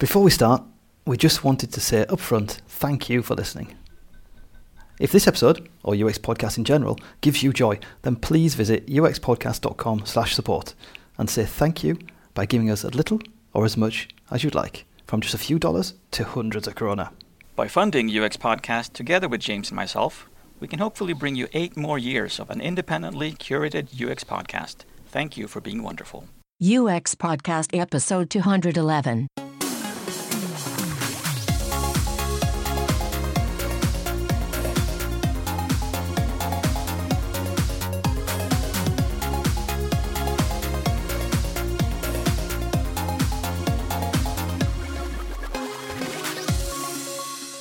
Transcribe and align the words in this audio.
Before 0.00 0.22
we 0.22 0.30
start, 0.30 0.62
we 1.04 1.18
just 1.18 1.44
wanted 1.44 1.74
to 1.74 1.80
say 1.80 2.06
upfront 2.06 2.62
thank 2.66 3.10
you 3.10 3.20
for 3.20 3.34
listening. 3.34 3.76
If 4.98 5.12
this 5.12 5.28
episode, 5.28 5.68
or 5.84 5.94
UX 5.94 6.16
Podcast 6.16 6.56
in 6.56 6.64
general, 6.64 6.98
gives 7.20 7.42
you 7.42 7.52
joy, 7.52 7.78
then 8.00 8.16
please 8.16 8.54
visit 8.54 8.86
uxpodcast.com 8.86 10.06
slash 10.06 10.34
support 10.34 10.72
and 11.18 11.28
say 11.28 11.44
thank 11.44 11.84
you 11.84 11.98
by 12.32 12.46
giving 12.46 12.70
us 12.70 12.82
a 12.82 12.88
little 12.88 13.20
or 13.52 13.66
as 13.66 13.76
much 13.76 14.08
as 14.30 14.42
you'd 14.42 14.54
like, 14.54 14.86
from 15.06 15.20
just 15.20 15.34
a 15.34 15.38
few 15.38 15.58
dollars 15.58 15.92
to 16.12 16.24
hundreds 16.24 16.66
of 16.66 16.76
krona. 16.76 17.10
By 17.54 17.68
funding 17.68 18.08
UX 18.08 18.38
Podcast 18.38 18.94
together 18.94 19.28
with 19.28 19.42
James 19.42 19.68
and 19.68 19.76
myself, 19.76 20.30
we 20.60 20.68
can 20.68 20.78
hopefully 20.78 21.12
bring 21.12 21.36
you 21.36 21.46
eight 21.52 21.76
more 21.76 21.98
years 21.98 22.40
of 22.40 22.48
an 22.48 22.62
independently 22.62 23.32
curated 23.32 23.88
UX 24.00 24.24
podcast. 24.24 24.76
Thank 25.08 25.36
you 25.36 25.46
for 25.46 25.60
being 25.60 25.82
wonderful. 25.82 26.24
UX 26.58 27.14
Podcast 27.14 27.78
Episode 27.78 28.30
211. 28.30 29.28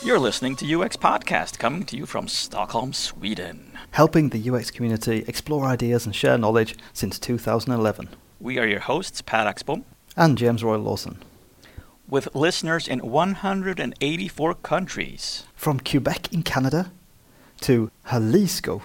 You're 0.09 0.17
listening 0.17 0.55
to 0.55 0.65
UX 0.65 0.97
Podcast, 0.97 1.59
coming 1.59 1.83
to 1.83 1.95
you 1.95 2.07
from 2.07 2.27
Stockholm, 2.27 2.93
Sweden. 2.93 3.77
Helping 3.91 4.29
the 4.29 4.49
UX 4.49 4.71
community 4.71 5.23
explore 5.27 5.65
ideas 5.67 6.07
and 6.07 6.15
share 6.15 6.35
knowledge 6.35 6.75
since 6.93 7.19
2011. 7.19 8.09
We 8.39 8.57
are 8.57 8.65
your 8.65 8.79
hosts, 8.79 9.21
Per 9.21 9.45
Axbom, 9.45 9.83
And 10.17 10.35
James 10.35 10.63
Royal 10.63 10.81
Lawson. 10.81 11.19
with 12.09 12.33
listeners 12.33 12.87
in 12.87 13.01
184 13.01 14.55
countries. 14.55 15.45
From 15.53 15.79
Quebec 15.79 16.33
in 16.33 16.41
Canada 16.41 16.91
to 17.61 17.91
Jalisco 18.09 18.81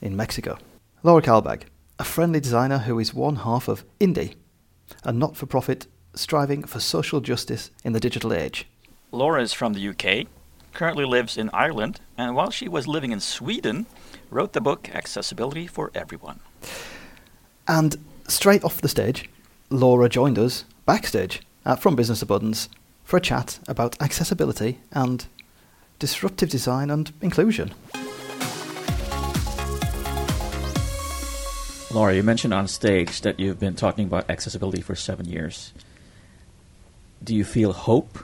in 0.00 0.14
Mexico. 0.16 0.58
Laura 1.02 1.22
Kalbag, 1.22 1.62
a 1.98 2.04
friendly 2.04 2.38
designer 2.38 2.78
who 2.78 3.00
is 3.00 3.12
one 3.12 3.34
half 3.34 3.66
of 3.66 3.84
Indie, 3.98 4.36
a 5.02 5.12
not 5.12 5.36
for 5.36 5.46
profit 5.46 5.88
striving 6.14 6.62
for 6.62 6.78
social 6.78 7.20
justice 7.20 7.72
in 7.82 7.94
the 7.94 7.98
digital 7.98 8.32
age. 8.32 8.68
Laura 9.10 9.42
is 9.42 9.52
from 9.52 9.72
the 9.72 9.88
UK, 9.88 10.28
currently 10.72 11.04
lives 11.04 11.36
in 11.36 11.50
Ireland, 11.52 12.00
and 12.16 12.34
while 12.34 12.50
she 12.50 12.68
was 12.68 12.86
living 12.86 13.12
in 13.12 13.20
Sweden, 13.20 13.86
wrote 14.30 14.52
the 14.52 14.60
book 14.60 14.90
Accessibility 14.94 15.66
for 15.66 15.90
Everyone. 15.94 16.40
And 17.66 17.96
straight 18.26 18.64
off 18.64 18.80
the 18.80 18.88
stage, 18.88 19.28
Laura 19.70 20.08
joined 20.08 20.38
us 20.38 20.64
backstage 20.86 21.42
at 21.64 21.80
From 21.82 21.96
Business 21.96 22.20
To 22.20 22.26
Buttons 22.26 22.68
for 23.04 23.16
a 23.16 23.20
chat 23.20 23.58
about 23.68 24.00
accessibility 24.00 24.78
and 24.92 25.26
disruptive 25.98 26.50
design 26.50 26.90
and 26.90 27.12
inclusion. 27.20 27.72
Laura, 31.90 32.14
you 32.14 32.22
mentioned 32.22 32.52
on 32.52 32.68
stage 32.68 33.22
that 33.22 33.40
you've 33.40 33.58
been 33.58 33.74
talking 33.74 34.06
about 34.06 34.28
accessibility 34.28 34.82
for 34.82 34.94
seven 34.94 35.26
years. 35.26 35.72
Do 37.24 37.34
you 37.34 37.44
feel 37.44 37.72
hope 37.72 38.18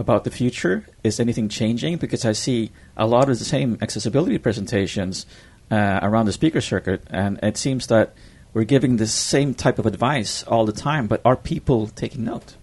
about 0.00 0.24
the 0.24 0.30
future? 0.30 0.86
Is 1.04 1.20
anything 1.20 1.48
changing? 1.48 1.98
Because 1.98 2.24
I 2.24 2.32
see 2.32 2.72
a 2.96 3.06
lot 3.06 3.28
of 3.28 3.38
the 3.38 3.44
same 3.44 3.78
accessibility 3.80 4.38
presentations 4.38 5.26
uh, 5.70 6.00
around 6.02 6.26
the 6.26 6.32
speaker 6.32 6.60
circuit, 6.60 7.02
and 7.10 7.38
it 7.42 7.56
seems 7.56 7.86
that 7.86 8.12
we're 8.52 8.64
giving 8.64 8.96
the 8.96 9.06
same 9.06 9.54
type 9.54 9.78
of 9.78 9.86
advice 9.86 10.42
all 10.44 10.66
the 10.66 10.72
time, 10.72 11.06
but 11.06 11.20
are 11.24 11.36
people 11.36 11.86
taking 11.86 12.24
note? 12.24 12.56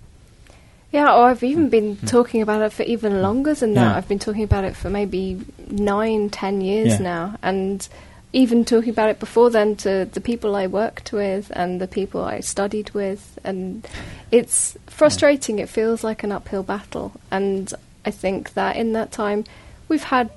Yeah, 0.92 1.14
or 1.14 1.26
I've 1.30 1.44
even 1.44 1.70
been 1.70 1.98
talking 1.98 2.42
about 2.42 2.62
it 2.62 2.74
for 2.74 2.84
even 2.84 3.22
longer 3.22 3.54
than 3.54 3.74
that. 3.76 3.96
I've 3.96 4.08
been 4.08 4.20
talking 4.20 4.44
about 4.44 4.64
it 4.64 4.76
for 4.76 4.90
maybe 4.90 5.42
nine, 5.70 6.30
ten 6.30 6.62
years 6.62 6.94
Yeah. 6.94 6.98
now, 7.00 7.36
and 7.42 7.88
even 8.34 8.66
talking 8.66 8.90
about 8.90 9.10
it 9.10 9.20
before 9.20 9.50
then 9.50 9.76
to 9.78 10.06
the 10.12 10.22
people 10.22 10.56
I 10.56 10.68
worked 10.68 11.14
with 11.14 11.52
and 11.56 11.80
the 11.80 11.88
people 11.88 12.24
I 12.24 12.42
studied 12.42 12.92
with, 12.92 13.40
and 13.44 13.88
it's 14.32 14.78
frustrating. 14.88 15.60
It 15.60 15.70
feels 15.70 16.04
like 16.04 16.24
an 16.24 16.32
uphill 16.32 16.64
battle, 16.64 17.14
and 17.32 17.74
I 18.06 18.12
think 18.12 18.54
that 18.54 18.76
in 18.76 18.94
that 18.94 19.12
time 19.12 19.46
we've 19.88 20.04
had 20.04 20.30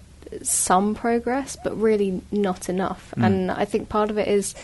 some 0.42 0.94
progress, 0.94 1.56
but 1.62 1.76
really 1.76 2.22
not 2.30 2.68
enough. 2.68 3.12
Mm. 3.16 3.26
And 3.26 3.50
I 3.50 3.64
think 3.64 3.88
part 3.88 4.10
of 4.10 4.18
it 4.18 4.28
is 4.28 4.54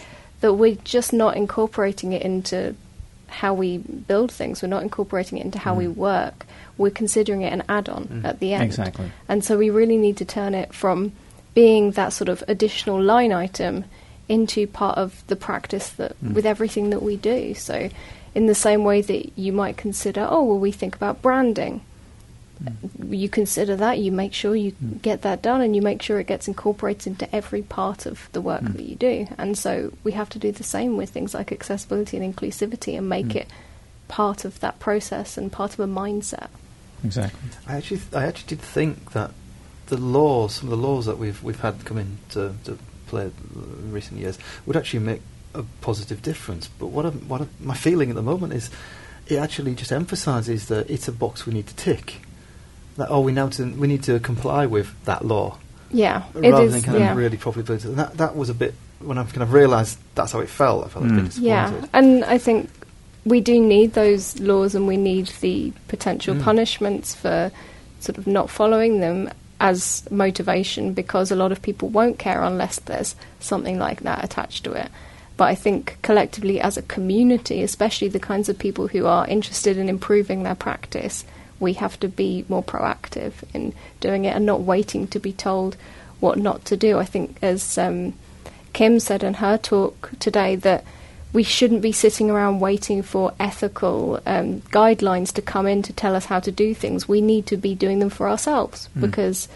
that 0.41 0.55
we're 0.55 0.77
just 0.85 1.13
not 1.13 1.37
incorporating 1.37 2.13
it 2.13 2.23
into 2.23 2.77
how 3.27 3.53
we 3.53 3.79
build 3.79 4.31
things. 4.31 4.63
We're 4.63 4.69
not 4.69 4.85
incorporating 4.85 5.39
it 5.39 5.45
into 5.45 5.59
how 5.59 5.75
we 5.75 5.87
Mm. 5.87 5.97
work. 5.97 6.47
We're 6.79 6.91
considering 6.91 7.43
it 7.43 7.53
an 7.53 7.65
add-on 7.69 8.05
Mm. 8.05 8.25
at 8.25 8.39
the 8.39 8.53
end. 8.53 8.63
Exactly. 8.63 9.11
And 9.29 9.43
so 9.45 9.59
we 9.59 9.71
really 9.71 9.97
need 9.97 10.17
to 10.19 10.25
turn 10.25 10.55
it 10.55 10.73
from 10.73 11.13
being 11.57 11.93
that 11.93 12.13
sort 12.13 12.29
of 12.29 12.45
additional 12.47 13.03
line 13.03 13.33
item 13.33 13.85
into 14.29 14.67
part 14.67 14.99
of 14.99 15.25
the 15.29 15.37
practice 15.37 15.89
that 15.91 16.13
Mm. 16.23 16.35
with 16.35 16.45
everything 16.45 16.91
that 16.91 17.03
we 17.03 17.17
do. 17.17 17.55
So 17.55 17.89
in 18.35 18.47
the 18.47 18.55
same 18.55 18.85
way 18.85 19.01
that 19.01 19.23
you 19.39 19.53
might 19.53 19.77
consider, 19.79 20.27
oh 20.31 20.45
well 20.45 20.59
we 20.59 20.71
think 20.71 20.95
about 20.95 21.23
branding. 21.23 21.81
You 23.21 23.29
consider 23.29 23.77
that, 23.77 23.99
you 23.99 24.11
make 24.11 24.33
sure 24.33 24.55
you 24.57 24.73
Mm. 24.73 25.01
get 25.03 25.23
that 25.23 25.41
done 25.43 25.61
and 25.61 25.77
you 25.77 25.83
make 25.83 26.01
sure 26.03 26.19
it 26.19 26.27
gets 26.27 26.49
incorporated 26.49 27.07
into 27.13 27.35
every 27.35 27.63
part 27.63 28.07
of 28.07 28.29
the 28.33 28.41
work 28.41 28.63
Mm. 28.63 28.77
that 28.77 28.87
you 28.91 28.97
do. 28.97 29.27
And 29.39 29.57
so 29.57 29.93
we 30.05 30.13
have 30.13 30.29
to 30.31 30.39
do 30.39 30.51
the 30.53 30.65
same 30.65 30.97
with 30.97 31.11
things 31.11 31.33
like 31.35 31.53
accessibility 31.53 32.17
and 32.19 32.35
inclusivity 32.35 32.97
and 32.99 33.09
make 33.09 33.29
Mm. 33.29 33.37
it 33.43 33.49
part 34.09 34.45
of 34.45 34.61
that 34.61 34.79
process 34.79 35.37
and 35.39 35.53
part 35.53 35.73
of 35.75 35.81
a 35.81 35.87
mindset. 35.87 36.49
Exactly. 37.05 37.41
I 37.69 37.77
actually, 37.77 38.01
I 38.15 38.25
actually 38.27 38.49
did 38.57 38.61
think 38.61 39.13
that 39.13 39.31
the 39.87 39.97
laws, 39.97 40.55
some 40.57 40.71
of 40.73 40.79
the 40.79 40.87
laws 40.87 41.07
that 41.07 41.19
we've 41.19 41.43
we've 41.43 41.61
had 41.61 41.85
come 41.85 41.99
into 41.99 42.55
to 42.65 42.79
play 43.07 43.25
in 43.25 43.93
recent 43.93 44.21
years, 44.21 44.39
would 44.67 44.77
actually 44.77 45.01
make 45.01 45.23
a 45.55 45.63
positive 45.81 46.23
difference. 46.23 46.69
But 46.69 46.89
what 46.89 47.07
I'm, 47.07 47.29
what 47.29 47.41
I'm, 47.43 47.49
my 47.61 47.75
feeling 47.75 48.11
at 48.11 48.17
the 48.17 48.23
moment 48.23 48.53
is, 48.53 48.71
it 49.29 49.37
actually 49.37 49.75
just 49.75 49.93
emphasises 49.93 50.67
that 50.69 50.91
it's 50.91 51.09
a 51.09 51.13
box 51.13 51.47
we 51.47 51.53
need 51.55 51.67
to 51.69 51.77
tick. 51.77 52.17
That 52.97 53.09
oh, 53.11 53.21
we 53.21 53.33
now 53.33 53.49
to, 53.51 53.65
we 53.75 53.87
need 53.87 54.03
to 54.05 54.19
comply 54.21 54.67
with 54.67 54.89
that 55.05 55.25
law 55.25 55.59
Yeah, 55.91 56.25
it 56.35 56.51
rather 56.51 56.65
is. 56.65 56.73
than 56.73 56.83
kind 56.83 56.99
yeah. 56.99 57.11
of 57.13 57.17
really 57.17 57.37
properly 57.37 57.63
build 57.65 57.81
it. 57.81 57.85
And 57.85 57.97
that 57.99 58.17
that 58.17 58.35
was 58.37 58.49
a 58.49 58.55
bit 58.55 58.75
when 59.01 59.19
I 59.19 59.25
kind 59.25 59.43
of 59.43 59.53
realised 59.53 59.99
that's 60.15 60.33
how 60.33 60.41
it 60.41 60.49
felt. 60.49 60.87
I 60.87 60.89
felt 60.89 61.05
a 61.05 61.09
bit 61.09 61.19
Mm. 61.19 61.25
disappointed. 61.27 61.47
Yeah, 61.47 61.87
and 61.93 62.25
I 62.25 62.39
think 62.39 62.71
we 63.27 63.41
do 63.41 63.61
need 63.61 63.93
those 63.93 64.39
laws 64.41 64.75
and 64.75 64.87
we 64.87 64.97
need 64.97 65.27
the 65.41 65.73
potential 65.89 66.35
Mm. 66.35 66.43
punishments 66.43 67.15
for 67.15 67.51
sort 68.01 68.17
of 68.19 68.27
not 68.27 68.49
following 68.51 69.01
them 69.01 69.31
as 69.59 70.07
motivation 70.11 70.93
because 70.93 71.31
a 71.31 71.37
lot 71.37 71.53
of 71.53 71.63
people 71.63 71.89
won't 71.89 72.19
care 72.19 72.43
unless 72.43 72.79
there's 72.81 73.17
something 73.41 73.79
like 73.79 74.01
that 74.01 74.25
attached 74.25 74.65
to 74.65 74.73
it. 74.73 74.91
But 75.37 75.45
I 75.49 75.55
think 75.55 75.99
collectively 76.03 76.61
as 76.61 76.77
a 76.77 76.83
community, 76.83 77.63
especially 77.63 78.09
the 78.09 78.21
kinds 78.21 78.49
of 78.49 78.59
people 78.59 78.89
who 78.89 79.07
are 79.07 79.27
interested 79.27 79.77
in 79.77 79.89
improving 79.89 80.43
their 80.43 80.55
practice, 80.55 81.25
we 81.61 81.75
have 81.75 81.99
to 82.01 82.09
be 82.09 82.45
more 82.49 82.63
proactive 82.63 83.33
in 83.55 83.75
doing 84.01 84.25
it 84.25 84.35
and 84.35 84.47
not 84.47 84.61
waiting 84.61 85.07
to 85.09 85.19
be 85.19 85.33
told 85.33 85.77
what 86.21 86.39
not 86.39 86.65
to 86.67 86.77
do. 86.77 86.99
I 86.99 87.05
think 87.05 87.39
as 87.43 87.77
um, 87.79 88.15
Kim 88.73 89.01
said 89.01 89.23
in 89.23 89.35
her 89.35 89.59
talk 89.59 90.11
today 90.19 90.57
that 90.57 90.85
we 91.37 91.43
shouldn't 91.43 91.83
be 91.83 91.93
sitting 91.93 92.31
around 92.31 92.61
waiting 92.61 93.03
for 93.03 93.25
ethical 93.39 94.19
um, 94.25 94.63
guidelines 94.73 95.31
to 95.35 95.43
come 95.43 95.67
in 95.73 95.83
to 95.83 95.93
tell 95.93 96.15
us 96.17 96.25
how 96.33 96.41
to 96.41 96.51
do 96.51 96.75
things. 96.75 97.07
We 97.07 97.21
need 97.21 97.45
to 97.53 97.57
be 97.59 97.75
doing 97.75 97.99
them 98.01 98.09
for 98.11 98.27
ourselves 98.33 98.89
Mm. 98.97 99.01
because 99.03 99.49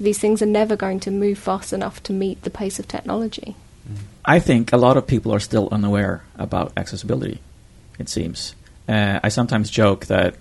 these 0.00 0.18
things 0.18 0.40
are 0.40 0.52
never 0.60 0.76
going 0.76 1.00
to 1.00 1.10
move 1.10 1.38
fast 1.38 1.72
enough 1.72 2.02
to 2.04 2.12
meet 2.14 2.40
the 2.42 2.50
pace 2.50 2.78
of 2.80 2.86
technology. 2.88 3.54
I 4.36 4.40
think 4.40 4.72
a 4.72 4.76
lot 4.86 4.96
of 4.96 5.06
people 5.06 5.30
are 5.34 5.40
still 5.40 5.68
unaware 5.70 6.16
about 6.38 6.72
accessibility, 6.76 7.38
it 7.98 8.08
seems. 8.08 8.54
Uh, 8.88 9.20
I 9.26 9.28
sometimes 9.28 9.68
joke 9.70 10.06
that 10.06 10.34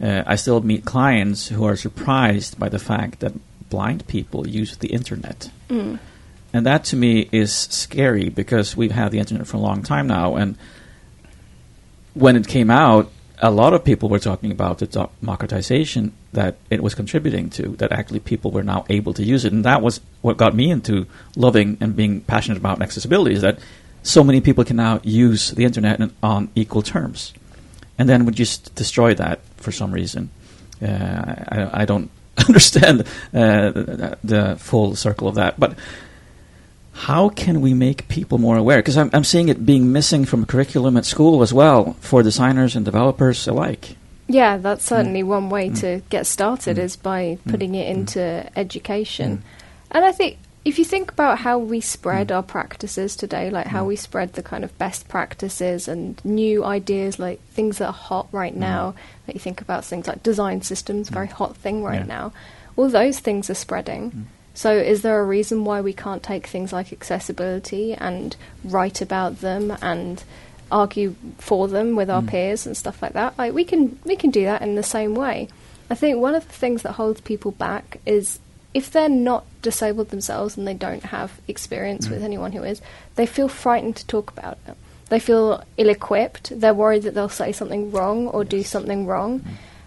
uh, 0.00 0.22
I 0.26 0.36
still 0.36 0.60
meet 0.60 0.84
clients 0.84 1.48
who 1.54 1.64
are 1.64 1.76
surprised 1.76 2.58
by 2.58 2.68
the 2.68 2.78
fact 2.78 3.20
that 3.20 3.32
blind 3.70 4.06
people 4.06 4.46
use 4.60 4.76
the 4.76 4.88
internet. 4.88 5.50
Mm. 5.68 5.98
And 6.52 6.66
that 6.66 6.84
to 6.84 6.96
me 6.96 7.28
is 7.32 7.54
scary 7.54 8.28
because 8.28 8.76
we've 8.76 8.92
had 8.92 9.10
the 9.10 9.18
internet 9.18 9.46
for 9.46 9.56
a 9.56 9.60
long 9.60 9.82
time 9.82 10.06
now. 10.06 10.36
And 10.36 10.56
when 12.14 12.36
it 12.36 12.46
came 12.46 12.70
out, 12.70 13.10
a 13.38 13.50
lot 13.50 13.72
of 13.74 13.84
people 13.84 14.08
were 14.08 14.18
talking 14.18 14.52
about 14.52 14.78
the 14.78 14.86
democratization 14.86 16.12
that 16.32 16.56
it 16.70 16.82
was 16.82 16.94
contributing 16.94 17.50
to, 17.50 17.70
that 17.76 17.90
actually 17.90 18.20
people 18.20 18.50
were 18.50 18.62
now 18.62 18.84
able 18.88 19.12
to 19.14 19.24
use 19.24 19.44
it. 19.44 19.52
And 19.52 19.64
that 19.64 19.82
was 19.82 20.00
what 20.20 20.36
got 20.36 20.54
me 20.54 20.70
into 20.70 21.06
loving 21.36 21.76
and 21.80 21.96
being 21.96 22.20
passionate 22.20 22.58
about 22.58 22.80
accessibility 22.80 23.34
is 23.34 23.42
that 23.42 23.58
so 24.02 24.22
many 24.22 24.40
people 24.40 24.64
can 24.64 24.76
now 24.76 25.00
use 25.02 25.50
the 25.50 25.64
internet 25.64 26.00
on 26.22 26.50
equal 26.54 26.82
terms. 26.82 27.32
And 27.98 28.08
then 28.08 28.26
we 28.26 28.32
just 28.32 28.74
destroy 28.74 29.14
that 29.14 29.40
for 29.56 29.72
some 29.72 29.92
reason. 29.92 30.30
Uh, 30.80 30.86
I, 30.86 31.82
I 31.82 31.84
don't 31.84 32.10
understand 32.48 33.02
uh, 33.32 33.70
the, 33.70 34.18
the 34.22 34.56
full 34.56 34.94
circle 34.94 35.28
of 35.28 35.34
that. 35.36 35.58
But 35.58 35.76
how 36.92 37.28
can 37.30 37.60
we 37.60 37.74
make 37.74 38.06
people 38.08 38.38
more 38.38 38.56
aware? 38.56 38.78
Because 38.78 38.96
I'm, 38.96 39.10
I'm 39.12 39.24
seeing 39.24 39.48
it 39.48 39.64
being 39.66 39.92
missing 39.92 40.24
from 40.24 40.44
curriculum 40.46 40.96
at 40.96 41.04
school 41.04 41.42
as 41.42 41.52
well 41.52 41.94
for 42.00 42.22
designers 42.22 42.76
and 42.76 42.84
developers 42.84 43.46
alike. 43.48 43.96
Yeah, 44.28 44.56
that's 44.58 44.84
certainly 44.84 45.22
one 45.22 45.50
way 45.50 45.68
Mm. 45.70 45.80
to 45.80 46.02
get 46.10 46.26
started 46.26 46.76
Mm. 46.76 46.82
is 46.84 46.96
by 46.96 47.38
Mm. 47.46 47.50
putting 47.50 47.74
it 47.74 47.86
Mm. 47.86 47.90
into 47.98 48.46
education. 48.56 49.38
Mm. 49.38 49.40
And 49.90 50.04
I 50.04 50.12
think 50.12 50.38
if 50.64 50.78
you 50.78 50.84
think 50.84 51.10
about 51.10 51.38
how 51.40 51.58
we 51.58 51.80
spread 51.80 52.28
Mm. 52.28 52.36
our 52.36 52.42
practices 52.42 53.16
today, 53.16 53.50
like 53.50 53.66
how 53.66 53.82
Mm. 53.84 53.88
we 53.88 53.96
spread 53.96 54.34
the 54.34 54.42
kind 54.42 54.62
of 54.62 54.76
best 54.78 55.08
practices 55.08 55.88
and 55.88 56.20
new 56.24 56.64
ideas, 56.64 57.18
like 57.18 57.40
things 57.52 57.78
that 57.78 57.86
are 57.88 57.92
hot 57.92 58.28
right 58.32 58.54
Mm. 58.54 58.58
now, 58.60 58.94
like 59.26 59.34
you 59.34 59.40
think 59.40 59.60
about 59.60 59.84
things 59.84 60.06
like 60.06 60.22
design 60.22 60.62
systems, 60.62 61.08
very 61.08 61.26
hot 61.26 61.56
thing 61.56 61.82
right 61.82 62.00
Yeah. 62.06 62.16
now, 62.16 62.32
all 62.76 62.88
those 62.88 63.18
things 63.18 63.50
are 63.50 63.54
spreading. 63.54 64.26
Mm. 64.54 64.56
So, 64.58 64.76
is 64.76 65.02
there 65.02 65.20
a 65.20 65.24
reason 65.24 65.64
why 65.64 65.80
we 65.80 65.92
can't 65.92 66.22
take 66.22 66.46
things 66.46 66.72
like 66.72 66.92
accessibility 66.92 67.94
and 67.94 68.36
write 68.64 69.00
about 69.00 69.40
them 69.40 69.76
and 69.82 70.22
argue 70.70 71.14
for 71.38 71.68
them 71.68 71.96
with 71.96 72.08
our 72.10 72.22
Mm. 72.22 72.28
peers 72.28 72.66
and 72.66 72.76
stuff 72.76 73.02
like 73.02 73.12
that? 73.14 73.36
Like 73.38 73.52
we 73.54 73.64
can 73.64 73.98
we 74.04 74.16
can 74.16 74.30
do 74.30 74.44
that 74.44 74.62
in 74.62 74.74
the 74.74 74.82
same 74.82 75.14
way. 75.14 75.48
I 75.90 75.94
think 75.94 76.18
one 76.18 76.34
of 76.34 76.46
the 76.46 76.52
things 76.54 76.82
that 76.82 76.92
holds 76.92 77.20
people 77.20 77.50
back 77.52 77.98
is 78.06 78.38
if 78.72 78.90
they're 78.90 79.08
not 79.10 79.44
disabled 79.60 80.08
themselves 80.08 80.56
and 80.56 80.66
they 80.66 80.72
don't 80.72 81.04
have 81.04 81.30
experience 81.46 82.08
with 82.08 82.22
Mm. 82.22 82.24
anyone 82.24 82.52
who 82.52 82.62
is, 82.62 82.80
they 83.16 83.26
feel 83.26 83.48
frightened 83.48 83.96
to 83.96 84.06
talk 84.06 84.30
about 84.30 84.56
it. 84.66 84.74
They 85.10 85.18
feel 85.20 85.62
ill-equipped. 85.76 86.58
They're 86.58 86.72
worried 86.72 87.02
that 87.02 87.12
they'll 87.14 87.28
say 87.28 87.52
something 87.52 87.90
wrong 87.92 88.28
or 88.28 88.44
do 88.44 88.62
something 88.62 89.04
wrong, 89.06 89.40
Mm. 89.40 89.46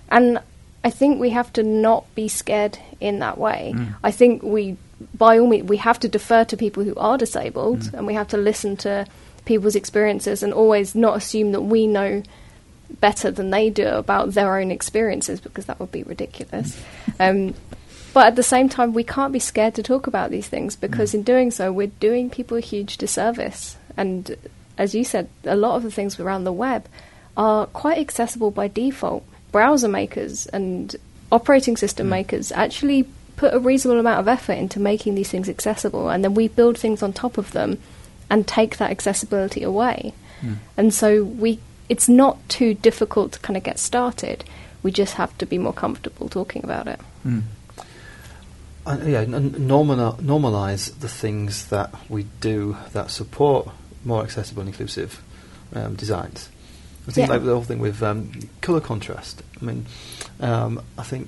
and 0.10 0.40
I 0.86 0.92
think 0.92 1.20
we 1.20 1.32
have 1.32 1.52
to 1.54 1.64
not 1.64 2.04
be 2.14 2.28
scared 2.28 2.78
in 3.00 3.20
that 3.20 3.38
way. 3.40 3.74
Mm. 3.76 3.96
I 4.04 4.12
think 4.12 4.44
we, 4.44 4.78
by 5.18 5.40
all 5.40 5.48
means, 5.48 5.68
we 5.68 5.78
have 5.78 6.00
to 6.02 6.08
defer 6.08 6.44
to 6.46 6.56
people 6.56 6.84
who 6.84 6.96
are 6.96 7.18
disabled, 7.18 7.80
Mm. 7.80 7.94
and 7.96 8.08
we 8.08 8.14
have 8.14 8.28
to 8.30 8.38
listen 8.38 8.78
to 8.78 9.08
people's 9.46 9.76
experiences 9.76 10.44
and 10.44 10.54
always 10.54 10.94
not 10.94 11.18
assume 11.18 11.52
that 11.54 11.62
we 11.62 11.88
know 11.88 12.22
better 13.02 13.32
than 13.32 13.50
they 13.50 13.70
do 13.70 13.88
about 13.88 14.34
their 14.34 14.58
own 14.60 14.70
experiences 14.72 15.40
because 15.42 15.66
that 15.66 15.80
would 15.80 15.92
be 15.92 16.04
ridiculous. 16.04 16.80
Um, 17.20 17.56
but 18.14 18.28
at 18.28 18.36
the 18.36 18.44
same 18.44 18.70
time, 18.70 18.94
we 18.94 19.04
can't 19.04 19.34
be 19.34 19.40
scared 19.40 19.74
to 19.76 19.84
talk 19.84 20.08
about 20.08 20.30
these 20.30 20.48
things 20.48 20.76
because 20.76 21.14
in 21.14 21.24
doing 21.24 21.50
so, 21.52 21.72
we're 21.72 21.92
doing 22.00 22.30
people 22.30 22.58
a 22.58 22.62
huge 22.62 22.98
disservice. 22.98 23.76
And 23.98 24.36
as 24.78 24.94
you 24.94 25.04
said, 25.04 25.30
a 25.44 25.56
lot 25.56 25.76
of 25.76 25.84
the 25.84 25.92
things 25.92 26.20
around 26.20 26.44
the 26.44 26.54
web 26.54 26.86
are 27.36 27.66
quite 27.68 27.98
accessible 27.98 28.52
by 28.52 28.68
default. 28.68 29.24
Browser 29.56 29.88
makers 29.88 30.48
and 30.48 30.94
operating 31.32 31.78
system 31.78 32.10
makers 32.10 32.52
actually 32.52 33.08
put 33.38 33.54
a 33.54 33.60
reasonable 33.60 34.02
amount 34.02 34.20
of 34.20 34.28
effort 34.28 34.58
into 34.64 34.82
making 34.82 35.16
these 35.16 35.30
things 35.30 35.48
accessible, 35.48 36.10
and 36.10 36.26
then 36.26 36.34
we 36.34 36.50
build 36.50 36.78
things 36.78 37.02
on 37.02 37.14
top 37.14 37.38
of 37.38 37.52
them 37.52 37.78
and 38.30 38.46
take 38.46 38.76
that 38.80 38.92
accessibility 38.92 39.64
away. 39.64 40.14
Mm. 40.42 40.58
And 40.76 40.94
so 40.94 41.24
we 41.24 41.60
it's 41.88 42.10
not 42.10 42.36
too 42.50 42.74
difficult 42.74 43.32
to 43.32 43.40
kind 43.40 43.56
of 43.56 43.64
get 43.64 43.80
started. 43.80 44.44
We 44.84 44.92
just 44.92 45.14
have 45.14 45.32
to 45.38 45.46
be 45.46 45.58
more 45.58 45.74
comfortable 45.74 46.28
talking 46.28 46.62
about 46.66 46.88
it. 46.88 47.00
Mm. 47.26 47.44
And, 48.86 49.10
yeah, 49.10 49.22
n- 49.22 49.52
normali- 49.52 50.20
normalize 50.20 51.00
the 51.00 51.08
things 51.08 51.68
that 51.68 51.96
we 52.10 52.26
do 52.42 52.76
that 52.92 53.10
support 53.10 53.70
more 54.04 54.22
accessible 54.22 54.62
and 54.64 54.70
inclusive 54.70 55.22
um, 55.74 55.96
designs. 55.96 56.50
I 57.08 57.12
think 57.12 57.28
Yeah. 57.28 57.34
like 57.36 57.44
the 57.46 57.54
whole 57.54 57.64
thing 57.64 57.80
with 57.80 58.02
um, 58.02 58.32
color 58.62 58.82
contrast. 58.82 59.44
I 59.62 59.66
mean, 59.66 59.86
um, 60.40 60.82
I 60.98 61.04
think 61.04 61.28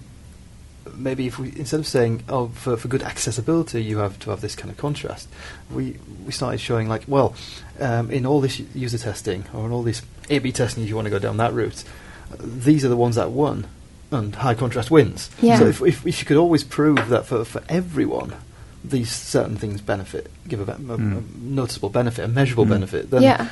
maybe 0.96 1.28
if 1.28 1.38
we 1.38 1.50
instead 1.58 1.80
of 1.82 1.86
saying 1.88 2.24
oh 2.30 2.48
for, 2.48 2.78
for 2.78 2.88
good 2.88 3.04
accessibility 3.04 3.84
you 3.84 3.98
have 3.98 4.18
to 4.20 4.30
have 4.30 4.42
this 4.42 4.56
kind 4.56 4.72
of 4.72 4.78
contrast, 4.78 5.28
we 5.72 5.98
we 6.26 6.32
started 6.32 6.60
showing 6.60 6.88
like 6.90 7.04
well 7.08 7.36
um, 7.80 8.10
in 8.10 8.26
all 8.26 8.42
this 8.42 8.60
user 8.74 8.98
testing 8.98 9.44
or 9.54 9.66
in 9.66 9.72
all 9.72 9.84
this 9.84 10.02
A/B 10.30 10.52
testing 10.52 10.84
if 10.84 10.90
you 10.90 10.96
want 10.96 11.06
to 11.06 11.12
go 11.12 11.20
down 11.20 11.38
that 11.38 11.54
route, 11.54 11.84
uh, 12.32 12.36
these 12.40 12.84
are 12.86 12.90
the 12.90 12.98
ones 12.98 13.16
that 13.16 13.32
won 13.32 13.68
and 14.12 14.34
high 14.36 14.54
contrast 14.56 14.90
wins. 14.90 15.30
Yeah. 15.42 15.60
So 15.60 15.68
if, 15.68 15.82
if, 15.82 16.08
if 16.08 16.20
you 16.22 16.26
could 16.26 16.38
always 16.38 16.64
prove 16.64 17.10
that 17.10 17.26
for, 17.26 17.44
for 17.44 17.62
everyone, 17.68 18.34
these 18.82 19.12
certain 19.12 19.58
things 19.58 19.82
benefit, 19.82 20.32
give 20.48 20.62
a, 20.62 20.66
be- 20.66 20.72
a- 20.94 20.98
Mm. 20.98 21.18
a 21.18 21.38
noticeable 21.44 21.90
benefit, 21.90 22.24
a 22.24 22.28
measurable 22.30 22.66
Mm. 22.66 22.70
benefit, 22.70 23.10
then 23.12 23.24
yeah. 23.24 23.50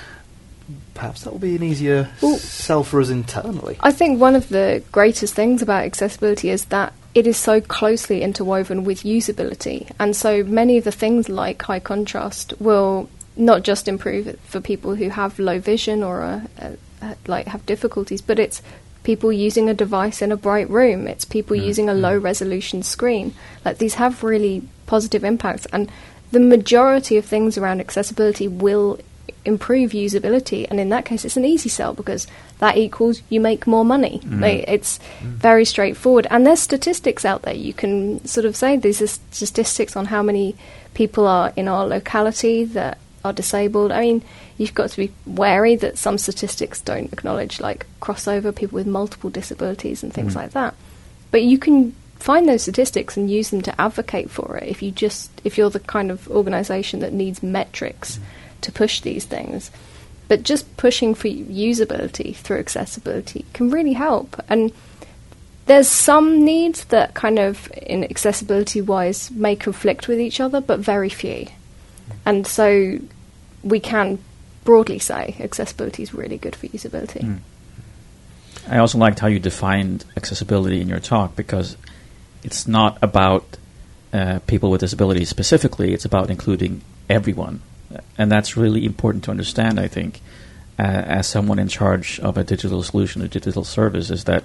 Perhaps 0.94 1.24
that 1.24 1.32
will 1.32 1.40
be 1.40 1.56
an 1.56 1.64
easier 1.64 2.10
Well- 2.22 2.38
sell 2.38 2.84
for 2.84 3.00
us 3.02 3.10
internally. 3.10 3.78
I 3.82 3.92
think 3.92 4.20
one 4.20 4.36
of 4.36 4.50
the 4.50 4.82
greatest 4.92 5.34
things 5.34 5.62
about 5.62 5.84
accessibility 5.84 6.50
is 6.50 6.66
that 6.66 6.94
it 7.14 7.28
is 7.28 7.38
so 7.38 7.62
closely 7.62 8.22
interwoven 8.22 8.84
with 8.84 9.04
usability. 9.04 9.90
And 10.00 10.16
so 10.16 10.44
many 10.44 10.78
of 10.78 10.84
the 10.84 10.92
things 10.92 11.30
like 11.30 11.62
high 11.62 11.80
contrast 11.80 12.54
will 12.60 13.10
not 13.38 13.64
just 13.64 13.88
improve 13.88 14.38
for 14.46 14.60
people 14.60 14.96
who 14.96 15.10
have 15.10 15.38
low 15.40 15.60
vision 15.60 16.04
or 16.04 16.22
a, 16.22 16.48
a, 16.60 16.72
a- 17.06 17.16
like 17.28 17.48
have 17.48 17.66
difficulties, 17.66 18.22
but 18.22 18.40
it's 18.40 18.62
people 19.04 19.32
using 19.32 19.70
a 19.70 19.74
device 19.74 20.22
in 20.22 20.32
a 20.32 20.38
bright 20.38 20.70
room. 20.70 21.08
It's 21.08 21.26
people 21.26 21.56
Mm, 21.56 21.66
using 21.66 21.90
a 21.90 21.94
mm. 21.94 22.02
low 22.02 22.18
resolution 22.18 22.82
screen. 22.82 23.34
Like 23.64 23.78
these 23.78 23.96
have 23.96 24.24
really 24.24 24.64
positive 24.88 25.24
impacts, 25.24 25.68
and 25.68 25.92
the 26.32 26.40
majority 26.40 27.16
of 27.18 27.26
things 27.26 27.58
around 27.58 27.80
accessibility 27.82 28.48
will 28.48 29.00
improve 29.44 29.92
usability. 29.92 30.66
And 30.70 30.80
in 30.80 30.90
that 30.90 31.06
case, 31.06 31.26
it's 31.26 31.38
an 31.38 31.46
easy 31.46 31.70
sell 31.70 31.94
because 31.94 32.28
that 32.60 32.78
equals 32.78 33.22
you 33.30 33.40
make 33.40 33.68
more 33.68 33.86
money. 33.86 34.22
Mm. 34.24 34.42
Like, 34.42 34.66
it's 34.68 35.00
very 35.22 35.66
straightforward. 35.66 36.28
And 36.30 36.46
there's 36.46 36.62
statistics 36.62 37.26
out 37.26 37.44
there. 37.44 37.54
You 37.54 37.74
can 37.74 38.26
sort 38.26 38.46
of 38.46 38.56
say 38.56 38.78
these 38.78 39.02
are 39.02 39.08
statistics 39.32 39.96
on 39.96 40.06
how 40.06 40.24
many 40.24 40.56
people 40.94 41.28
are 41.28 41.54
in 41.56 41.68
our 41.68 41.86
locality 41.86 42.64
that 42.66 42.98
are 43.24 43.34
disabled. 43.34 43.92
I 43.92 44.02
mean, 44.02 44.24
you've 44.58 44.74
got 44.74 44.92
to 44.92 44.98
be 44.98 45.12
wary 45.26 45.76
that 45.78 45.98
some 45.98 46.18
statistics 46.18 46.80
don't 46.82 47.12
acknowledge 47.12 47.60
like 47.60 47.86
crossover, 48.02 48.56
people 48.56 48.76
with 48.76 48.88
multiple 48.88 49.30
disabilities 49.30 50.04
and 50.04 50.14
things 50.14 50.34
Mm. 50.34 50.38
like 50.38 50.52
that. 50.52 50.76
But 51.32 51.44
you 51.44 51.58
can 51.58 51.96
find 52.20 52.48
those 52.48 52.62
statistics 52.62 53.18
and 53.18 53.30
use 53.30 53.50
them 53.50 53.62
to 53.62 53.82
advocate 53.82 54.30
for 54.30 54.58
it 54.58 54.68
if 54.68 54.82
you 54.82 54.90
just 54.90 55.30
if 55.44 55.58
you're 55.58 55.70
the 55.70 55.80
kind 55.82 56.10
of 56.10 56.30
organization 56.30 57.02
that 57.02 57.14
needs 57.14 57.44
metrics 57.44 58.20
to 58.66 58.72
push 58.72 59.02
these 59.02 59.26
things. 59.26 59.72
But 60.28 60.44
just 60.44 60.76
pushing 60.78 61.14
for 61.14 61.28
usability 61.28 62.36
through 62.36 62.60
accessibility 62.60 63.46
can 63.54 63.70
really 63.70 63.94
help. 63.94 64.42
And 64.50 64.72
there's 65.68 65.88
some 65.88 66.44
needs 66.44 66.86
that 66.86 67.14
kind 67.14 67.40
of 67.40 67.72
in 67.82 68.04
accessibility 68.04 68.82
wise 68.82 69.32
may 69.32 69.56
conflict 69.56 70.08
with 70.08 70.20
each 70.20 70.40
other, 70.40 70.62
but 70.62 70.80
very 70.80 71.10
few. 71.10 71.48
And 72.26 72.46
so 72.46 73.00
we 73.64 73.80
can 73.80 74.20
broadly 74.64 75.00
say 75.00 75.36
accessibility 75.40 76.04
is 76.04 76.14
really 76.14 76.38
good 76.38 76.56
for 76.56 76.68
usability. 76.68 77.22
Mm. 77.22 77.40
I 78.68 78.80
also 78.80 78.98
liked 78.98 79.20
how 79.20 79.28
you 79.28 79.40
defined 79.40 80.06
accessibility 80.18 80.82
in 80.82 80.90
your 80.90 81.00
talk 81.00 81.36
because 81.36 81.78
it's 82.44 82.68
not 82.68 82.98
about 83.02 83.58
uh, 84.12 84.40
people 84.48 84.72
with 84.72 84.82
disabilities 84.82 85.30
specifically, 85.30 85.94
it's 85.94 86.06
about 86.06 86.30
including 86.30 86.82
everyone. 87.10 87.62
And 88.18 88.32
that's 88.32 88.58
really 88.58 88.86
important 88.86 89.24
to 89.26 89.32
understand, 89.32 89.80
I 89.80 89.88
think, 89.88 90.22
uh, 90.78 90.84
as 90.84 91.28
someone 91.28 91.60
in 91.60 91.68
charge 91.68 92.20
of 92.20 92.38
a 92.38 92.44
digital 92.44 92.84
solution, 92.84 93.22
a 93.22 93.28
digital 93.28 93.64
service, 93.64 94.10
is 94.10 94.26
that 94.26 94.44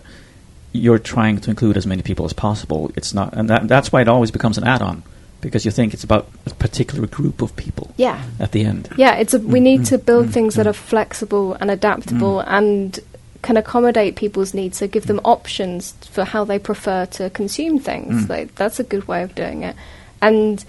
you're 0.72 0.98
trying 0.98 1.40
to 1.40 1.50
include 1.50 1.76
as 1.76 1.86
many 1.86 2.02
people 2.02 2.24
as 2.24 2.32
possible. 2.32 2.92
It's 2.96 3.12
not, 3.12 3.34
and 3.34 3.50
that, 3.50 3.66
that's 3.66 3.90
why 3.90 4.02
it 4.02 4.08
always 4.08 4.30
becomes 4.30 4.58
an 4.58 4.64
add-on 4.64 5.02
because 5.40 5.64
you 5.64 5.70
think 5.70 5.94
it's 5.94 6.04
about 6.04 6.28
a 6.46 6.50
particular 6.50 7.06
group 7.06 7.40
of 7.42 7.56
people 7.56 7.92
Yeah. 7.96 8.22
at 8.38 8.52
the 8.52 8.64
end. 8.64 8.90
Yeah, 8.96 9.14
it's 9.16 9.32
a, 9.34 9.38
we 9.38 9.58
Mm, 9.58 9.62
need 9.62 9.80
mm, 9.80 9.88
to 9.88 9.98
build 9.98 10.26
mm, 10.26 10.32
things 10.32 10.54
that 10.56 10.66
mm. 10.66 10.70
are 10.70 10.74
flexible 10.74 11.54
and 11.54 11.70
adaptable 11.70 12.40
and 12.40 13.00
can 13.42 13.56
accommodate 13.56 14.16
people's 14.16 14.52
needs. 14.52 14.76
So 14.76 14.86
give 14.86 15.06
them 15.06 15.18
options 15.24 15.94
for 16.10 16.24
how 16.24 16.44
they 16.44 16.58
prefer 16.58 17.06
to 17.06 17.30
consume 17.30 17.78
things. 17.78 18.26
Mm. 18.26 18.28
Like 18.28 18.54
that's 18.54 18.78
a 18.78 18.84
good 18.84 19.08
way 19.08 19.22
of 19.22 19.34
doing 19.34 19.62
it. 19.62 19.76
And 20.20 20.62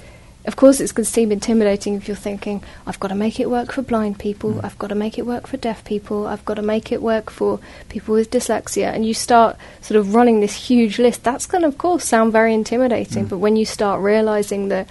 of 0.45 0.55
course, 0.55 0.79
it's 0.79 0.91
going 0.91 1.05
to 1.05 1.11
seem 1.11 1.31
intimidating 1.31 1.95
if 1.95 2.07
you're 2.07 2.17
thinking, 2.17 2.63
"I've 2.87 2.99
got 2.99 3.09
to 3.09 3.15
make 3.15 3.39
it 3.39 3.49
work 3.49 3.73
for 3.73 3.81
blind 3.81 4.19
people. 4.19 4.53
Mm. 4.53 4.65
I've 4.65 4.77
got 4.79 4.87
to 4.87 4.95
make 4.95 5.17
it 5.17 5.25
work 5.25 5.47
for 5.47 5.57
deaf 5.57 5.83
people. 5.83 6.27
I've 6.27 6.45
got 6.45 6.55
to 6.55 6.61
make 6.61 6.91
it 6.91 7.01
work 7.01 7.29
for 7.29 7.59
people 7.89 8.15
with 8.15 8.31
dyslexia." 8.31 8.93
And 8.93 9.05
you 9.05 9.13
start 9.13 9.57
sort 9.81 9.99
of 9.99 10.15
running 10.15 10.39
this 10.39 10.67
huge 10.67 10.99
list. 10.99 11.23
That's 11.23 11.45
going 11.45 11.61
to, 11.61 11.67
of 11.67 11.77
course, 11.77 12.05
sound 12.05 12.31
very 12.31 12.53
intimidating. 12.53 13.25
Mm. 13.25 13.29
But 13.29 13.37
when 13.37 13.55
you 13.55 13.65
start 13.65 14.01
realizing 14.01 14.69
that 14.69 14.87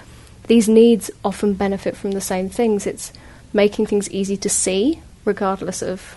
these 0.50 0.69
needs 0.69 1.12
often 1.25 1.54
benefit 1.54 1.97
from 1.97 2.11
the 2.11 2.21
same 2.21 2.49
things. 2.49 2.85
It's 2.85 3.12
making 3.52 3.87
things 3.87 4.11
easy 4.11 4.37
to 4.38 4.49
see, 4.49 5.00
regardless 5.25 5.80
of 5.80 6.16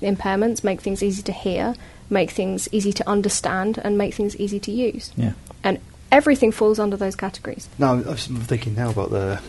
impairments, 0.00 0.62
make 0.62 0.80
things 0.80 1.02
easy 1.02 1.20
to 1.22 1.32
hear, 1.32 1.74
make 2.08 2.30
things 2.30 2.68
easy 2.70 2.92
to 2.92 3.08
understand, 3.08 3.80
and 3.82 3.98
make 3.98 4.14
things 4.14 4.36
easy 4.36 4.60
to 4.60 4.70
use. 4.70 5.12
Yeah. 5.16 5.32
And 5.64 5.80
everything 6.12 6.52
falls 6.52 6.78
under 6.78 6.96
those 6.96 7.16
categories. 7.16 7.68
Now, 7.78 7.94
I'm 7.94 8.14
thinking 8.14 8.76
now 8.76 8.90
about 8.90 9.10
the 9.10 9.40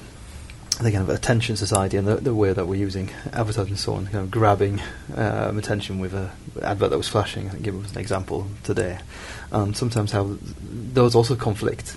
the 0.82 0.91
kind 0.91 1.03
of 1.03 1.10
attention 1.10 1.55
society 1.55 1.98
and 1.98 2.08
the, 2.08 2.15
the 2.15 2.34
way 2.34 2.51
that 2.51 2.65
we're 2.65 2.75
using 2.75 3.08
advertising 3.32 3.74
and 3.74 3.79
so 3.79 3.93
on, 3.93 4.05
kind 4.08 4.24
of 4.24 4.32
grabbing 4.32 4.82
um, 5.15 5.60
attention 5.60 6.00
with 6.00 6.15
an 6.15 6.32
advert 6.63 6.89
that 6.89 6.98
was 6.98 7.08
flashing. 7.08 7.48
I 7.48 7.51
think 7.51 7.67
it 7.67 7.75
was 7.75 7.91
an 7.91 8.00
example 8.00 8.48
today. 8.63 8.98
Um, 9.51 9.75
sometimes 9.75 10.12
how 10.12 10.36
those 10.63 11.13
also 11.13 11.36
conflict. 11.36 11.96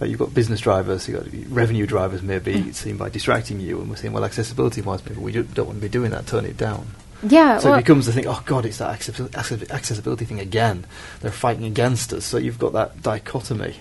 Like 0.00 0.10
you've 0.10 0.18
got 0.18 0.34
business 0.34 0.58
drivers, 0.58 1.06
you've 1.06 1.22
got 1.22 1.54
revenue 1.54 1.86
drivers 1.86 2.22
maybe 2.22 2.72
seen 2.72 2.96
by 2.96 3.08
distracting 3.08 3.60
you, 3.60 3.80
and 3.80 3.88
we're 3.88 3.94
saying, 3.94 4.12
well, 4.12 4.24
accessibility-wise, 4.24 5.00
people, 5.00 5.22
we 5.22 5.30
don't 5.30 5.58
want 5.58 5.76
to 5.78 5.82
be 5.82 5.88
doing 5.88 6.10
that, 6.10 6.26
turn 6.26 6.44
it 6.44 6.56
down. 6.56 6.88
Yeah, 7.22 7.58
So 7.58 7.70
well- 7.70 7.78
it 7.78 7.82
becomes 7.82 8.06
the 8.06 8.12
thing. 8.12 8.26
Oh 8.26 8.42
God, 8.44 8.66
it's 8.66 8.78
that 8.78 8.98
accessi- 8.98 9.28
accessi- 9.30 9.70
accessibility 9.70 10.24
thing 10.24 10.40
again. 10.40 10.84
They're 11.20 11.30
fighting 11.30 11.64
against 11.64 12.12
us. 12.12 12.24
So 12.24 12.38
you've 12.38 12.58
got 12.58 12.72
that 12.72 13.02
dichotomy. 13.02 13.76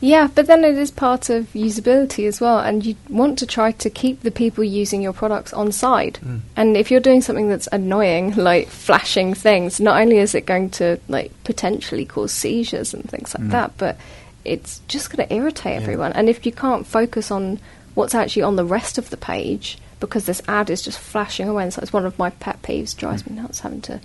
Yeah, 0.00 0.28
but 0.34 0.46
then 0.46 0.64
it 0.64 0.76
is 0.76 0.90
part 0.90 1.30
of 1.30 1.50
usability 1.54 2.28
as 2.28 2.40
well, 2.40 2.58
and 2.58 2.84
you 2.84 2.94
want 3.08 3.38
to 3.38 3.46
try 3.46 3.72
to 3.72 3.88
keep 3.88 4.20
the 4.20 4.30
people 4.30 4.62
using 4.62 5.00
your 5.00 5.14
products 5.14 5.52
on 5.54 5.72
side. 5.72 6.18
Mm. 6.22 6.40
And 6.56 6.76
if 6.76 6.90
you're 6.90 7.00
doing 7.00 7.22
something 7.22 7.48
that's 7.48 7.68
annoying, 7.72 8.34
like 8.34 8.68
flashing 8.68 9.32
things, 9.32 9.80
not 9.80 9.98
only 9.98 10.18
is 10.18 10.34
it 10.34 10.44
going 10.44 10.70
to 10.70 11.00
like 11.08 11.32
potentially 11.44 12.04
cause 12.04 12.32
seizures 12.32 12.92
and 12.92 13.08
things 13.08 13.34
like 13.38 13.48
that, 13.50 13.72
but 13.78 13.96
it's 14.44 14.80
just 14.88 15.10
going 15.14 15.26
to 15.26 15.34
irritate 15.34 15.80
everyone. 15.80 16.12
And 16.12 16.28
if 16.28 16.44
you 16.44 16.52
can't 16.52 16.86
focus 16.86 17.30
on 17.30 17.58
what's 17.94 18.14
actually 18.14 18.42
on 18.42 18.56
the 18.56 18.64
rest 18.64 18.98
of 18.98 19.08
the 19.08 19.16
page 19.16 19.78
because 20.06 20.26
this 20.26 20.42
ad 20.48 20.70
is 20.70 20.82
just 20.82 20.98
flashing 20.98 21.48
away, 21.48 21.64
and 21.64 21.72
so 21.72 21.82
it's 21.82 21.92
one 21.92 22.06
of 22.06 22.18
my 22.18 22.30
pet 22.30 22.62
peeves. 22.62 22.96
Drives 22.96 23.22
mm. 23.22 23.30
me 23.30 23.42
nuts 23.42 23.60
having 23.60 23.80
to 23.82 24.00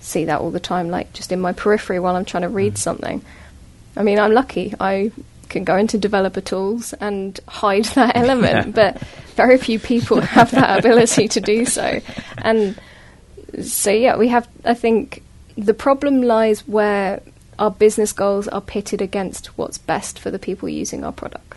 see 0.00 0.24
that 0.26 0.40
all 0.40 0.50
the 0.50 0.60
time, 0.60 0.90
like 0.90 1.12
just 1.12 1.32
in 1.32 1.40
my 1.40 1.52
periphery 1.52 1.98
while 1.98 2.16
I'm 2.16 2.24
trying 2.24 2.42
to 2.42 2.48
read 2.48 2.74
mm. 2.74 2.78
something. 2.78 3.22
I 3.96 4.02
mean, 4.02 4.18
I'm 4.18 4.32
lucky. 4.32 4.74
I 4.78 5.10
can 5.48 5.64
go 5.64 5.76
into 5.76 5.98
developer 5.98 6.40
tools 6.40 6.92
and 6.94 7.38
hide 7.48 7.86
that 7.86 8.12
element, 8.16 8.74
but 8.74 8.98
very 9.34 9.58
few 9.58 9.78
people 9.78 10.20
have 10.36 10.50
that 10.52 10.78
ability 10.78 11.28
to 11.28 11.40
do 11.40 11.64
so. 11.64 12.00
And 12.38 12.78
so, 13.62 13.90
yeah, 13.90 14.16
we 14.16 14.28
have, 14.28 14.48
I 14.64 14.74
think 14.74 15.22
the 15.56 15.74
problem 15.74 16.22
lies 16.22 16.60
where 16.68 17.20
our 17.58 17.70
business 17.70 18.12
goals 18.12 18.46
are 18.48 18.60
pitted 18.60 19.02
against 19.02 19.46
what's 19.58 19.78
best 19.78 20.18
for 20.18 20.30
the 20.30 20.38
people 20.38 20.68
using 20.68 21.04
our 21.04 21.12
products. 21.12 21.47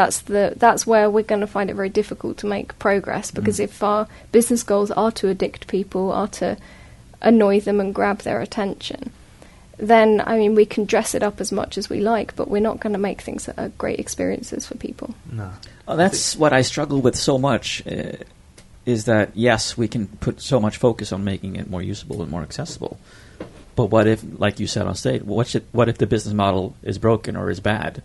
That's 0.00 0.20
the 0.20 0.54
that's 0.56 0.86
where 0.86 1.10
we're 1.10 1.22
going 1.24 1.42
to 1.42 1.46
find 1.46 1.68
it 1.68 1.74
very 1.74 1.90
difficult 1.90 2.38
to 2.38 2.46
make 2.46 2.78
progress 2.78 3.30
because 3.30 3.60
if 3.60 3.82
our 3.82 4.08
business 4.32 4.62
goals 4.62 4.90
are 4.90 5.12
to 5.12 5.28
addict 5.28 5.66
people, 5.66 6.10
are 6.10 6.28
to 6.28 6.56
annoy 7.20 7.60
them 7.60 7.80
and 7.80 7.94
grab 7.94 8.20
their 8.20 8.40
attention, 8.40 9.12
then 9.76 10.22
I 10.24 10.38
mean 10.38 10.54
we 10.54 10.64
can 10.64 10.86
dress 10.86 11.14
it 11.14 11.22
up 11.22 11.38
as 11.38 11.52
much 11.52 11.76
as 11.76 11.90
we 11.90 12.00
like, 12.00 12.34
but 12.34 12.48
we're 12.48 12.62
not 12.62 12.80
going 12.80 12.94
to 12.94 12.98
make 12.98 13.20
things 13.20 13.44
that 13.44 13.58
are 13.58 13.68
great 13.76 14.00
experiences 14.00 14.66
for 14.66 14.74
people. 14.78 15.14
No. 15.30 15.50
Well, 15.86 15.98
that's 15.98 16.34
what 16.34 16.54
I 16.54 16.62
struggle 16.62 17.02
with 17.02 17.14
so 17.14 17.36
much. 17.36 17.86
Uh, 17.86 18.12
is 18.86 19.04
that 19.04 19.32
yes, 19.34 19.76
we 19.76 19.86
can 19.86 20.06
put 20.06 20.40
so 20.40 20.58
much 20.58 20.78
focus 20.78 21.12
on 21.12 21.24
making 21.24 21.56
it 21.56 21.68
more 21.68 21.82
usable 21.82 22.22
and 22.22 22.30
more 22.30 22.42
accessible, 22.42 22.98
but 23.76 23.90
what 23.90 24.06
if, 24.06 24.24
like 24.38 24.60
you 24.60 24.66
said 24.66 24.86
on 24.86 24.94
stage, 24.94 25.22
what 25.22 25.54
if, 25.54 25.62
what 25.72 25.90
if 25.90 25.98
the 25.98 26.06
business 26.06 26.32
model 26.34 26.74
is 26.82 26.96
broken 26.98 27.36
or 27.36 27.50
is 27.50 27.60
bad? 27.60 28.02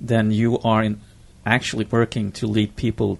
Then 0.00 0.30
you 0.30 0.58
are 0.60 0.82
in, 0.82 1.00
actually 1.46 1.86
working 1.90 2.32
to 2.32 2.46
lead 2.46 2.76
people 2.76 3.18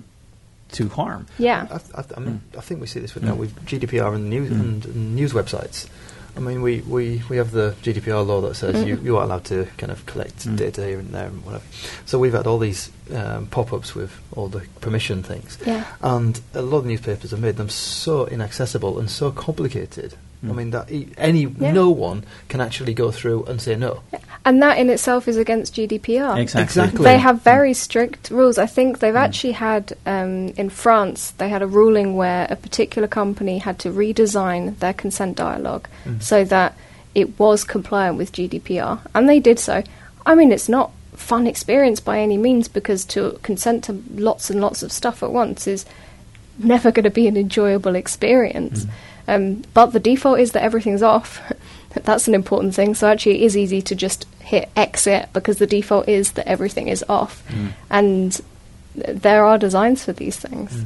to 0.72 0.88
harm. 0.88 1.26
Yeah, 1.38 1.66
I, 1.70 2.00
I, 2.00 2.04
I, 2.16 2.20
mean, 2.20 2.40
I 2.58 2.60
think 2.60 2.80
we 2.80 2.86
see 2.86 3.00
this 3.00 3.14
with 3.14 3.22
now 3.22 3.34
with 3.34 3.54
GDPR 3.66 4.14
and 4.14 4.28
news 4.28 4.50
and, 4.50 4.84
and 4.84 5.14
news 5.14 5.32
websites. 5.32 5.88
I 6.36 6.40
mean, 6.40 6.60
we, 6.60 6.82
we, 6.82 7.22
we 7.30 7.38
have 7.38 7.50
the 7.52 7.74
GDPR 7.82 8.26
law 8.26 8.42
that 8.42 8.56
says 8.56 8.86
you, 8.86 8.96
you 9.02 9.16
are 9.16 9.22
allowed 9.24 9.44
to 9.46 9.64
kind 9.78 9.90
of 9.90 10.04
collect 10.04 10.46
Mm. 10.46 10.56
data 10.58 10.84
here 10.84 10.98
and 10.98 11.08
there 11.14 11.28
and 11.28 11.42
whatever. 11.46 11.64
So 12.04 12.18
we've 12.18 12.34
had 12.34 12.46
all 12.46 12.58
these 12.58 12.90
um, 13.14 13.46
pop-ups 13.46 13.94
with 13.94 14.12
all 14.32 14.48
the 14.48 14.66
permission 14.82 15.22
things, 15.22 15.56
yeah. 15.64 15.84
and 16.02 16.38
a 16.52 16.60
lot 16.60 16.78
of 16.78 16.86
newspapers 16.86 17.30
have 17.30 17.40
made 17.40 17.56
them 17.56 17.70
so 17.70 18.26
inaccessible 18.26 18.98
and 18.98 19.10
so 19.10 19.30
complicated. 19.30 20.14
I 20.42 20.46
Mm. 20.48 20.54
mean 20.56 20.70
that 20.70 20.90
e- 20.92 21.08
any 21.18 21.46
Yeah. 21.58 21.72
no 21.72 21.90
one 21.90 22.24
can 22.48 22.60
actually 22.60 22.94
go 22.94 23.10
through 23.10 23.44
and 23.44 23.60
say 23.60 23.74
no. 23.74 24.00
And 24.44 24.62
that 24.62 24.78
in 24.78 24.90
itself 24.90 25.26
is 25.28 25.36
against 25.36 25.74
GDPR. 25.74 26.38
Exactly. 26.38 26.62
Exactly. 26.62 27.04
They 27.04 27.18
have 27.18 27.42
very 27.42 27.74
strict 27.74 28.30
rules. 28.30 28.58
I 28.58 28.66
think 28.66 28.98
they've 28.98 29.16
actually 29.16 29.52
had 29.52 29.94
um, 30.06 30.48
in 30.56 30.68
France 30.70 31.32
they 31.38 31.48
had 31.48 31.62
a 31.62 31.66
ruling 31.66 32.16
where 32.16 32.46
a 32.50 32.56
particular 32.56 33.08
company 33.08 33.58
had 33.58 33.78
to 33.80 33.90
redesign 33.90 34.78
their 34.78 34.92
consent 34.92 35.36
dialogue 35.36 35.88
so 36.20 36.44
that 36.44 36.74
it 37.14 37.38
was 37.40 37.64
compliant 37.64 38.18
with 38.18 38.30
GDPR, 38.32 39.00
and 39.14 39.26
they 39.28 39.40
did 39.40 39.58
so. 39.58 39.82
I 40.26 40.34
mean, 40.34 40.52
it's 40.52 40.68
not 40.68 40.90
fun 41.14 41.46
experience 41.46 41.98
by 41.98 42.18
any 42.20 42.36
means 42.36 42.68
because 42.68 43.04
to 43.06 43.38
consent 43.42 43.84
to 43.84 44.02
lots 44.14 44.50
and 44.50 44.60
lots 44.60 44.82
of 44.82 44.92
stuff 44.92 45.22
at 45.22 45.32
once 45.32 45.66
is 45.66 45.86
never 46.58 46.90
going 46.92 47.04
to 47.04 47.10
be 47.10 47.26
an 47.26 47.36
enjoyable 47.36 47.94
experience. 47.96 48.86
Um, 49.28 49.62
but 49.74 49.86
the 49.86 50.00
default 50.00 50.38
is 50.40 50.52
that 50.52 50.62
everything's 50.62 51.02
off. 51.02 51.40
That's 52.04 52.28
an 52.28 52.34
important 52.34 52.74
thing. 52.74 52.94
So 52.94 53.08
actually, 53.08 53.42
it 53.42 53.46
is 53.46 53.56
easy 53.56 53.80
to 53.82 53.94
just 53.94 54.26
hit 54.40 54.68
exit 54.76 55.28
because 55.32 55.58
the 55.58 55.66
default 55.66 56.08
is 56.08 56.32
that 56.32 56.46
everything 56.46 56.88
is 56.88 57.04
off. 57.08 57.42
And 57.90 58.38
there 58.94 59.44
are 59.44 59.58
designs 59.58 60.04
for 60.04 60.12
these 60.12 60.36
things. 60.36 60.84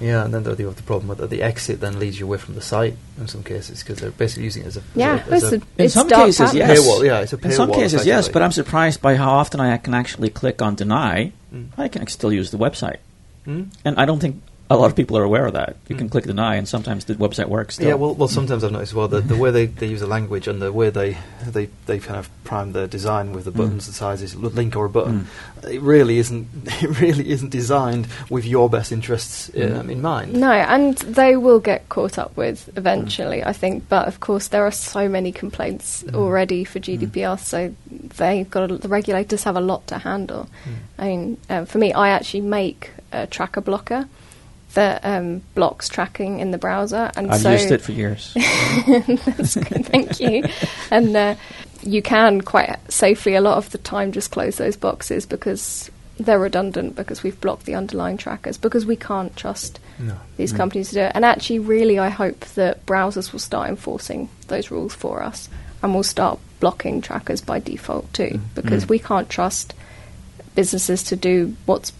Yeah, 0.00 0.24
and 0.24 0.32
then 0.32 0.44
the, 0.44 0.54
the, 0.54 0.64
the 0.70 0.82
problem 0.82 1.08
with 1.08 1.18
that 1.18 1.30
the 1.30 1.42
exit 1.42 1.80
then 1.80 1.98
leads 1.98 2.20
you 2.20 2.26
away 2.26 2.38
from 2.38 2.54
the 2.54 2.60
site 2.60 2.94
in 3.18 3.26
some 3.26 3.42
cases 3.42 3.82
because 3.82 3.98
they're 3.98 4.12
basically 4.12 4.44
using 4.44 4.62
it 4.62 4.66
as 4.66 4.76
a 4.76 4.82
Yeah, 4.94 5.24
as 5.28 5.30
a, 5.30 5.34
as 5.34 5.42
it's, 5.42 5.52
a 5.52 5.56
a, 5.56 5.58
In 5.58 5.84
it's 5.86 5.94
some 5.94 6.08
dark 6.08 6.26
cases, 6.26 6.54
yes. 6.54 6.78
paywall. 6.78 7.04
Yeah, 7.04 7.20
it's 7.20 7.32
a 7.32 7.36
paywall. 7.36 7.44
In 7.46 7.52
some 7.52 7.72
cases, 7.72 8.06
yes, 8.06 8.28
but 8.28 8.40
I'm 8.42 8.52
surprised 8.52 9.02
by 9.02 9.16
how 9.16 9.30
often 9.30 9.58
I 9.58 9.76
can 9.78 9.94
actually 9.94 10.30
click 10.30 10.62
on 10.62 10.76
deny. 10.76 11.32
Mm. 11.52 11.68
I 11.76 11.88
can 11.88 12.06
still 12.06 12.32
use 12.32 12.50
the 12.52 12.58
website, 12.58 12.98
Mm? 13.46 13.70
and 13.84 13.98
I 13.98 14.04
don't 14.04 14.20
think 14.20 14.40
a 14.70 14.76
lot 14.76 14.86
of 14.86 14.96
people 14.96 15.16
are 15.16 15.24
aware 15.24 15.46
of 15.46 15.54
that. 15.54 15.76
You 15.88 15.96
can 15.96 16.06
hmm. 16.06 16.10
click 16.12 16.24
deny, 16.24 16.56
and 16.56 16.68
sometimes 16.68 17.06
the 17.06 17.14
website 17.14 17.48
works. 17.48 17.76
Still. 17.76 17.88
Yeah, 17.88 17.94
well, 17.94 18.14
well, 18.14 18.28
sometimes 18.28 18.62
I've 18.62 18.72
noticed 18.72 18.92
as 18.92 18.94
well 18.94 19.08
that 19.08 19.26
the 19.26 19.36
way 19.36 19.50
they, 19.50 19.66
they 19.66 19.86
use 19.86 20.00
the 20.00 20.06
language 20.06 20.46
and 20.46 20.60
the 20.60 20.72
way 20.72 20.90
they 20.90 21.16
they, 21.46 21.70
they 21.86 21.98
kind 21.98 22.18
of 22.18 22.28
prime 22.44 22.72
their 22.72 22.86
design 22.86 23.32
with 23.32 23.44
the 23.44 23.50
hmm. 23.50 23.58
buttons, 23.58 23.86
the 23.86 23.92
sizes, 23.92 24.36
link 24.36 24.76
or 24.76 24.84
a 24.84 24.90
button, 24.90 25.20
hmm. 25.20 25.68
it 25.68 25.80
really 25.80 26.18
isn't 26.18 26.48
it 26.82 27.00
really 27.00 27.30
isn't 27.30 27.48
designed 27.50 28.08
with 28.28 28.44
your 28.44 28.68
best 28.68 28.92
interests 28.92 29.50
um, 29.56 29.88
in 29.88 30.02
mind. 30.02 30.34
No, 30.34 30.52
and 30.52 30.98
they 30.98 31.36
will 31.36 31.60
get 31.60 31.88
caught 31.88 32.18
up 32.18 32.36
with 32.36 32.68
eventually, 32.76 33.42
I 33.42 33.54
think. 33.54 33.88
But 33.88 34.06
of 34.06 34.20
course, 34.20 34.48
there 34.48 34.66
are 34.66 34.72
so 34.72 35.08
many 35.08 35.32
complaints 35.32 36.04
already 36.12 36.64
for 36.64 36.78
GDPR, 36.78 37.38
so 37.38 37.74
they've 37.90 38.48
got 38.50 38.70
a, 38.70 38.76
the 38.76 38.88
regulators 38.88 39.44
have 39.44 39.56
a 39.56 39.62
lot 39.62 39.86
to 39.86 39.98
handle. 39.98 40.48
I 40.98 41.04
mean, 41.06 41.38
uh, 41.48 41.64
for 41.64 41.78
me, 41.78 41.94
I 41.94 42.10
actually 42.10 42.42
make 42.42 42.90
a 43.12 43.26
tracker 43.26 43.62
blocker 43.62 44.06
that 44.74 45.04
um, 45.04 45.42
blocks 45.54 45.88
tracking 45.88 46.40
in 46.40 46.50
the 46.50 46.58
browser, 46.58 47.10
and 47.16 47.30
I've 47.30 47.40
so 47.40 47.52
used 47.52 47.70
it 47.70 47.80
for 47.80 47.92
years. 47.92 48.32
That's 48.86 49.56
good, 49.56 49.86
thank 49.86 50.20
you. 50.20 50.44
And 50.90 51.16
uh, 51.16 51.34
you 51.82 52.02
can 52.02 52.40
quite 52.42 52.76
safely, 52.90 53.34
a 53.34 53.40
lot 53.40 53.58
of 53.58 53.70
the 53.70 53.78
time, 53.78 54.12
just 54.12 54.30
close 54.30 54.56
those 54.56 54.76
boxes 54.76 55.26
because 55.26 55.90
they're 56.18 56.38
redundant 56.38 56.96
because 56.96 57.22
we've 57.22 57.40
blocked 57.40 57.64
the 57.64 57.74
underlying 57.74 58.16
trackers 58.16 58.58
because 58.58 58.84
we 58.84 58.96
can't 58.96 59.36
trust 59.36 59.78
No. 59.98 60.16
these 60.36 60.52
companies 60.52 60.88
to 60.88 60.94
do 60.96 61.00
it. 61.02 61.12
And 61.14 61.24
actually, 61.24 61.60
really, 61.60 61.98
I 61.98 62.08
hope 62.08 62.40
that 62.56 62.84
browsers 62.86 63.32
will 63.32 63.38
start 63.38 63.68
enforcing 63.68 64.28
those 64.48 64.70
rules 64.70 64.94
for 64.94 65.22
us 65.22 65.48
and 65.82 65.94
we'll 65.94 66.02
start 66.02 66.40
blocking 66.58 67.00
trackers 67.00 67.40
by 67.40 67.60
default 67.60 68.12
too 68.12 68.40
because 68.56 68.88
we 68.88 68.98
can't 68.98 69.28
trust 69.30 69.74
businesses 70.56 71.04
to 71.04 71.14
do 71.14 71.54
what's 71.66 71.92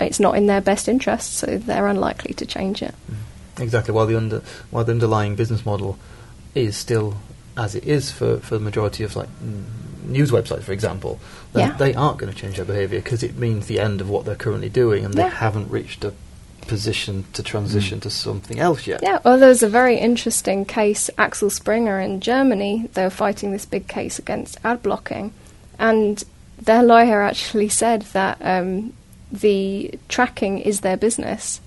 it's 0.00 0.20
not 0.20 0.36
in 0.36 0.46
their 0.46 0.60
best 0.60 0.88
interest, 0.88 1.34
so 1.34 1.58
they're 1.58 1.86
unlikely 1.86 2.34
to 2.34 2.46
change 2.46 2.82
it. 2.82 2.94
Exactly. 3.58 3.94
While 3.94 4.06
the 4.06 4.16
under 4.16 4.42
while 4.70 4.84
the 4.84 4.92
underlying 4.92 5.36
business 5.36 5.64
model 5.64 5.98
is 6.54 6.76
still 6.76 7.16
as 7.56 7.74
it 7.74 7.84
is 7.84 8.10
for, 8.10 8.38
for 8.38 8.56
the 8.58 8.64
majority 8.64 9.04
of 9.04 9.14
like 9.14 9.28
mm, 9.42 9.62
news 10.04 10.30
websites, 10.32 10.62
for 10.62 10.72
example, 10.72 11.20
then 11.52 11.68
Yeah. 11.68 11.76
they 11.76 11.94
aren't 11.94 12.18
going 12.18 12.32
to 12.32 12.38
change 12.38 12.56
their 12.56 12.64
behaviour 12.64 13.00
because 13.00 13.22
it 13.22 13.36
means 13.38 13.66
the 13.66 13.78
end 13.78 14.00
of 14.00 14.10
what 14.10 14.24
they're 14.24 14.34
currently 14.34 14.68
doing, 14.68 15.04
and 15.04 15.14
they 15.14 15.28
haven't 15.28 15.70
reached 15.70 16.04
a 16.04 16.12
position 16.66 17.24
to 17.34 17.42
transition 17.42 18.00
to 18.00 18.10
something 18.10 18.58
else 18.58 18.86
yet. 18.86 19.00
Yeah, 19.02 19.18
well, 19.24 19.38
there's 19.38 19.62
a 19.62 19.68
very 19.68 19.98
interesting 19.98 20.64
case. 20.64 21.10
Axel 21.18 21.50
Springer 21.50 22.00
in 22.00 22.20
Germany, 22.20 22.88
they 22.94 23.04
were 23.04 23.10
fighting 23.10 23.52
this 23.52 23.66
big 23.66 23.86
case 23.86 24.18
against 24.18 24.58
ad 24.64 24.82
blocking, 24.82 25.32
and 25.78 26.24
their 26.60 26.82
lawyer 26.82 27.22
actually 27.22 27.68
said 27.68 28.02
that 28.14 28.38
um, 28.40 28.94
the 29.40 29.98
tracking 30.08 30.58
is 30.58 30.80
their 30.80 30.96
business. 30.96 31.60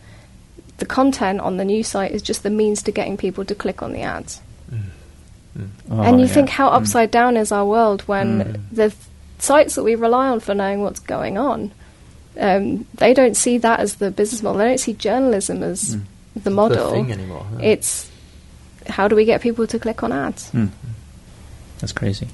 The 0.78 0.86
content 0.86 1.40
on 1.42 1.58
the 1.58 1.66
news 1.66 1.88
site 1.88 2.12
is 2.12 2.22
just 2.22 2.44
the 2.44 2.50
means 2.50 2.84
to 2.84 2.92
getting 2.92 3.18
people 3.18 3.44
to 3.46 3.56
click 3.56 3.82
on 3.82 3.94
the 3.94 4.02
ads. 4.02 4.42
Oh, 5.90 6.02
and 6.04 6.20
you 6.20 6.28
yeah. 6.28 6.34
think 6.34 6.50
how 6.50 6.70
Mm. 6.70 6.76
upside 6.76 7.10
down 7.12 7.36
is 7.36 7.52
our 7.52 7.66
world 7.66 8.02
when 8.04 8.44
Mm. 8.44 8.60
the 8.72 8.94
sites 9.40 9.74
that 9.76 9.84
we 9.84 9.96
rely 9.96 10.28
on 10.28 10.40
for 10.40 10.54
knowing 10.54 10.82
what's 10.84 11.00
going 11.00 11.38
on, 11.40 11.72
um, 12.40 12.86
they 12.96 13.12
don't 13.14 13.36
see 13.36 13.58
that 13.58 13.80
as 13.80 13.96
the 13.96 14.12
business 14.12 14.44
model. 14.44 14.60
They 14.60 14.68
don't 14.68 14.80
see 14.80 14.94
journalism 14.94 15.64
as 15.64 15.96
Mm. 15.96 16.02
the 16.44 16.52
model. 16.52 16.90
The 16.92 16.96
thing 16.98 17.12
anymore. 17.12 17.46
yeah. 17.58 17.70
It's 17.70 18.08
how 18.88 19.08
do 19.08 19.16
we 19.16 19.26
get 19.26 19.42
people 19.42 19.66
to 19.66 19.80
click 19.80 20.04
on 20.04 20.12
ads? 20.12 20.52
Mm. 20.52 20.70
That's 21.80 21.92
crazy. 21.92 22.28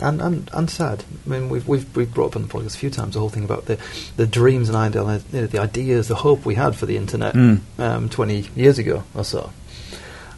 And, 0.00 0.20
and 0.20 0.50
and 0.52 0.70
sad. 0.70 1.04
I 1.26 1.28
mean, 1.30 1.48
we've 1.48 1.66
we've 1.68 1.96
we've 1.96 2.12
brought 2.12 2.28
up 2.28 2.36
on 2.36 2.42
the 2.42 2.48
podcast 2.48 2.74
a 2.74 2.78
few 2.78 2.90
times 2.90 3.14
the 3.14 3.20
whole 3.20 3.28
thing 3.30 3.44
about 3.44 3.66
the 3.66 3.78
the 4.16 4.26
dreams 4.26 4.68
and 4.68 4.76
ideal, 4.76 5.04
you 5.32 5.40
know, 5.40 5.46
the 5.46 5.60
ideas, 5.60 6.08
the 6.08 6.14
hope 6.16 6.44
we 6.46 6.54
had 6.54 6.76
for 6.76 6.86
the 6.86 6.96
internet 6.96 7.34
Mm. 7.34 7.60
um, 7.78 8.08
twenty 8.08 8.46
years 8.56 8.78
ago 8.78 9.04
or 9.14 9.24
so, 9.24 9.52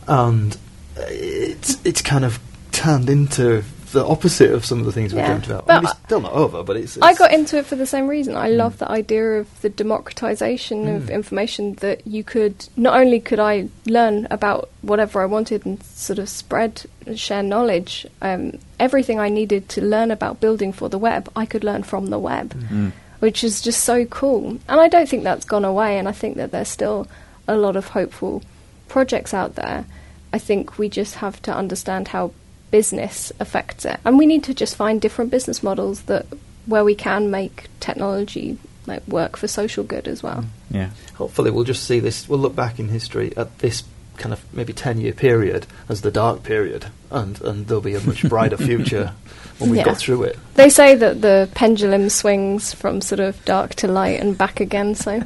and 0.08 0.56
it's 0.96 1.76
it's 1.84 2.02
kind 2.02 2.24
of 2.24 2.38
turned 2.72 3.08
into 3.10 3.62
the 3.92 4.04
opposite 4.06 4.50
of 4.52 4.64
some 4.64 4.78
of 4.80 4.84
the 4.86 4.92
things 4.92 5.12
we 5.12 5.18
Yeah. 5.20 5.26
dreamt 5.28 5.46
about. 5.46 5.66
But 5.66 5.72
I 5.76 5.80
mean, 5.80 5.90
it's 5.90 6.00
still 6.06 6.20
not 6.20 6.32
over, 6.32 6.62
but 6.62 6.76
it's. 6.76 6.98
I 7.02 7.14
got 7.14 7.32
into 7.32 7.58
it 7.58 7.66
for 7.66 7.76
the 7.76 7.86
same 7.86 8.06
reason. 8.08 8.36
I 8.36 8.48
love 8.48 8.78
the 8.78 8.90
idea 8.90 9.38
of 9.40 9.46
the 9.62 9.68
democratization 10.14 10.88
of 10.96 11.02
Mm. 11.04 11.10
information 11.14 11.74
that 11.80 12.06
you 12.06 12.24
could 12.24 12.68
not 12.76 12.94
only 12.98 13.20
could 13.20 13.38
I 13.40 13.68
learn 13.86 14.26
about 14.30 14.68
whatever 14.82 15.22
I 15.22 15.26
wanted 15.26 15.64
and 15.66 15.82
sort 15.82 16.18
of 16.18 16.28
spread 16.28 16.82
and 17.06 17.18
share 17.18 17.42
knowledge, 17.42 18.06
um, 18.22 18.58
everything 18.78 19.18
I 19.18 19.28
needed 19.28 19.68
to 19.70 19.80
learn 19.82 20.10
about 20.10 20.40
building 20.40 20.72
for 20.72 20.88
the 20.88 20.98
web, 20.98 21.28
I 21.36 21.46
could 21.46 21.64
learn 21.64 21.82
from 21.82 22.06
the 22.06 22.18
web, 22.18 22.54
Mm. 22.72 22.92
which 23.20 23.42
is 23.44 23.60
just 23.60 23.82
so 23.84 24.04
cool. 24.04 24.58
And 24.68 24.80
I 24.80 24.88
don't 24.88 25.08
think 25.08 25.24
that's 25.24 25.44
gone 25.44 25.64
away, 25.64 25.98
and 25.98 26.08
I 26.08 26.12
think 26.12 26.36
that 26.36 26.50
there's 26.52 26.68
still 26.68 27.06
a 27.48 27.56
lot 27.56 27.76
of 27.76 27.88
hopeful 27.88 28.42
projects 28.88 29.32
out 29.34 29.54
there. 29.56 29.84
I 30.32 30.38
think 30.38 30.78
we 30.78 30.88
just 30.88 31.16
have 31.16 31.42
to 31.42 31.52
understand 31.54 32.08
how 32.08 32.30
business 32.70 33.32
affects 33.40 33.84
it, 33.84 33.98
and 34.04 34.18
we 34.18 34.26
need 34.26 34.44
to 34.44 34.54
just 34.54 34.76
find 34.76 35.00
different 35.00 35.30
business 35.30 35.62
models 35.62 36.02
that 36.02 36.26
where 36.66 36.84
we 36.84 36.94
can 36.94 37.30
make 37.30 37.68
technology 37.80 38.58
like 38.86 39.06
work 39.06 39.36
for 39.36 39.46
social 39.48 39.84
good 39.84 40.08
as 40.08 40.22
well. 40.22 40.42
Mm. 40.42 40.46
Yeah. 40.70 40.90
Hopefully, 41.14 41.50
we'll 41.50 41.64
just 41.64 41.84
see 41.84 42.00
this. 42.00 42.28
We'll 42.28 42.38
look 42.38 42.54
back 42.56 42.78
in 42.78 42.88
history 42.88 43.32
at 43.36 43.58
this 43.58 43.82
kind 44.16 44.32
of 44.32 44.44
maybe 44.54 44.72
ten-year 44.72 45.12
period 45.12 45.66
as 45.88 46.02
the 46.02 46.10
dark 46.10 46.42
period, 46.42 46.86
and 47.10 47.40
and 47.42 47.66
there'll 47.66 47.80
be 47.82 47.94
a 47.94 48.00
much 48.00 48.28
brighter 48.28 48.56
future 48.68 49.12
when 49.58 49.70
we've 49.70 49.78
Yeah. 49.78 49.84
got 49.84 49.98
through 49.98 50.22
it. 50.24 50.38
They 50.54 50.70
say 50.70 50.94
that 50.94 51.20
the 51.22 51.48
pendulum 51.54 52.08
swings 52.08 52.72
from 52.74 53.00
sort 53.00 53.20
of 53.20 53.42
dark 53.44 53.74
to 53.76 53.88
light 53.88 54.20
and 54.20 54.36
back 54.36 54.60
again, 54.60 54.94
so 54.94 55.22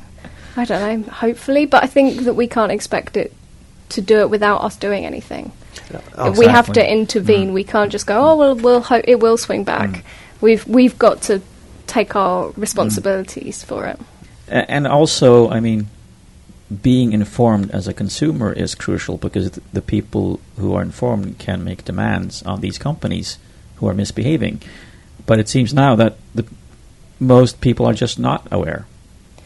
I 0.57 0.65
don't 0.65 1.03
know, 1.05 1.11
hopefully, 1.13 1.67
but 1.67 1.83
I 1.83 1.87
think 1.87 2.21
that 2.23 2.35
we 2.35 2.47
can't 2.47 2.71
expect 2.73 3.17
it 3.17 3.33
to 3.91 4.01
do 4.01 4.21
it 4.21 4.31
without 4.31 4.63
us 4.63 4.77
doing 4.77 5.05
anything. 5.05 5.53
Oh, 6.17 6.33
we 6.39 6.47
have 6.47 6.73
to 6.73 6.93
intervene. 6.93 7.51
Mm. 7.51 7.55
We 7.55 7.65
can't 7.65 7.91
just 7.93 8.07
go, 8.07 8.17
"Oh, 8.31 8.37
well, 8.37 8.55
we'll 8.55 8.81
ho- 8.81 9.03
it 9.05 9.21
will 9.21 9.37
swing 9.37 9.65
back." 9.65 9.91
Mm. 9.91 10.03
We've 10.41 10.67
we've 10.67 10.99
got 10.99 11.23
to 11.23 11.41
take 11.87 12.17
our 12.17 12.51
responsibilities 12.57 13.63
for 13.65 13.87
it. 13.87 13.99
A- 14.49 14.71
And 14.71 14.87
also, 14.87 15.49
I 15.51 15.61
mean, 15.61 15.87
being 16.83 17.13
informed 17.13 17.71
as 17.71 17.87
a 17.89 17.93
consumer 17.93 18.53
is 18.53 18.75
crucial 18.75 19.17
because 19.19 19.51
th- 19.51 19.67
the 19.73 19.83
people 19.83 20.41
who 20.59 20.75
are 20.75 20.83
informed 20.83 21.39
can 21.39 21.63
make 21.65 21.85
demands 21.85 22.43
on 22.43 22.61
these 22.61 22.79
companies 22.79 23.39
who 23.77 23.87
are 23.89 23.95
misbehaving. 23.95 24.61
But 25.27 25.39
it 25.39 25.49
seems 25.49 25.73
now 25.75 25.95
that 25.97 26.17
the, 26.35 26.45
most 27.21 27.61
people 27.61 27.87
are 27.87 27.95
just 27.95 28.19
not 28.19 28.47
aware. 28.51 28.87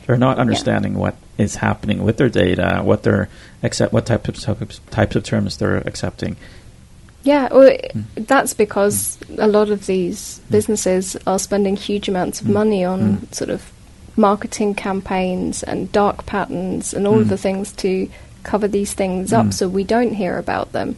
They're 0.07 0.17
not 0.17 0.39
understanding 0.39 0.95
what 0.95 1.15
is 1.39 1.57
happening 1.57 2.03
with 2.03 2.17
their 2.17 2.29
data, 2.29 2.81
what 2.85 3.05
they're 3.05 3.29
accept, 3.63 3.93
what 3.93 4.07
types 4.07 4.29
of 4.29 4.59
types- 4.59 4.81
types 4.91 5.17
of 5.17 5.23
terms 5.25 5.57
they're 5.57 5.79
accepting. 5.79 6.37
Yeah, 7.23 7.49
well, 7.53 7.71
Mm. 7.71 8.05
that's 8.27 8.55
because 8.55 9.19
a 9.39 9.47
lot 9.47 9.71
of 9.71 9.87
these 9.87 10.41
businesses 10.51 11.17
are 11.27 11.39
spending 11.39 11.77
huge 11.77 12.09
amounts 12.09 12.41
of 12.41 12.47
Mm. 12.47 12.53
money 12.53 12.85
on 12.85 13.01
Mm. 13.01 13.35
sort 13.35 13.51
of 13.51 13.71
marketing 14.17 14.75
campaigns 14.75 15.63
and 15.63 15.91
dark 15.93 16.27
patterns 16.27 16.93
and 16.93 17.07
all 17.07 17.21
of 17.21 17.27
Mm. 17.27 17.31
the 17.31 17.37
things 17.37 17.73
to 17.73 18.09
cover 18.43 18.67
these 18.69 18.93
things 18.93 19.31
Mm. 19.31 19.39
up 19.39 19.53
so 19.53 19.69
we 19.69 19.85
don't 19.85 20.15
hear 20.15 20.39
about 20.39 20.73
them. 20.73 20.97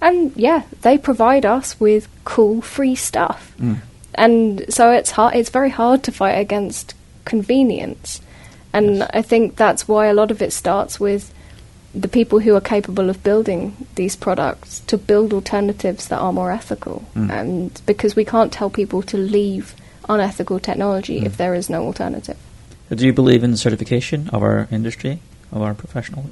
And 0.00 0.32
yeah, 0.36 0.62
they 0.82 0.98
provide 0.98 1.44
us 1.46 1.78
with 1.80 2.08
cool 2.24 2.60
free 2.60 2.94
stuff. 2.94 3.52
Mm. 3.60 3.76
And 4.14 4.64
so 4.68 4.90
it's 4.90 5.12
hard 5.12 5.34
it's 5.36 5.50
very 5.50 5.70
hard 5.70 6.02
to 6.04 6.12
fight 6.12 6.38
against 6.38 6.94
convenience. 7.24 8.20
And 8.72 8.96
Yes. 8.98 9.10
I 9.14 9.22
think 9.22 9.56
that's 9.56 9.86
why 9.88 10.06
a 10.06 10.14
lot 10.14 10.30
of 10.30 10.40
it 10.42 10.52
starts 10.52 10.98
with 11.00 11.32
the 11.94 12.08
people 12.08 12.38
who 12.40 12.54
are 12.54 12.60
capable 12.60 13.10
of 13.10 13.22
building 13.22 13.76
these 13.96 14.16
products 14.16 14.80
to 14.86 14.96
build 14.96 15.32
alternatives 15.34 16.08
that 16.08 16.18
are 16.18 16.32
more 16.32 16.50
ethical. 16.50 17.02
Mm. 17.14 17.30
And 17.30 17.80
because 17.86 18.16
we 18.16 18.24
can't 18.24 18.50
tell 18.52 18.70
people 18.70 19.02
to 19.02 19.16
leave 19.18 19.74
unethical 20.08 20.58
technology 20.58 21.20
Mm. 21.20 21.26
if 21.26 21.36
there 21.36 21.54
is 21.54 21.68
no 21.68 21.84
alternative. 21.84 22.36
Do 22.94 23.06
you 23.06 23.12
believe 23.12 23.44
in 23.44 23.56
certification 23.56 24.28
of 24.32 24.42
our 24.42 24.68
industry, 24.70 25.18
of 25.52 25.60
our 25.62 25.74
professional 25.74 26.24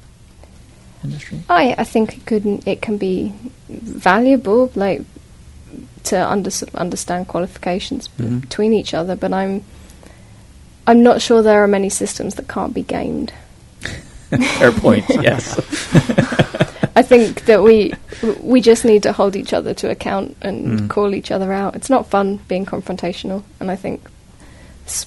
industry? 1.03 1.39
I 1.49 1.75
I 1.77 1.83
think 1.83 2.17
it 2.17 2.25
could 2.25 2.45
it 2.67 2.81
can 2.81 2.97
be 2.97 3.31
valuable 3.69 4.71
like 4.75 5.01
to 6.03 6.15
under, 6.31 6.51
understand 6.73 7.27
qualifications 7.27 8.09
Mhm. 8.19 8.41
between 8.41 8.73
each 8.73 8.93
other, 8.93 9.15
but 9.15 9.31
I'm 9.31 9.61
I'm 10.91 11.03
not 11.03 11.21
sure 11.21 11.41
there 11.41 11.63
are 11.63 11.67
many 11.69 11.87
systems 11.87 12.35
that 12.35 12.49
can't 12.49 12.73
be 12.73 12.81
gamed. 12.83 13.31
Fair 14.59 14.73
point. 14.73 15.05
yes. 15.09 15.57
I 16.97 17.01
think 17.01 17.45
that 17.45 17.63
we 17.63 17.93
we 18.41 18.59
just 18.59 18.83
need 18.83 19.03
to 19.03 19.13
hold 19.13 19.37
each 19.37 19.53
other 19.53 19.73
to 19.75 19.89
account 19.89 20.35
and 20.41 20.57
Mm. 20.81 20.89
call 20.89 21.15
each 21.15 21.31
other 21.31 21.53
out. 21.53 21.77
It's 21.77 21.89
not 21.89 22.07
fun 22.09 22.41
being 22.49 22.65
confrontational, 22.65 23.43
and 23.61 23.71
I 23.71 23.77
think 23.77 24.01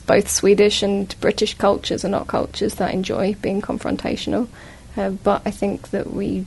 both 0.06 0.30
Swedish 0.30 0.82
and 0.82 1.14
British 1.20 1.52
cultures 1.52 2.02
are 2.02 2.08
not 2.08 2.28
cultures 2.28 2.76
that 2.76 2.94
enjoy 2.94 3.34
being 3.42 3.60
confrontational. 3.60 4.48
Uh, 4.96 5.10
but 5.10 5.42
I 5.44 5.50
think 5.50 5.90
that 5.90 6.14
we 6.14 6.46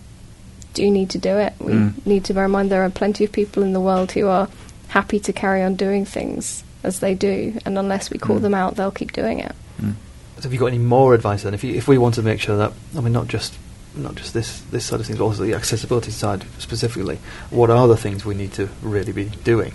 do 0.74 0.90
need 0.90 1.12
to 1.12 1.20
do 1.20 1.38
it. 1.38 1.54
We 1.60 1.74
Mm. 1.74 2.06
need 2.08 2.24
to 2.26 2.34
bear 2.34 2.46
in 2.46 2.52
mind 2.52 2.72
there 2.72 2.82
are 2.84 2.90
plenty 2.90 3.24
of 3.24 3.32
people 3.32 3.62
in 3.62 3.74
the 3.74 3.86
world 3.90 4.14
who 4.14 4.26
are 4.28 4.48
happy 4.88 5.20
to 5.20 5.32
carry 5.32 5.62
on 5.62 5.76
doing 5.76 6.06
things 6.06 6.64
as 6.84 7.00
they 7.00 7.16
do, 7.16 7.58
and 7.66 7.78
unless 7.78 8.10
we 8.10 8.18
call 8.18 8.38
Mm. 8.38 8.42
them 8.42 8.54
out, 8.54 8.76
they'll 8.76 8.92
keep 8.92 9.12
doing 9.14 9.40
it. 9.40 9.56
Mm. 9.82 9.94
So 10.38 10.44
have 10.44 10.54
you 10.54 10.60
got 10.60 10.68
any 10.68 10.78
more 10.78 11.14
advice 11.14 11.44
then? 11.44 11.54
If 11.54 11.64
you, 11.64 11.74
if 11.74 11.88
we 11.88 11.98
want 11.98 12.16
to 12.16 12.22
make 12.22 12.40
sure 12.40 12.58
that 12.58 12.72
I 12.96 13.02
mean 13.02 13.14
not 13.14 13.28
just 13.28 13.54
not 13.96 14.16
just 14.16 14.34
this 14.34 14.62
this 14.72 14.86
side 14.86 15.00
of 15.00 15.06
things, 15.08 15.18
but 15.18 15.26
also 15.26 15.44
the 15.44 15.54
accessibility 15.56 16.12
side 16.12 16.46
specifically, 16.60 17.18
what 17.50 17.70
are 17.70 17.88
the 17.88 17.98
things 17.98 18.26
we 18.26 18.36
need 18.36 18.54
to 18.54 18.70
really 18.82 19.12
be 19.12 19.26
doing? 19.44 19.74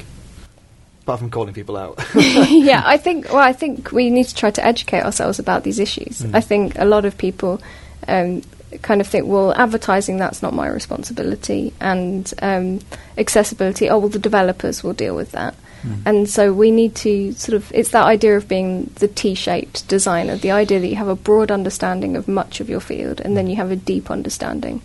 Apart 1.02 1.18
from 1.18 1.30
calling 1.30 1.52
people 1.52 1.76
out. 1.76 1.98
yeah, 2.14 2.82
I 2.84 2.96
think. 2.96 3.32
Well, 3.32 3.42
I 3.42 3.52
think 3.52 3.90
we 3.90 4.08
need 4.08 4.28
to 4.28 4.34
try 4.34 4.52
to 4.52 4.64
educate 4.64 5.02
ourselves 5.02 5.40
about 5.40 5.64
these 5.64 5.80
issues. 5.80 6.20
Mm. 6.20 6.34
I 6.34 6.40
think 6.40 6.78
a 6.78 6.84
lot 6.84 7.04
of 7.04 7.18
people 7.18 7.60
um, 8.06 8.42
kind 8.82 9.00
of 9.00 9.08
think, 9.08 9.26
well, 9.26 9.52
advertising 9.54 10.18
that's 10.18 10.42
not 10.42 10.54
my 10.54 10.68
responsibility, 10.68 11.72
and 11.80 12.32
um, 12.40 12.78
accessibility, 13.18 13.90
oh 13.90 13.98
well, 13.98 14.08
the 14.08 14.20
developers 14.20 14.84
will 14.84 14.92
deal 14.92 15.16
with 15.16 15.32
that. 15.32 15.56
Mm. 15.82 16.02
And 16.06 16.28
so 16.28 16.52
we 16.52 16.70
need 16.70 16.94
to 16.96 17.32
sort 17.32 17.56
of, 17.56 17.70
it's 17.74 17.90
that 17.90 18.04
idea 18.04 18.36
of 18.36 18.48
being 18.48 18.90
the 18.96 19.08
T 19.08 19.34
shaped 19.34 19.88
designer, 19.88 20.36
the 20.36 20.50
idea 20.50 20.80
that 20.80 20.88
you 20.88 20.96
have 20.96 21.08
a 21.08 21.16
broad 21.16 21.50
understanding 21.50 22.16
of 22.16 22.28
much 22.28 22.60
of 22.60 22.68
your 22.68 22.80
field 22.80 23.20
and 23.20 23.36
then 23.36 23.46
you 23.46 23.56
have 23.56 23.70
a 23.70 23.76
deep 23.76 24.10
understanding 24.10 24.82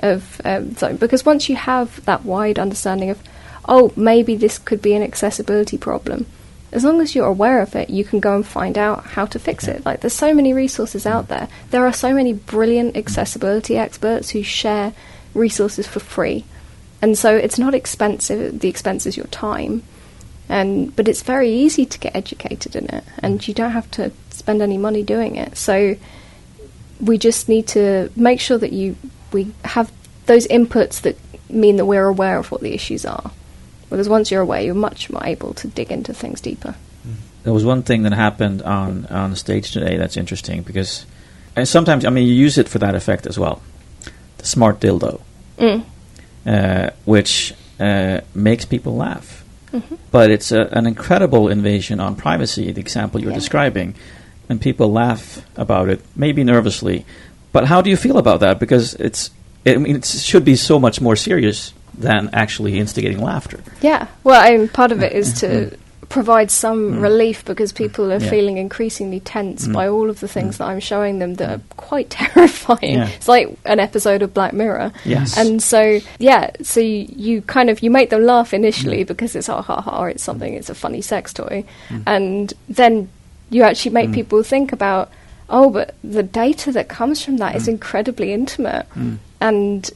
of 0.00 0.40
um. 0.44 0.74
Because 0.96 1.24
once 1.24 1.48
you 1.48 1.56
have 1.56 2.04
that 2.04 2.24
wide 2.24 2.58
understanding 2.58 3.10
of, 3.10 3.20
oh, 3.66 3.92
maybe 3.96 4.36
this 4.36 4.58
could 4.58 4.80
be 4.80 4.94
an 4.94 5.02
accessibility 5.02 5.76
problem, 5.76 6.26
as 6.70 6.84
long 6.84 7.00
as 7.00 7.14
you're 7.14 7.26
aware 7.26 7.60
of 7.60 7.74
it, 7.74 7.90
you 7.90 8.04
can 8.04 8.20
go 8.20 8.36
and 8.36 8.46
find 8.46 8.76
out 8.78 9.04
how 9.04 9.26
to 9.26 9.38
fix 9.38 9.66
it. 9.66 9.84
Like, 9.84 10.00
there's 10.00 10.12
so 10.12 10.34
many 10.34 10.52
resources 10.52 11.06
out 11.06 11.28
there. 11.28 11.48
There 11.70 11.86
are 11.86 11.92
so 11.92 12.12
many 12.12 12.32
brilliant 12.34 12.96
accessibility 12.96 13.76
experts 13.76 14.30
who 14.30 14.42
share 14.42 14.92
resources 15.34 15.86
for 15.86 16.00
free. 16.00 16.44
And 17.00 17.16
so 17.16 17.34
it's 17.34 17.58
not 17.58 17.74
expensive, 17.74 18.60
the 18.60 18.68
expense 18.68 19.06
is 19.06 19.16
your 19.16 19.26
time 19.26 19.82
and 20.48 20.94
but 20.96 21.08
it's 21.08 21.22
very 21.22 21.50
easy 21.50 21.84
to 21.84 21.98
get 21.98 22.16
educated 22.16 22.74
in 22.74 22.86
it 22.86 23.04
and 23.18 23.46
you 23.46 23.54
don't 23.54 23.72
have 23.72 23.90
to 23.92 24.10
spend 24.30 24.62
any 24.62 24.78
money 24.78 25.02
doing 25.02 25.36
it. 25.36 25.56
So 25.56 25.96
we 27.00 27.18
just 27.18 27.48
need 27.48 27.68
to 27.68 28.10
make 28.16 28.40
sure 28.40 28.58
that 28.58 28.72
you 28.72 28.96
we 29.32 29.52
have 29.64 29.92
those 30.26 30.46
inputs 30.48 31.02
that 31.02 31.16
mean 31.50 31.76
that 31.76 31.86
we're 31.86 32.06
aware 32.06 32.38
of 32.38 32.50
what 32.50 32.60
the 32.60 32.74
issues 32.74 33.04
are. 33.04 33.30
Because 33.90 34.08
once 34.08 34.30
you're 34.30 34.42
aware 34.42 34.60
you're 34.60 34.74
much 34.74 35.10
more 35.10 35.24
able 35.24 35.54
to 35.54 35.68
dig 35.68 35.92
into 35.92 36.12
things 36.14 36.40
deeper. 36.40 36.74
There 37.44 37.52
was 37.52 37.64
one 37.64 37.82
thing 37.82 38.02
that 38.02 38.12
happened 38.12 38.62
on 38.62 39.06
on 39.06 39.36
stage 39.36 39.72
today 39.72 39.96
that's 39.96 40.16
interesting 40.16 40.62
because 40.62 41.06
and 41.56 41.66
sometimes 41.66 42.04
I 42.04 42.10
mean 42.10 42.26
you 42.26 42.34
use 42.34 42.58
it 42.58 42.68
for 42.68 42.78
that 42.78 42.94
effect 42.94 43.26
as 43.26 43.38
well. 43.38 43.60
The 44.38 44.46
smart 44.46 44.80
dildo, 44.80 45.20
mm. 45.58 45.84
uh, 46.46 46.90
which 47.04 47.52
uh, 47.80 48.20
makes 48.34 48.64
people 48.64 48.94
laugh, 48.94 49.44
hmm 49.70 49.94
but 50.10 50.30
it's 50.30 50.50
a, 50.52 50.62
an 50.72 50.86
incredible 50.86 51.48
invasion 51.50 52.00
on 52.00 52.16
privacy. 52.16 52.72
The 52.72 52.80
example 52.80 53.20
you're 53.20 53.30
Yeah. 53.32 53.38
describing, 53.38 53.94
and 54.48 54.58
people 54.60 54.90
laugh 54.90 55.44
about 55.56 55.88
it, 55.90 56.00
maybe 56.16 56.42
nervously. 56.44 57.04
But 57.52 57.64
how 57.66 57.82
do 57.82 57.90
you 57.90 57.96
feel 57.96 58.16
about 58.18 58.40
that? 58.40 58.58
Because 58.58 58.94
it's 58.94 59.30
I 59.66 59.76
mean 59.76 59.96
it 59.96 60.04
should 60.06 60.44
be 60.44 60.56
so 60.56 60.78
much 60.78 61.00
more 61.00 61.16
serious 61.16 61.72
than 62.00 62.30
actually 62.32 62.78
instigating 62.78 63.20
laughter. 63.22 63.58
yeah 63.82 64.06
well 64.24 64.40
I 64.40 64.56
mean, 64.56 64.68
part 64.68 64.92
of 64.92 65.02
it 65.02 65.12
is 65.12 65.32
to 65.40 65.76
provide 66.08 66.50
some 66.50 66.94
Mm. 66.94 67.02
relief 67.02 67.44
because 67.44 67.70
hmm. 67.70 67.76
people 67.76 68.12
are 68.12 68.18
Yeah. 68.18 68.30
feeling 68.30 68.56
increasingly 68.56 69.20
tense 69.20 69.66
Mm. 69.66 69.72
by 69.74 69.88
all 69.88 70.08
of 70.08 70.20
the 70.20 70.26
hmm. 70.26 70.32
things 70.32 70.54
Mm. 70.54 70.58
that 70.58 70.68
I'm 70.68 70.80
showing 70.80 71.18
them 71.18 71.34
that 71.34 71.50
are 71.50 71.56
hmm. 71.58 71.76
quite 71.76 72.10
terrifying. 72.22 72.94
Yeah. 72.94 73.08
It's 73.08 73.28
like 73.28 73.56
an 73.64 73.78
episode 73.78 74.22
of 74.22 74.32
Black 74.32 74.52
Mirror. 74.52 74.92
Yes. 75.04 75.36
And 75.36 75.62
so, 75.62 76.00
yeah, 76.18 76.50
so 76.62 76.80
you, 76.80 77.06
you 77.14 77.42
kind 77.42 77.68
of 77.68 77.82
you 77.82 77.90
make 77.90 78.10
them 78.10 78.24
laugh 78.24 78.54
initially 78.54 79.04
because 79.04 79.36
it's 79.36 79.48
ah, 79.48 79.60
ha 79.60 79.80
ha 79.80 79.90
ha, 79.90 80.04
it's 80.04 80.22
something, 80.22 80.54
it's 80.54 80.70
a 80.70 80.74
funny 80.74 81.02
sex 81.02 81.32
toy, 81.32 81.64
and 82.06 82.54
then 82.68 83.08
you 83.50 83.62
actually 83.62 83.92
make 83.92 84.12
people 84.12 84.42
think 84.42 84.72
about, 84.72 85.10
oh, 85.48 85.70
but 85.70 85.94
the 86.04 86.22
data 86.22 86.72
that 86.72 86.88
comes 86.88 87.24
from 87.24 87.38
that 87.38 87.56
is 87.56 87.68
incredibly 87.68 88.32
intimate, 88.32 88.86
and 89.40 89.90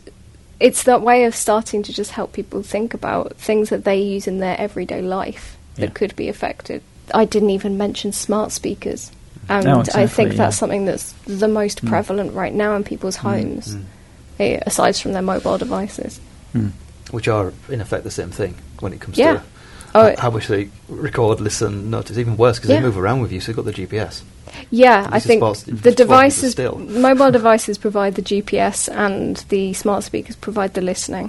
it's 0.61 0.85
that 0.85 1.03
way 1.03 1.25
of 1.25 1.35
starting 1.35 1.83
to 1.83 1.93
just 1.93 2.13
help 2.13 2.33
people 2.33 2.63
think 2.63 2.95
about 2.95 3.37
things 3.37 3.69
that 3.71 3.85
they 3.85 3.99
use 4.01 4.27
in 4.27 4.39
their 4.39 4.59
everyday 4.61 5.03
life 5.03 5.57
that 5.77 5.83
Yeah. 5.83 5.89
could 5.91 6.15
be 6.17 6.29
affected. 6.29 6.83
I 7.15 7.25
didn't 7.25 7.51
even 7.51 7.77
mention 7.77 8.13
smart 8.13 8.53
speakers. 8.53 9.11
And 9.49 9.65
No, 9.65 9.77
I 9.79 9.81
exactly, 9.81 10.07
think 10.07 10.29
that's 10.31 10.57
yeah. 10.57 10.61
something 10.61 10.85
that's 10.85 11.13
the 11.27 11.49
most 11.49 11.85
Mm. 11.85 11.89
prevalent 11.89 12.33
right 12.35 12.55
now 12.55 12.77
in 12.77 12.85
people's 12.85 13.17
homes, 13.17 13.75
Mm. 13.75 13.83
eh, 14.39 14.59
aside 14.67 14.97
from 14.97 15.13
their 15.13 15.23
mobile 15.23 15.59
devices. 15.59 16.21
Which 17.11 17.29
are 17.29 17.53
in 17.69 17.81
effect 17.81 18.05
the 18.05 18.11
same 18.11 18.31
thing 18.31 18.55
when 18.81 18.93
it 18.93 19.01
comes 19.01 19.19
Yeah. 19.19 19.35
to 19.35 19.43
Oh, 19.95 20.15
how 20.17 20.31
much 20.31 20.47
they 20.47 20.69
record, 20.89 21.39
listen, 21.41 21.91
notice. 21.91 22.17
Even 22.17 22.39
worse 22.39 22.57
because 22.59 22.71
Yeah. 22.71 22.77
they 22.81 22.83
move 22.87 22.97
around 22.97 23.21
with 23.21 23.31
you, 23.31 23.41
so 23.41 23.49
you've 23.49 23.57
got 23.57 23.67
the 23.67 23.73
GPS. 23.73 24.23
Yeah, 24.71 25.07
I 25.13 25.19
think 25.21 25.41
supposed- 25.41 25.67
the 25.67 25.73
it's 25.73 25.81
supposed 25.81 25.83
to 25.83 25.91
be 25.91 25.95
devices, 25.95 26.53
still. 26.53 26.79
mobile 26.79 27.31
devices 27.31 27.77
provide 27.77 28.15
the 28.15 28.23
GPS 28.23 28.89
and 28.89 29.45
the 29.51 29.75
smart 29.75 30.05
speakers 30.05 30.35
provide 30.37 30.73
the 30.75 30.81
listening. 30.81 31.29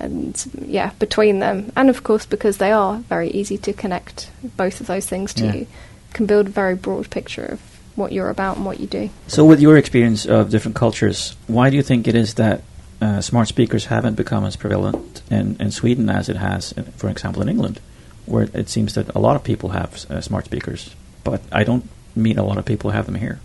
And 0.00 0.64
yeah, 0.66 0.90
between 0.98 1.40
them, 1.40 1.72
and 1.76 1.90
of 1.90 2.02
course 2.02 2.26
because 2.26 2.56
they 2.56 2.72
are 2.72 2.98
very 3.08 3.30
easy 3.30 3.58
to 3.58 3.72
connect 3.72 4.30
both 4.56 4.80
of 4.80 4.86
those 4.86 5.06
things 5.06 5.34
to 5.34 5.44
Yeah. 5.44 5.54
you, 5.54 5.66
can 6.12 6.26
build 6.26 6.46
a 6.46 6.50
very 6.50 6.74
broad 6.74 7.08
picture 7.10 7.44
of 7.44 7.60
what 7.96 8.12
you're 8.12 8.30
about 8.30 8.56
and 8.56 8.66
what 8.66 8.80
you 8.80 8.86
do. 8.86 9.10
So, 9.28 9.44
with 9.44 9.60
your 9.60 9.76
experience 9.76 10.26
of 10.26 10.50
different 10.50 10.76
cultures, 10.76 11.36
why 11.46 11.70
do 11.70 11.76
you 11.76 11.82
think 11.82 12.08
it 12.08 12.14
is 12.14 12.34
that 12.34 12.62
uh, 13.00 13.20
smart 13.20 13.48
speakers 13.48 13.86
haven't 13.86 14.14
become 14.16 14.44
as 14.44 14.56
prevalent 14.56 15.22
in, 15.30 15.56
in 15.60 15.70
Sweden 15.70 16.08
as 16.10 16.28
it 16.28 16.36
has, 16.36 16.72
in, 16.72 16.84
for 16.96 17.08
example, 17.08 17.42
in 17.42 17.48
England, 17.48 17.80
where 18.26 18.48
it 18.54 18.68
seems 18.68 18.94
that 18.94 19.14
a 19.14 19.18
lot 19.18 19.36
of 19.36 19.44
people 19.44 19.70
have 19.70 20.10
uh, 20.10 20.20
smart 20.20 20.44
speakers, 20.46 20.94
but 21.24 21.40
I 21.52 21.64
don't 21.64 21.88
meet 22.16 22.38
a 22.38 22.42
lot 22.42 22.58
of 22.58 22.64
people 22.64 22.90
who 22.90 22.96
have 22.96 23.06
them 23.06 23.14
here. 23.14 23.38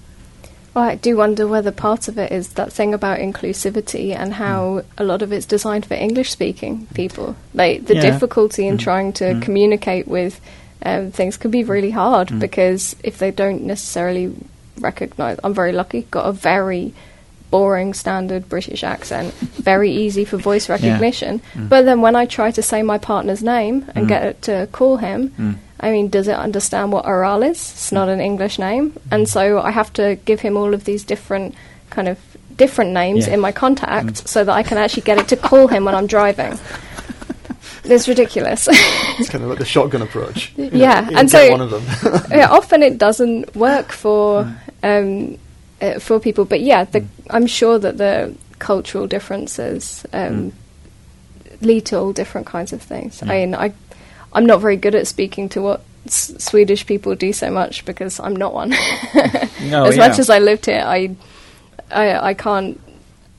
Well, 0.75 0.83
I 0.83 0.95
do 0.95 1.15
wonder 1.15 1.47
whether 1.47 1.71
part 1.71 2.09
of 2.09 2.17
it 2.17 2.33
is 2.33 2.49
that 2.49 2.71
thing 2.73 2.93
about 2.93 3.19
inclusivity 3.19 4.13
and 4.13 4.33
how 4.33 4.83
a 4.97 5.05
lot 5.05 5.21
of 5.21 5.31
it's 5.31 5.45
designed 5.45 5.85
for 5.85 5.93
English 5.93 6.29
speaking 6.31 6.85
people. 6.93 7.38
Like 7.53 7.85
the 7.85 7.95
Yeah. 7.95 8.01
difficulty 8.01 8.67
in 8.67 8.75
Mm. 8.75 8.79
trying 8.81 9.13
to 9.13 9.23
Mm. 9.35 9.41
communicate 9.41 10.07
with 10.07 10.39
um, 10.83 11.09
things 11.11 11.38
can 11.38 11.49
be 11.49 11.63
really 11.63 11.89
hard 11.91 12.27
Mm. 12.27 12.39
because 12.39 12.95
if 13.03 13.17
they 13.17 13.31
don't 13.31 13.63
necessarily 13.63 14.31
recognize, 14.79 15.39
I'm 15.43 15.53
very 15.53 15.71
lucky, 15.71 16.05
got 16.11 16.27
a 16.27 16.31
very 16.31 16.93
boring 17.49 17.93
standard 17.93 18.47
British 18.49 18.83
accent, 18.83 19.33
very 19.63 19.89
easy 19.89 20.25
for 20.25 20.38
voice 20.38 20.67
recognition. 20.75 21.41
Mm. 21.55 21.69
But 21.69 21.85
then 21.85 22.01
when 22.01 22.15
I 22.15 22.25
try 22.25 22.51
to 22.51 22.61
say 22.61 22.83
my 22.83 22.97
partner's 22.99 23.41
name 23.41 23.85
and 23.95 24.05
Mm. 24.05 24.09
get 24.09 24.23
it 24.23 24.41
to 24.43 24.67
call 24.73 24.97
him, 24.97 25.31
Mm. 25.39 25.55
I 25.79 25.91
mean, 25.91 26.09
does 26.09 26.27
it 26.27 26.35
understand 26.35 26.91
what 26.93 27.05
Aral 27.05 27.43
is? 27.43 27.57
It's 27.71 27.91
not 27.91 28.07
an 28.09 28.19
English 28.21 28.57
name, 28.59 28.93
and 29.11 29.27
so 29.27 29.59
I 29.59 29.71
have 29.71 29.91
to 29.93 30.15
give 30.25 30.39
him 30.41 30.55
all 30.57 30.73
of 30.73 30.83
these 30.85 31.03
different 31.03 31.53
kind 31.89 32.07
of 32.07 32.17
different 32.55 32.91
names 32.91 33.27
Yeah. 33.27 33.33
in 33.33 33.39
my 33.41 33.51
contacts 33.51 34.29
so 34.31 34.43
that 34.43 34.51
I 34.53 34.63
can 34.63 34.77
actually 34.77 35.03
get 35.03 35.17
it 35.17 35.27
to 35.29 35.35
call 35.35 35.67
him 35.67 35.83
when 35.85 35.95
I'm 35.95 36.07
driving. 36.07 36.57
It's 37.88 38.07
ridiculous. 38.07 38.67
It's 39.19 39.29
kind 39.29 39.43
of 39.43 39.49
like 39.51 39.59
the 39.59 39.65
shotgun 39.65 40.01
approach. 40.01 40.51
You 40.57 40.71
know, 40.71 40.77
Yeah, 40.77 41.07
and 41.13 41.29
so- 41.29 41.51
one 41.51 41.61
of 41.61 41.69
them. 41.69 41.83
yeah, 42.31 42.47
often 42.49 42.81
it 42.81 42.97
doesn't 42.97 43.55
work 43.55 43.91
for 43.91 44.51
um, 44.81 45.38
uh, 45.81 45.99
for 45.99 46.19
people, 46.19 46.45
but 46.45 46.61
yeah, 46.61 46.85
the, 46.85 47.05
I'm 47.29 47.45
sure 47.45 47.77
that 47.77 47.97
the 47.97 48.33
cultural 48.57 49.05
differences 49.07 50.03
um, 50.13 50.51
lead 51.61 51.85
to 51.88 51.99
all 51.99 52.11
different 52.13 52.47
kinds 52.47 52.73
of 52.73 52.81
things. 52.81 53.21
I 53.21 53.25
mean, 53.27 53.53
I 53.53 53.71
I'm 54.35 54.45
not 54.45 54.61
very 54.61 54.75
good 54.77 54.93
at 54.95 55.07
speaking 55.07 55.49
to 55.49 55.61
what 55.61 55.81
s- 56.05 56.33
Swedish 56.37 56.85
people 56.85 57.15
do 57.15 57.33
so 57.33 57.49
much 57.49 57.85
because 57.85 58.19
I'm 58.19 58.35
not 58.35 58.53
one. 58.53 58.69
No, 59.65 59.85
as 59.89 59.97
yeah. 59.97 60.07
much 60.07 60.19
as 60.19 60.29
I 60.29 60.37
lived 60.39 60.65
here, 60.67 60.83
I, 60.85 61.15
I, 61.89 62.29
I 62.29 62.33
can't. 62.35 62.79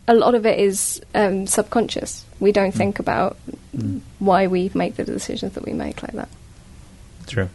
A 0.09 0.15
lot 0.15 0.35
of 0.35 0.47
it 0.47 0.59
is 0.59 1.01
um, 1.15 1.47
subconscious. 1.47 2.25
We 2.41 2.51
don't 2.53 2.73
think 2.75 2.99
about 2.99 3.37
Mm. 3.77 4.01
why 4.21 4.47
we 4.47 4.71
make 4.75 4.97
the 4.97 5.05
decisions 5.05 5.53
that 5.53 5.65
we 5.67 5.75
make 5.75 6.03
like 6.03 6.13
that. 6.13 6.31
True. 7.27 7.51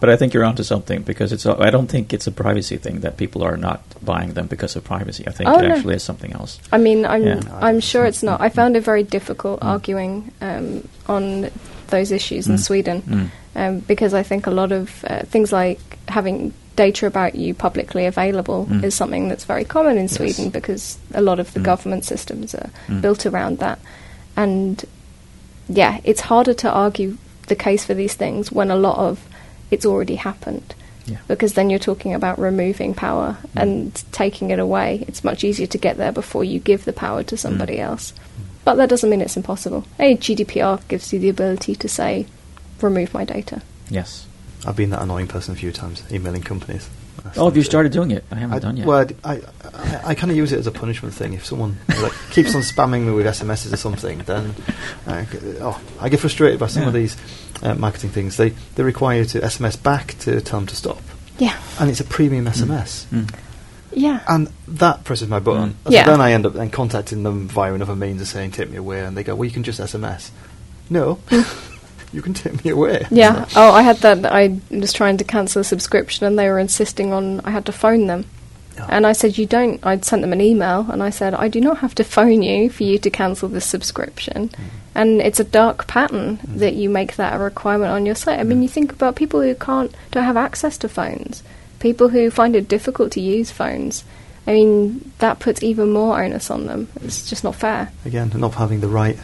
But 0.00 0.10
I 0.10 0.16
think 0.16 0.34
you're 0.34 0.44
onto 0.44 0.62
something 0.64 1.02
because 1.02 1.32
it's. 1.32 1.46
A, 1.46 1.56
I 1.58 1.70
don't 1.70 1.86
think 1.86 2.12
it's 2.12 2.26
a 2.26 2.32
privacy 2.32 2.76
thing 2.76 3.00
that 3.00 3.16
people 3.16 3.42
are 3.44 3.56
not 3.56 3.80
buying 4.04 4.34
them 4.34 4.46
because 4.48 4.74
of 4.76 4.82
privacy. 4.84 5.24
I 5.28 5.30
think 5.30 5.48
Oh, 5.48 5.58
it 5.60 5.68
no. 5.68 5.74
actually 5.76 5.94
is 5.94 6.02
something 6.02 6.32
else. 6.32 6.58
I 6.72 6.78
mean, 6.78 7.06
I'm 7.06 7.22
Yeah. 7.24 7.40
I'm 7.62 7.78
sure 7.80 8.04
it's 8.04 8.22
not. 8.22 8.40
I 8.42 8.48
found 8.50 8.76
it 8.76 8.80
very 8.84 9.04
difficult 9.04 9.60
Mm. 9.60 9.66
arguing 9.68 10.32
um, 10.40 10.88
on 11.06 11.50
those 11.90 12.10
issues 12.12 12.46
in 12.48 12.54
Mm. 12.54 12.60
Sweden 12.60 13.02
Mm. 13.02 13.30
um, 13.56 13.78
because 13.80 14.14
I 14.14 14.22
think 14.22 14.46
a 14.46 14.50
lot 14.50 14.72
of 14.72 15.04
uh, 15.08 15.20
things 15.24 15.52
like 15.52 15.80
having 16.08 16.52
data 16.76 17.06
about 17.06 17.34
you 17.34 17.52
publicly 17.54 18.06
available 18.06 18.66
Mm. 18.70 18.84
is 18.84 18.94
something 18.94 19.28
that's 19.28 19.44
very 19.44 19.64
common 19.64 19.96
in 19.96 20.04
Yes. 20.04 20.14
Sweden 20.16 20.50
because 20.50 20.96
a 21.14 21.20
lot 21.20 21.38
of 21.38 21.52
the 21.52 21.60
Mm. 21.60 21.64
government 21.64 22.04
systems 22.04 22.54
are 22.54 22.70
Mm. 22.88 23.00
built 23.02 23.26
around 23.26 23.58
that. 23.58 23.78
And 24.36 24.82
yeah, 25.68 25.98
it's 26.04 26.22
harder 26.22 26.54
to 26.54 26.70
argue 26.70 27.16
the 27.48 27.56
case 27.56 27.84
for 27.84 27.94
these 27.94 28.14
things 28.14 28.50
when 28.52 28.70
a 28.70 28.76
lot 28.76 28.98
of 28.98 29.18
it's 29.70 29.84
already 29.86 30.16
happened 30.16 30.74
Yeah. 31.06 31.16
because 31.28 31.54
then 31.54 31.70
you're 31.70 31.78
talking 31.78 32.14
about 32.14 32.38
removing 32.38 32.94
power 32.94 33.36
Mm. 33.54 33.62
and 33.62 34.02
taking 34.12 34.50
it 34.50 34.58
away. 34.58 35.04
It's 35.08 35.22
much 35.24 35.44
easier 35.44 35.66
to 35.66 35.78
get 35.78 35.96
there 35.96 36.12
before 36.12 36.44
you 36.44 36.58
give 36.60 36.84
the 36.84 36.92
power 36.92 37.22
to 37.24 37.36
somebody 37.36 37.78
else. 37.80 38.12
But 38.64 38.74
that 38.76 38.88
doesn't 38.88 39.08
mean 39.08 39.20
it's 39.20 39.36
impossible. 39.36 39.84
A 39.98 40.16
GDPR 40.16 40.86
gives 40.88 41.12
you 41.12 41.18
the 41.18 41.28
ability 41.30 41.74
to 41.76 41.88
say, 41.88 42.26
remove 42.80 43.14
my 43.14 43.24
data. 43.24 43.62
Yes. 43.88 44.26
I've 44.66 44.76
been 44.76 44.90
that 44.90 45.00
annoying 45.02 45.26
person 45.26 45.54
a 45.54 45.56
few 45.56 45.72
times, 45.72 46.02
emailing 46.12 46.42
companies. 46.42 46.88
Oh, 47.36 47.46
have 47.46 47.56
you 47.56 47.62
started 47.62 47.92
doing 47.92 48.10
it? 48.12 48.24
I 48.30 48.36
haven't 48.36 48.56
I, 48.56 48.58
done 48.60 48.76
yet. 48.78 48.86
Well, 48.86 49.06
I, 49.24 49.34
I, 49.34 50.00
I 50.04 50.14
kind 50.14 50.30
of 50.30 50.36
use 50.36 50.52
it 50.52 50.58
as 50.58 50.66
a 50.66 50.70
punishment 50.70 51.14
thing. 51.14 51.32
If 51.34 51.44
someone 51.44 51.76
like 52.00 52.12
keeps 52.30 52.54
on 52.54 52.62
spamming 52.62 53.04
me 53.06 53.12
with 53.12 53.26
SMSs 53.26 53.72
or 53.72 53.76
something, 53.76 54.18
then 54.20 54.54
I, 55.06 55.24
g- 55.24 55.38
oh, 55.60 55.80
I 56.00 56.08
get 56.08 56.20
frustrated 56.20 56.58
by 56.60 56.68
some 56.68 56.86
of 56.88 56.94
these 56.94 57.16
uh, 57.62 57.74
marketing 57.74 58.10
things. 58.10 58.36
They 58.38 58.50
they 58.74 58.82
require 58.82 59.18
you 59.18 59.24
to 59.26 59.40
SMS 59.40 59.82
back 59.82 60.16
to 60.20 60.40
tell 60.40 60.60
them 60.60 60.66
to 60.68 60.76
stop, 60.76 61.00
Yeah. 61.38 61.60
and 61.78 61.90
it's 61.90 62.00
a 62.00 62.04
premium 62.04 62.46
SMS, 62.46 63.04
Mm. 63.06 63.34
Yeah. 63.92 64.20
and 64.28 64.50
that 64.68 65.04
presses 65.04 65.28
my 65.28 65.38
button. 65.40 65.70
Mm. 65.70 65.84
So 65.84 65.90
Yeah. 65.90 66.06
then 66.06 66.20
I 66.20 66.32
end 66.32 66.46
up 66.46 66.52
then 66.54 66.70
contacting 66.70 67.22
them 67.22 67.48
via 67.48 67.72
another 67.74 67.96
means 67.96 68.20
of 68.20 68.28
saying 68.28 68.52
take 68.52 68.70
me 68.70 68.76
away, 68.76 69.00
and 69.04 69.16
they 69.16 69.22
go, 69.24 69.34
well, 69.34 69.44
you 69.46 69.50
can 69.52 69.62
just 69.64 69.80
SMS. 69.80 70.30
No, 70.88 71.18
you 72.12 72.22
can 72.22 72.34
take 72.34 72.64
me 72.64 72.70
away. 72.70 73.06
Yeah. 73.10 73.46
Oh, 73.56 73.70
I 73.72 73.82
had 73.82 73.98
that. 73.98 74.26
I 74.26 74.58
was 74.70 74.92
trying 74.92 75.16
to 75.18 75.24
cancel 75.24 75.60
a 75.60 75.64
subscription 75.64 76.26
and 76.26 76.38
they 76.38 76.48
were 76.48 76.58
insisting 76.58 77.12
on 77.12 77.40
I 77.40 77.50
had 77.50 77.66
to 77.66 77.72
phone 77.72 78.06
them. 78.06 78.24
Oh. 78.78 78.86
And 78.88 79.06
I 79.06 79.12
said, 79.12 79.36
You 79.38 79.46
don't. 79.46 79.84
I'd 79.86 80.04
sent 80.04 80.22
them 80.22 80.32
an 80.32 80.40
email 80.40 80.86
and 80.90 81.02
I 81.02 81.10
said, 81.10 81.34
I 81.34 81.48
do 81.48 81.60
not 81.60 81.78
have 81.78 81.94
to 81.96 82.04
phone 82.04 82.42
you 82.42 82.70
for 82.70 82.82
you 82.84 82.98
to 82.98 83.10
cancel 83.10 83.48
this 83.48 83.66
subscription. 83.66 84.48
Mm. 84.48 84.58
And 84.94 85.20
it's 85.20 85.38
a 85.40 85.44
dark 85.44 85.86
pattern 85.86 86.40
that 86.56 86.74
you 86.74 86.88
make 86.90 87.14
that 87.16 87.34
a 87.34 87.38
requirement 87.38 87.92
on 87.92 88.06
your 88.06 88.14
site. 88.16 88.40
I 88.40 88.42
mean, 88.44 88.58
Mm. 88.58 88.62
you 88.62 88.68
think 88.68 88.92
about 88.92 89.14
people 89.16 89.40
who 89.42 89.54
can't, 89.54 89.94
don't 90.10 90.24
have 90.24 90.36
access 90.36 90.76
to 90.78 90.88
phones, 90.88 91.42
people 91.80 92.08
who 92.08 92.30
find 92.30 92.54
it 92.54 92.68
difficult 92.68 93.10
to 93.12 93.20
use 93.20 93.50
phones. 93.50 94.04
I 94.46 94.52
mean, 94.54 95.12
that 95.18 95.38
puts 95.38 95.62
even 95.62 95.92
more 95.92 96.22
onus 96.22 96.50
on 96.50 96.66
them. 96.66 96.88
It's 97.02 97.28
just 97.28 97.44
not 97.44 97.54
fair. 97.56 97.90
Again, 98.04 98.32
not 98.36 98.54
having 98.54 98.80
the 98.80 98.88
right, 98.88 99.18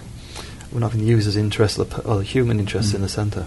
we're 0.73 0.81
not 0.81 0.91
having 0.93 1.07
the 1.07 1.11
user's 1.11 1.37
interest 1.37 1.79
or 1.79 1.85
the, 1.85 2.03
or 2.03 2.17
the 2.19 2.23
human 2.25 2.59
interest 2.61 2.91
Mm. 2.93 2.97
in 2.97 3.03
the 3.03 3.09
centre. 3.09 3.47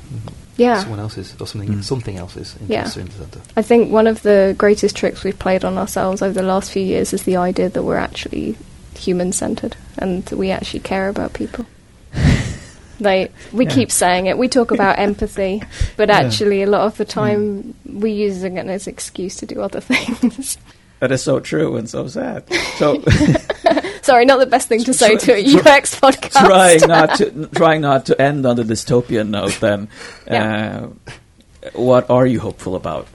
Yeah. 0.58 0.80
Someone 0.82 1.00
else's 1.00 1.36
or 1.40 1.46
something 1.48 1.70
Mm. 1.70 1.84
something 1.84 2.18
else's 2.18 2.56
Yeah. 2.68 2.80
in 2.80 3.06
the 3.06 3.12
centre. 3.12 3.40
I 3.56 3.62
think 3.62 3.92
one 3.92 4.08
of 4.08 4.24
the 4.24 4.56
greatest 4.58 4.96
tricks 4.96 5.24
we've 5.24 5.38
played 5.40 5.64
on 5.64 5.78
ourselves 5.78 6.22
over 6.22 6.34
the 6.34 6.44
last 6.48 6.72
few 6.72 6.84
years 6.84 7.14
is 7.14 7.24
the 7.24 7.38
idea 7.38 7.70
that 7.70 7.84
we're 7.84 7.98
actually 7.98 8.58
human 8.98 9.32
centered 9.32 9.76
and 9.98 10.26
that 10.26 10.38
we 10.38 10.52
actually 10.52 10.82
care 10.82 11.08
about 11.08 11.34
people. 11.34 11.66
Like 13.00 13.32
we 13.54 13.66
Yeah. 13.66 13.72
keep 13.76 13.92
saying 13.92 14.26
it. 14.28 14.38
We 14.38 14.48
talk 14.48 14.72
about 14.72 15.00
empathy, 15.08 15.64
but 15.98 16.10
actually, 16.10 16.62
a 16.64 16.68
lot 16.68 16.82
of 16.86 16.98
the 16.98 17.06
time 17.06 17.74
we 17.86 18.12
use 18.12 18.44
it 18.44 18.54
as 18.54 18.88
an 18.88 18.94
excuse 18.94 19.36
to 19.38 19.46
do 19.46 19.62
other 19.62 19.80
things. 19.82 20.58
That 21.00 21.12
is 21.14 21.24
so 21.24 21.40
true 21.40 21.78
and 21.78 21.90
so 21.90 22.08
sad. 22.08 22.44
So 22.78 23.02
Sorry, 24.02 24.26
not 24.26 24.40
the 24.40 24.46
best 24.48 24.68
thing 24.68 24.84
to 24.84 24.94
say 24.94 25.16
to 25.18 25.34
a 25.34 25.40
UX 25.40 26.00
podcast. 26.00 26.32
trying 26.46 26.80
not 26.88 27.16
to 27.18 27.48
trying 27.56 27.82
not 27.82 28.06
to 28.08 28.22
end 28.22 28.46
on 28.46 28.56
the 28.56 28.64
dystopian 28.64 29.30
note. 29.30 29.58
Then, 29.62 29.88
Yeah. 30.28 30.88
uh, 30.88 31.70
what 31.74 32.10
are 32.10 32.26
you 32.26 32.40
hopeful 32.40 32.76
about? 32.76 33.08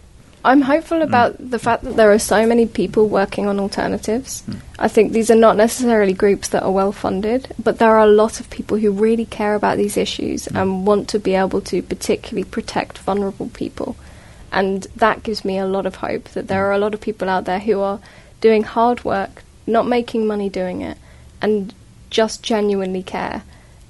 I'm 0.44 0.60
hopeful 0.60 1.00
about 1.00 1.36
the 1.38 1.58
fact 1.58 1.84
that 1.84 1.96
there 1.96 2.12
are 2.12 2.18
so 2.18 2.46
many 2.46 2.66
people 2.66 3.08
working 3.08 3.46
on 3.46 3.58
alternatives. 3.58 4.42
Mm. 4.46 4.60
I 4.78 4.88
think 4.88 5.12
these 5.12 5.30
are 5.30 5.34
not 5.36 5.56
necessarily 5.56 6.12
groups 6.12 6.48
that 6.48 6.62
are 6.62 6.70
well 6.70 6.92
funded, 6.92 7.48
but 7.62 7.78
there 7.78 7.96
are 7.96 8.04
a 8.04 8.06
lot 8.22 8.40
of 8.40 8.50
people 8.50 8.76
who 8.76 8.90
really 8.92 9.24
care 9.24 9.54
about 9.54 9.78
these 9.78 9.96
issues 9.96 10.46
Mm. 10.46 10.60
and 10.60 10.86
want 10.86 11.08
to 11.08 11.18
be 11.18 11.34
able 11.34 11.62
to 11.62 11.82
particularly 11.82 12.44
protect 12.44 12.98
vulnerable 12.98 13.48
people. 13.54 13.96
And 14.52 14.86
that 14.96 15.22
gives 15.22 15.44
me 15.44 15.58
a 15.58 15.66
lot 15.66 15.86
of 15.86 15.96
hope 15.96 16.28
that 16.34 16.48
there 16.48 16.66
are 16.66 16.72
a 16.72 16.78
lot 16.78 16.94
of 16.94 17.00
people 17.00 17.28
out 17.28 17.46
there 17.46 17.60
who 17.60 17.80
are 17.80 17.98
doing 18.40 18.64
hard 18.64 19.02
work, 19.04 19.42
not 19.66 19.86
making 19.86 20.26
money 20.26 20.50
doing 20.50 20.82
it, 20.82 20.98
and 21.40 21.72
just 22.10 22.42
genuinely 22.42 23.02
care. 23.02 23.42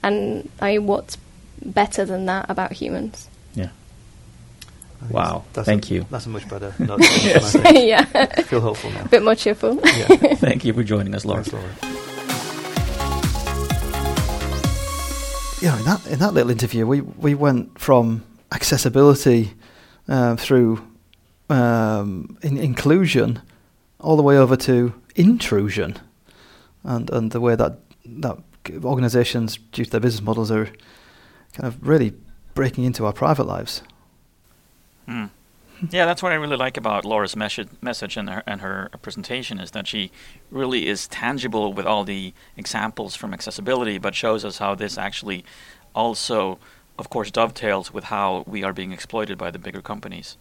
And 0.03 0.49
I 0.61 0.79
what's 0.79 1.19
better 1.64 2.05
than 2.05 2.27
that 2.27 2.47
about 2.49 2.73
humans? 2.73 3.29
Yeah. 3.55 3.71
I 5.05 5.12
Wow, 5.12 5.45
that's 5.53 5.67
thank 5.67 5.90
a, 5.90 5.95
you. 5.95 6.07
That's 6.11 6.27
a 6.27 6.31
much 6.31 6.49
better 6.49 6.75
note. 6.79 7.01
Yes. 7.01 7.55
on, 7.55 7.61
I 7.67 7.73
think. 7.73 7.88
yeah, 7.88 8.07
I 8.37 8.43
feel 8.43 8.61
hopeful 8.61 8.90
now. 8.90 9.05
a 9.05 9.09
bit 9.09 9.23
more 9.23 9.35
cheerful. 9.35 9.75
Yeah. 9.85 10.07
Thank 10.37 10.64
you 10.64 10.73
for 10.73 10.83
joining 10.83 11.14
us, 11.14 11.25
Laura. 11.25 11.45
Thanks, 11.45 11.53
Laura. 11.53 11.95
you 15.61 15.69
know, 15.71 15.77
in 15.79 15.85
that 15.85 16.07
in 16.09 16.19
that 16.19 16.35
little 16.35 16.51
interview, 16.51 16.87
we 16.87 17.01
we 17.01 17.35
went 17.35 17.79
from 17.79 18.23
accessibility 18.53 19.53
uh, 20.09 20.37
through 20.37 20.81
um, 21.51 22.37
in, 22.43 22.57
inclusion 22.59 23.40
all 24.01 24.17
the 24.17 24.23
way 24.23 24.37
over 24.37 24.57
to 24.57 24.93
intrusion, 25.17 25.97
and 26.83 27.11
and 27.11 27.31
the 27.33 27.40
way 27.40 27.57
that 27.57 27.79
that 28.07 28.37
organisations, 28.85 29.59
due 29.73 29.85
to 29.85 29.90
their 29.90 30.01
business 30.01 30.23
models, 30.23 30.51
are 30.51 30.67
kind 31.55 31.67
of 31.67 31.87
really 31.87 32.12
breaking 32.55 32.85
into 32.85 33.07
our 33.07 33.12
private 33.12 33.45
lives. 33.45 33.83
Mm. 35.09 35.31
Yeah, 35.90 36.07
that's 36.07 36.23
what 36.23 36.33
I 36.33 36.37
really 36.37 36.57
like 36.57 36.77
about 36.77 37.05
Laura's 37.05 37.37
message, 37.37 38.17
and 38.17 38.31
her 38.31 38.43
and 38.47 38.61
her 38.61 38.90
presentation 39.03 39.59
is 39.59 39.73
that 39.73 39.87
she 39.87 40.11
really 40.51 40.87
is 40.87 41.09
tangible 41.09 41.73
with 41.73 41.85
all 41.85 42.05
the 42.05 42.33
examples 42.57 43.17
from 43.17 43.35
accessibility, 43.35 43.99
but 43.99 44.14
shows 44.14 44.45
us 44.45 44.59
how 44.59 44.75
this 44.75 44.97
actually 44.97 45.45
also, 45.95 46.59
of 46.99 47.11
course, 47.11 47.31
dovetails 47.31 47.93
with 47.93 48.05
how 48.05 48.45
we 48.47 48.62
are 48.62 48.73
being 48.73 48.93
exploited 48.93 49.37
by 49.37 49.51
the 49.51 49.59
bigger 49.59 49.83
companies. 49.83 50.37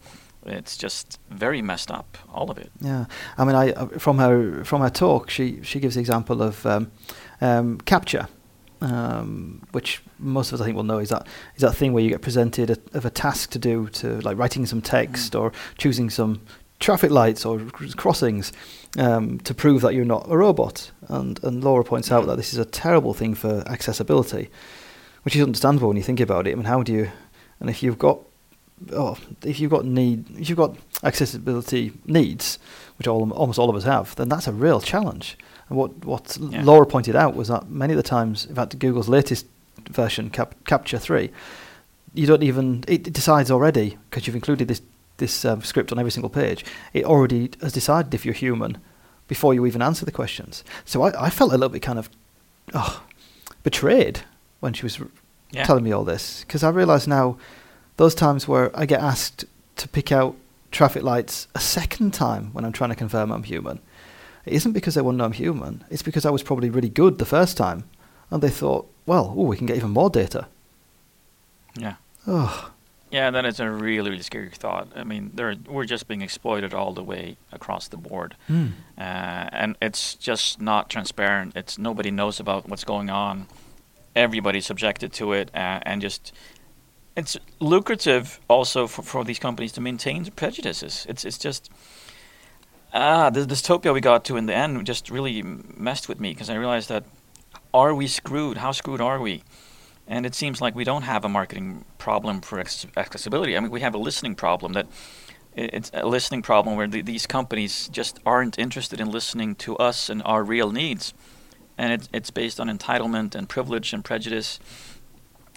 It's 0.46 0.76
just 0.76 1.18
very 1.30 1.62
messed 1.62 1.90
up, 1.90 2.16
all 2.32 2.50
of 2.50 2.58
it. 2.58 2.70
Yeah, 2.80 3.06
I 3.36 3.44
mean, 3.44 3.56
I 3.56 3.72
uh, 3.72 3.86
from 3.98 4.18
her 4.18 4.62
from 4.64 4.82
her 4.82 4.90
talk, 4.90 5.30
she 5.30 5.60
she 5.62 5.80
gives 5.80 5.94
the 5.94 6.00
example 6.00 6.42
of 6.42 6.64
um, 6.64 6.92
um, 7.40 7.78
CAPTCHA, 7.78 8.28
um, 8.84 9.62
which 9.72 10.02
most 10.18 10.48
of 10.48 10.54
us 10.54 10.60
I 10.60 10.64
think 10.64 10.76
will 10.76 10.84
know 10.84 10.98
is 10.98 11.08
that 11.08 11.26
is 11.56 11.62
that 11.62 11.74
thing 11.74 11.92
where 11.92 12.04
you 12.04 12.10
get 12.10 12.20
presented 12.20 12.70
a, 12.70 12.76
of 12.92 13.04
a 13.04 13.10
task 13.10 13.50
to 13.50 13.58
do 13.58 13.88
to 13.88 14.20
like 14.20 14.36
writing 14.36 14.66
some 14.66 14.82
text 14.82 15.32
mm. 15.32 15.40
or 15.40 15.52
choosing 15.78 16.10
some 16.10 16.42
traffic 16.80 17.10
lights 17.10 17.46
or 17.46 17.60
crossings 17.96 18.52
um, 18.98 19.38
to 19.40 19.54
prove 19.54 19.80
that 19.80 19.94
you're 19.94 20.04
not 20.04 20.26
a 20.28 20.36
robot. 20.36 20.90
And 21.08 21.42
and 21.42 21.64
Laura 21.64 21.82
points 21.82 22.12
out 22.12 22.26
that 22.26 22.36
this 22.36 22.52
is 22.52 22.58
a 22.58 22.64
terrible 22.66 23.14
thing 23.14 23.34
for 23.34 23.64
accessibility, 23.66 24.50
which 25.22 25.34
is 25.34 25.42
understandable 25.42 25.88
when 25.88 25.96
you 25.96 26.02
think 26.02 26.20
about 26.20 26.46
it. 26.46 26.52
I 26.52 26.54
mean, 26.54 26.64
how 26.64 26.82
do 26.82 26.92
you? 26.92 27.10
And 27.60 27.70
if 27.70 27.82
you've 27.82 27.98
got 27.98 28.20
oh, 28.92 29.16
if 29.42 29.60
you've 29.60 29.70
got 29.70 29.86
need, 29.86 30.26
if 30.38 30.50
you've 30.50 30.58
got 30.58 30.76
accessibility 31.02 31.92
needs, 32.04 32.58
which 32.98 33.08
all, 33.08 33.32
almost 33.32 33.58
all 33.58 33.70
of 33.70 33.76
us 33.76 33.84
have, 33.84 34.14
then 34.16 34.28
that's 34.28 34.46
a 34.46 34.52
real 34.52 34.80
challenge. 34.80 35.38
And 35.68 35.78
what 35.78 36.04
what 36.04 36.36
yeah. 36.40 36.62
Laura 36.62 36.86
pointed 36.86 37.16
out 37.16 37.34
was 37.34 37.48
that 37.48 37.68
many 37.68 37.92
of 37.92 37.96
the 37.96 38.02
times, 38.02 38.46
in 38.46 38.54
fact, 38.54 38.78
Google's 38.78 39.08
latest 39.08 39.46
version, 39.90 40.30
Cap, 40.30 40.54
CAPTCHA 40.64 41.00
three, 41.00 41.30
you 42.12 42.26
don't 42.26 42.42
even 42.42 42.84
it 42.86 43.12
decides 43.12 43.50
already 43.50 43.98
because 44.10 44.26
you've 44.26 44.36
included 44.36 44.68
this 44.68 44.82
this 45.18 45.44
um, 45.44 45.62
script 45.62 45.92
on 45.92 45.98
every 45.98 46.10
single 46.10 46.30
page. 46.30 46.64
It 46.92 47.04
already 47.04 47.50
has 47.60 47.72
decided 47.72 48.14
if 48.14 48.24
you're 48.24 48.34
human 48.34 48.78
before 49.28 49.54
you 49.54 49.64
even 49.64 49.80
answer 49.80 50.04
the 50.04 50.12
questions. 50.12 50.64
So 50.84 51.02
I, 51.02 51.26
I 51.26 51.30
felt 51.30 51.50
a 51.52 51.54
little 51.54 51.70
bit 51.70 51.82
kind 51.82 51.98
of 51.98 52.10
oh, 52.74 53.02
betrayed 53.62 54.20
when 54.60 54.72
she 54.72 54.82
was 54.84 55.00
yeah. 55.50 55.64
telling 55.64 55.84
me 55.84 55.92
all 55.92 56.04
this 56.04 56.40
because 56.40 56.62
I 56.62 56.70
realise 56.70 57.06
now 57.06 57.38
those 57.96 58.14
times 58.14 58.48
where 58.48 58.76
I 58.78 58.86
get 58.86 59.00
asked 59.00 59.44
to 59.76 59.88
pick 59.88 60.10
out 60.12 60.36
traffic 60.70 61.02
lights 61.02 61.46
a 61.54 61.60
second 61.60 62.12
time 62.12 62.50
when 62.52 62.64
I'm 62.64 62.72
trying 62.72 62.90
to 62.90 62.96
confirm 62.96 63.30
I'm 63.30 63.44
human 63.44 63.78
it 64.46 64.52
isn't 64.52 64.72
because 64.72 64.94
they 64.94 65.02
want 65.02 65.14
to 65.14 65.18
know 65.18 65.24
I'm 65.24 65.32
human. 65.32 65.84
It's 65.90 66.02
because 66.02 66.26
I 66.26 66.30
was 66.30 66.42
probably 66.42 66.70
really 66.70 66.88
good 66.88 67.18
the 67.18 67.26
first 67.26 67.56
time, 67.56 67.84
and 68.30 68.42
they 68.42 68.50
thought, 68.50 68.86
well, 69.06 69.34
ooh, 69.36 69.42
we 69.42 69.56
can 69.56 69.66
get 69.66 69.76
even 69.76 69.90
more 69.90 70.10
data. 70.10 70.46
Yeah. 71.76 71.96
Oh. 72.26 72.70
Yeah, 73.10 73.30
that 73.30 73.44
is 73.44 73.60
a 73.60 73.70
really, 73.70 74.10
really 74.10 74.22
scary 74.22 74.50
thought. 74.50 74.88
I 74.96 75.04
mean, 75.04 75.30
we're 75.68 75.84
just 75.84 76.08
being 76.08 76.20
exploited 76.20 76.74
all 76.74 76.92
the 76.92 77.02
way 77.02 77.36
across 77.52 77.86
the 77.86 77.96
board, 77.96 78.34
mm. 78.48 78.72
uh, 78.98 79.00
and 79.52 79.76
it's 79.80 80.14
just 80.16 80.60
not 80.60 80.90
transparent. 80.90 81.56
It's 81.56 81.78
nobody 81.78 82.10
knows 82.10 82.40
about 82.40 82.68
what's 82.68 82.82
going 82.82 83.10
on. 83.10 83.46
Everybody's 84.16 84.66
subjected 84.66 85.12
to 85.12 85.32
it, 85.32 85.50
uh, 85.54 85.78
and 85.82 86.02
just 86.02 86.32
it's 87.16 87.36
lucrative 87.60 88.40
also 88.48 88.88
for, 88.88 89.02
for 89.02 89.24
these 89.24 89.38
companies 89.38 89.70
to 89.72 89.80
maintain 89.80 90.24
prejudices. 90.32 91.06
It's 91.08 91.24
it's 91.24 91.38
just 91.38 91.70
ah, 92.94 93.30
the 93.30 93.40
dystopia 93.40 93.92
we 93.92 94.00
got 94.00 94.24
to 94.26 94.36
in 94.36 94.46
the 94.46 94.54
end 94.54 94.86
just 94.86 95.10
really 95.10 95.42
messed 95.42 96.08
with 96.08 96.20
me 96.20 96.30
because 96.32 96.48
I 96.48 96.54
realized 96.54 96.88
that 96.88 97.04
are 97.74 97.94
we 97.94 98.06
screwed? 98.06 98.58
How 98.58 98.72
screwed 98.72 99.00
are 99.00 99.20
we? 99.20 99.42
And 100.06 100.24
it 100.24 100.34
seems 100.34 100.60
like 100.60 100.74
we 100.74 100.84
don't 100.84 101.02
have 101.02 101.24
a 101.24 101.28
marketing 101.28 101.84
problem 101.98 102.40
for 102.40 102.60
accessibility. 102.60 103.56
I 103.56 103.60
mean, 103.60 103.70
we 103.70 103.80
have 103.80 103.94
a 103.94 103.98
listening 103.98 104.34
problem 104.36 104.74
that 104.74 104.86
it's 105.56 105.90
a 105.94 106.06
listening 106.06 106.42
problem 106.42 106.76
where 106.76 106.86
the, 106.86 107.02
these 107.02 107.26
companies 107.26 107.88
just 107.88 108.18
aren't 108.26 108.58
interested 108.58 109.00
in 109.00 109.10
listening 109.10 109.54
to 109.56 109.76
us 109.76 110.08
and 110.08 110.22
our 110.24 110.44
real 110.44 110.70
needs. 110.70 111.14
And 111.78 111.92
it's, 111.92 112.08
it's 112.12 112.30
based 112.30 112.60
on 112.60 112.68
entitlement 112.68 113.34
and 113.34 113.48
privilege 113.48 113.92
and 113.92 114.04
prejudice. 114.04 114.60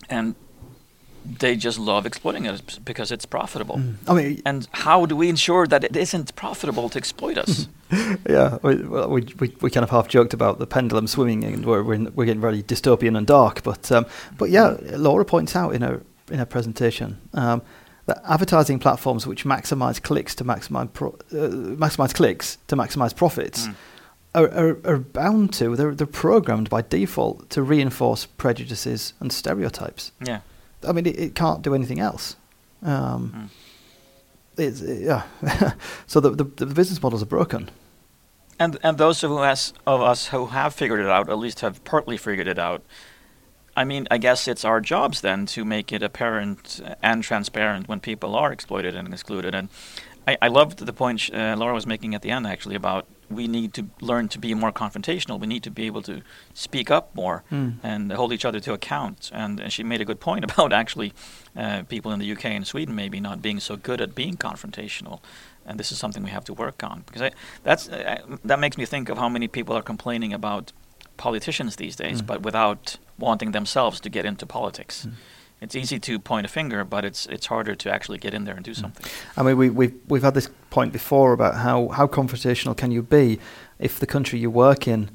And 0.10 0.36
they 1.40 1.56
just 1.56 1.78
love 1.78 2.06
exploiting 2.06 2.46
it 2.46 2.80
because 2.86 3.12
it's 3.12 3.26
profitable. 3.26 3.78
Mm. 3.78 3.96
I 4.08 4.13
mean, 4.13 4.42
and 4.46 4.68
how 4.72 5.06
do 5.06 5.16
we 5.16 5.30
ensure 5.30 5.68
that 5.68 5.84
it 5.84 5.96
isn't 5.96 6.36
profitable 6.36 6.90
to 6.90 6.98
exploit 6.98 7.38
us? 7.38 7.68
yeah, 8.30 8.58
we, 8.62 8.76
we, 8.76 9.28
we, 9.40 9.56
we 9.62 9.70
kind 9.70 9.84
of 9.84 9.90
half 9.90 10.08
joked 10.08 10.34
about 10.34 10.60
the 10.60 10.68
pendulum 10.68 11.08
swinging, 11.08 11.44
and 11.44 11.66
we're 11.66 11.84
we're, 11.84 11.94
in, 11.94 12.13
we're 12.16 12.26
getting 12.26 12.42
very 12.42 12.63
dystopian 12.63 13.18
and 13.18 13.28
dark. 13.28 13.63
But 13.63 13.92
um, 13.92 14.06
but 14.38 14.50
yeah, 14.50 14.78
Laura 14.82 15.26
points 15.26 15.56
out 15.56 15.74
in 15.74 15.82
her 15.82 16.02
in 16.32 16.40
her 16.40 16.46
presentation 16.46 17.20
um, 17.34 17.62
that 18.06 18.22
advertising 18.28 18.80
platforms 18.80 19.28
which 19.28 19.46
maximize 19.46 20.02
clicks 20.02 20.36
to 20.36 20.44
maximize 20.44 20.92
pro, 20.92 21.10
uh, 21.10 21.50
maximize 21.76 22.13
clicks 22.13 22.58
to 22.68 22.76
maximize 22.76 23.16
profits. 23.16 23.68
Mm. 23.68 23.76
Are, 24.36 24.50
are, 24.50 24.78
are 24.86 24.98
bound 24.98 25.54
to 25.54 25.76
they're 25.76 25.96
they're 25.96 26.06
programmed 26.06 26.70
by 26.70 26.82
default 26.82 27.50
to 27.52 27.63
reinforce 27.63 28.26
prejudices 28.26 29.13
and 29.20 29.32
stereotypes. 29.32 30.12
Yeah. 30.24 30.42
I 30.88 30.92
mean, 30.92 31.06
it, 31.06 31.20
it 31.20 31.36
can't 31.36 31.62
do 31.62 31.74
anything 31.74 32.00
else. 32.00 32.36
Um, 32.84 33.50
mm. 33.50 34.63
It's 34.63 34.82
it, 34.82 35.04
yeah. 35.04 35.24
so 36.08 36.20
the, 36.20 36.32
the, 36.32 36.44
the 36.44 36.66
business 36.66 37.02
models 37.02 37.22
are 37.22 37.28
broken. 37.28 37.70
And 38.60 38.78
and 38.84 38.98
those 38.98 39.24
of 39.24 39.32
us 39.32 39.74
of 39.86 40.02
us 40.02 40.28
who 40.28 40.48
have 40.48 40.74
figured 40.74 41.00
it 41.00 41.08
out, 41.08 41.30
at 41.30 41.38
least 41.38 41.60
have 41.60 41.84
partly 41.84 42.18
figured 42.18 42.48
it 42.48 42.58
out. 42.58 42.82
I 43.76 43.84
mean, 43.84 44.08
I 44.10 44.18
guess 44.18 44.48
it's 44.48 44.66
our 44.66 44.82
jobs 44.82 45.22
then 45.22 45.46
to 45.48 45.63
make 45.63 45.94
it 45.94 46.02
apparent 46.02 46.82
and 47.04 47.24
transparent 47.24 47.88
when 47.88 48.00
people 48.00 48.36
are 48.36 48.52
exploited 48.52 48.96
and 48.96 49.13
excluded. 49.13 49.54
And 49.54 49.70
I, 50.28 50.38
I 50.42 50.48
loved 50.50 50.80
the 50.80 50.94
point 50.94 51.30
uh, 51.34 51.56
Laura 51.58 51.74
was 51.74 51.88
making 51.88 52.13
at 52.13 52.22
the 52.22 52.32
end, 52.32 52.46
actually, 52.46 52.76
about 52.76 53.08
we 53.30 53.48
need 53.48 53.74
to 53.74 53.88
learn 54.00 54.28
to 54.30 54.40
be 54.40 54.54
more 54.54 54.72
confrontational. 54.72 55.40
We 55.40 55.48
need 55.48 55.63
to 55.63 55.72
be 55.72 55.86
able 55.86 56.02
to 56.04 56.22
speak 56.54 56.90
up 56.92 57.13
more 57.13 57.44
mm. 57.52 57.76
and 57.84 58.12
hold 58.12 58.32
each 58.32 58.46
other 58.46 58.60
to 58.62 58.74
account. 58.74 59.30
And, 59.34 59.60
and 59.60 59.72
she 59.72 59.84
made 59.84 60.02
a 60.02 60.06
good 60.06 60.20
point 60.20 60.44
about 60.50 60.72
actually 60.74 61.13
uh, 61.56 61.84
people 61.84 62.12
in 62.12 62.20
the 62.20 62.32
UK 62.32 62.46
and 62.46 62.68
Sweden 62.68 62.96
maybe 62.96 63.20
not 63.20 63.42
being 63.42 63.60
so 63.60 63.76
good 63.76 64.02
at 64.02 64.16
being 64.16 64.36
confrontational. 64.36 65.20
And 65.66 65.80
this 65.80 65.92
is 65.92 65.98
something 65.98 66.24
we 66.24 66.30
have 66.30 66.46
to 66.46 66.54
work 66.54 66.84
on 66.84 67.04
because 67.06 67.22
I, 67.22 67.32
that's 67.63 67.90
uh, 67.90 68.22
that 68.46 68.60
makes 68.60 68.78
me 68.78 68.86
think 68.86 69.10
of 69.10 69.18
how 69.18 69.28
many 69.28 69.50
people 69.50 69.76
are 69.76 69.82
complaining 69.82 70.32
about 70.32 70.72
politicians 71.18 71.76
these 71.76 71.96
days, 71.96 72.22
mm. 72.22 72.28
but 72.28 72.42
without 72.44 72.98
wanting 73.18 73.52
themselves 73.52 74.00
to 74.02 74.10
get 74.10 74.26
into 74.26 74.46
politics. 74.46 75.06
Mm 75.06 75.13
it's 75.62 75.76
easy 75.76 76.00
to 76.00 76.20
point 76.20 76.46
a 76.46 76.50
finger, 76.50 76.84
but 76.84 77.04
it's 77.04 77.26
it's 77.28 77.48
harder 77.48 77.76
to 77.76 77.91
actually 77.91 78.17
get 78.17 78.34
in 78.34 78.46
there 78.46 78.56
and 78.56 78.63
do 78.63 78.72
mm. 78.72 78.82
something. 78.82 79.06
I 79.36 79.43
mean, 79.43 79.58
we, 79.58 79.70
we've 79.70 79.96
we've 80.08 80.24
had 80.24 80.34
this 80.34 80.50
point 80.70 80.93
before 80.93 81.34
about 81.34 81.56
how 81.56 81.89
how 81.89 82.08
confrontational 82.08 82.76
can 82.76 82.91
you 82.91 83.02
be 83.02 83.39
if 83.80 84.00
the 84.00 84.08
country 84.08 84.39
you 84.39 84.52
work 84.52 84.88
in 84.88 85.10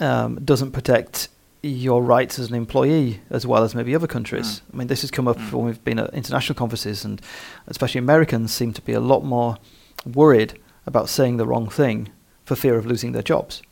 um, 0.00 0.36
doesn't 0.44 0.72
protect 0.72 1.28
your 1.62 2.02
rights 2.02 2.38
as 2.38 2.50
an 2.50 2.54
employee 2.54 3.20
as 3.30 3.46
well 3.46 3.64
as 3.64 3.74
maybe 3.74 3.94
other 3.94 4.06
countries. 4.06 4.46
Mm. 4.46 4.62
I 4.72 4.76
mean, 4.76 4.86
this 4.88 5.00
has 5.00 5.10
come 5.10 5.28
up 5.28 5.38
mm. 5.38 5.52
when 5.52 5.66
we've 5.66 5.84
been 5.84 5.98
at 5.98 6.12
international 6.14 6.56
conferences, 6.56 7.04
and 7.04 7.20
especially 7.66 7.98
Americans 7.98 8.52
seem 8.52 8.72
to 8.72 8.82
be 8.82 8.92
a 8.92 9.00
lot 9.00 9.24
more 9.24 9.58
worried 10.04 10.58
about 10.86 11.08
saying 11.08 11.36
the 11.36 11.46
wrong 11.46 11.68
thing 11.68 12.10
for 12.44 12.56
fear 12.56 12.76
of 12.76 12.86
losing 12.86 13.12
their 13.12 13.22
jobs. 13.22 13.62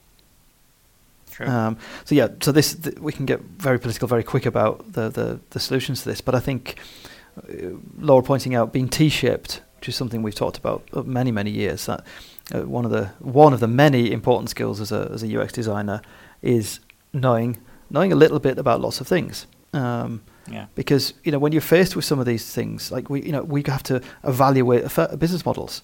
Um, 1.41 1.77
so 2.05 2.15
yeah, 2.15 2.29
so 2.41 2.53
this 2.53 2.75
th- 2.75 2.99
we 2.99 3.13
can 3.13 3.27
get 3.27 3.41
very 3.41 3.79
political 3.79 4.09
very 4.09 4.23
quick 4.23 4.47
about 4.47 4.93
the, 4.93 5.09
the, 5.09 5.41
the 5.51 5.61
solutions 5.61 6.03
to 6.03 6.09
this, 6.09 6.21
but 6.21 6.35
I 6.35 6.41
think 6.41 6.79
uh, 7.39 7.77
Laura 7.99 8.23
pointing 8.23 8.55
out 8.55 8.73
being 8.73 8.89
T-shaped, 8.89 9.63
which 9.77 9.89
is 9.89 9.97
something 9.97 10.23
we've 10.23 10.35
talked 10.35 10.59
about 10.59 10.89
uh, 10.93 11.03
many 11.03 11.31
many 11.31 11.51
years. 11.51 11.87
That 11.87 12.05
uh, 12.55 12.63
one 12.63 12.85
of 12.85 12.91
the 12.91 13.07
one 13.19 13.53
of 13.53 13.61
the 13.61 13.69
many 13.69 14.13
important 14.13 14.51
skills 14.51 14.81
as 14.81 14.93
a 14.93 15.11
as 15.13 15.23
a 15.23 15.41
UX 15.41 15.53
designer 15.53 16.03
is 16.43 16.81
knowing 17.13 17.59
knowing 17.91 18.13
a 18.13 18.17
little 18.17 18.39
bit 18.39 18.59
about 18.59 18.81
lots 18.81 19.01
of 19.01 19.07
things. 19.07 19.47
Um, 19.73 20.23
yeah. 20.51 20.67
Because 20.75 21.15
you 21.25 21.33
know 21.33 21.39
when 21.39 21.53
you're 21.53 21.61
faced 21.61 21.97
with 21.97 22.05
some 22.05 22.19
of 22.19 22.27
these 22.27 22.53
things, 22.53 22.91
like 22.91 23.09
we 23.09 23.23
you 23.23 23.33
know 23.33 23.43
we 23.43 23.63
have 23.67 23.83
to 23.85 24.03
evaluate 24.25 24.83
business 25.19 25.47
models 25.47 25.83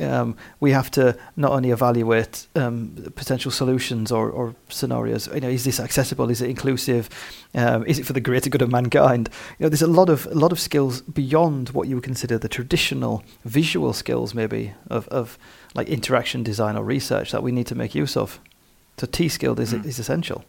um, 0.00 0.36
we 0.60 0.72
have 0.72 0.90
to 0.92 1.16
not 1.36 1.52
only 1.52 1.70
evaluate 1.70 2.46
um, 2.56 3.12
potential 3.14 3.50
solutions 3.50 4.10
or, 4.10 4.28
or, 4.30 4.54
scenarios. 4.68 5.28
You 5.32 5.40
know, 5.40 5.48
is 5.48 5.64
this 5.64 5.78
accessible? 5.78 6.30
Is 6.30 6.40
it 6.40 6.50
inclusive? 6.50 7.08
Um, 7.54 7.86
is 7.86 7.98
it 7.98 8.06
for 8.06 8.12
the 8.12 8.20
greater 8.20 8.50
good 8.50 8.62
of 8.62 8.70
mankind? 8.70 9.28
You 9.58 9.64
know, 9.64 9.68
there's 9.68 9.82
a 9.82 9.86
lot 9.86 10.08
of 10.08 10.26
a 10.26 10.34
lot 10.34 10.52
of 10.52 10.58
skills 10.58 11.00
beyond 11.02 11.70
what 11.70 11.88
you 11.88 11.96
would 11.96 12.04
consider 12.04 12.38
the 12.38 12.48
traditional 12.48 13.22
visual 13.44 13.92
skills, 13.92 14.34
maybe 14.34 14.74
of, 14.88 15.06
of 15.08 15.38
like 15.74 15.88
interaction 15.88 16.42
design 16.42 16.76
or 16.76 16.84
research 16.84 17.30
that 17.30 17.42
we 17.42 17.52
need 17.52 17.66
to 17.68 17.74
make 17.74 17.94
use 17.94 18.16
of. 18.16 18.40
So 18.96 19.06
T 19.06 19.28
skilled 19.28 19.60
is 19.60 19.72
mm. 19.72 19.84
is 19.84 19.98
essential. 19.98 20.44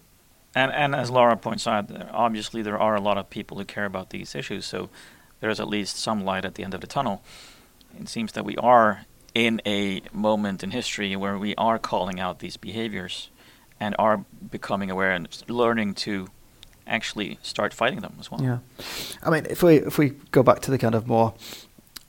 And 0.55 0.71
and 0.71 0.95
as 0.95 1.11
Laura 1.11 1.37
points 1.37 1.67
out, 1.67 1.91
obviously 2.11 2.61
there 2.61 2.79
are 2.79 2.95
a 2.95 3.01
lot 3.01 3.17
of 3.17 3.29
people 3.29 3.57
who 3.57 3.65
care 3.65 3.85
about 3.85 4.09
these 4.09 4.33
issues, 4.33 4.65
so 4.65 4.89
there 5.39 5.49
is 5.49 5.59
at 5.59 5.67
least 5.67 5.97
some 5.97 6.23
light 6.23 6.45
at 6.45 6.55
the 6.55 6.63
end 6.63 6.73
of 6.73 6.81
the 6.81 6.87
tunnel. 6.87 7.21
It 7.99 8.09
seems 8.09 8.31
that 8.33 8.43
we 8.43 8.57
are 8.57 9.05
in 9.35 9.61
a 9.65 10.01
moment 10.11 10.63
in 10.63 10.71
history 10.71 11.15
where 11.15 11.37
we 11.37 11.53
are 11.55 11.77
calling 11.77 12.19
out 12.19 12.39
these 12.39 12.57
behaviors 12.57 13.29
and 13.79 13.93
are 13.99 14.23
becoming 14.51 14.89
aware 14.89 15.11
and 15.11 15.27
learning 15.49 15.93
to 15.93 16.27
actually 16.87 17.37
start 17.41 17.73
fighting 17.73 17.99
them 18.01 18.13
as 18.19 18.31
well. 18.31 18.41
Yeah, 18.41 18.59
I 19.23 19.29
mean, 19.29 19.45
if 19.49 19.61
we 19.61 19.75
if 19.77 19.97
we 19.97 20.11
go 20.31 20.41
back 20.43 20.59
to 20.61 20.71
the 20.71 20.77
kind 20.77 20.95
of 20.95 21.05
more 21.07 21.33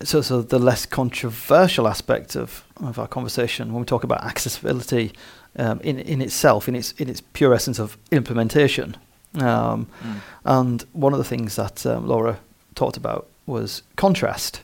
so 0.02 0.20
so 0.22 0.42
the 0.42 0.58
less 0.58 0.86
controversial 0.86 1.88
aspect 1.88 2.36
of 2.36 2.62
of 2.76 2.98
our 2.98 3.08
conversation 3.08 3.72
when 3.72 3.80
we 3.80 3.86
talk 3.86 4.04
about 4.04 4.22
accessibility 4.24 5.12
um, 5.58 5.80
in 5.80 5.98
in 5.98 6.20
itself, 6.22 6.68
in 6.68 6.74
its 6.76 6.92
in 6.92 7.08
its 7.08 7.20
pure 7.32 7.54
essence 7.54 7.80
of 7.82 7.96
implementation, 8.10 8.96
um, 9.34 9.86
Mm. 10.04 10.20
and 10.44 10.84
one 10.92 11.12
of 11.14 11.18
the 11.18 11.24
things 11.36 11.56
that 11.56 11.84
um, 11.86 12.06
Laura 12.06 12.38
talked 12.74 12.96
about 12.96 13.26
was 13.46 13.82
contrast, 13.96 14.60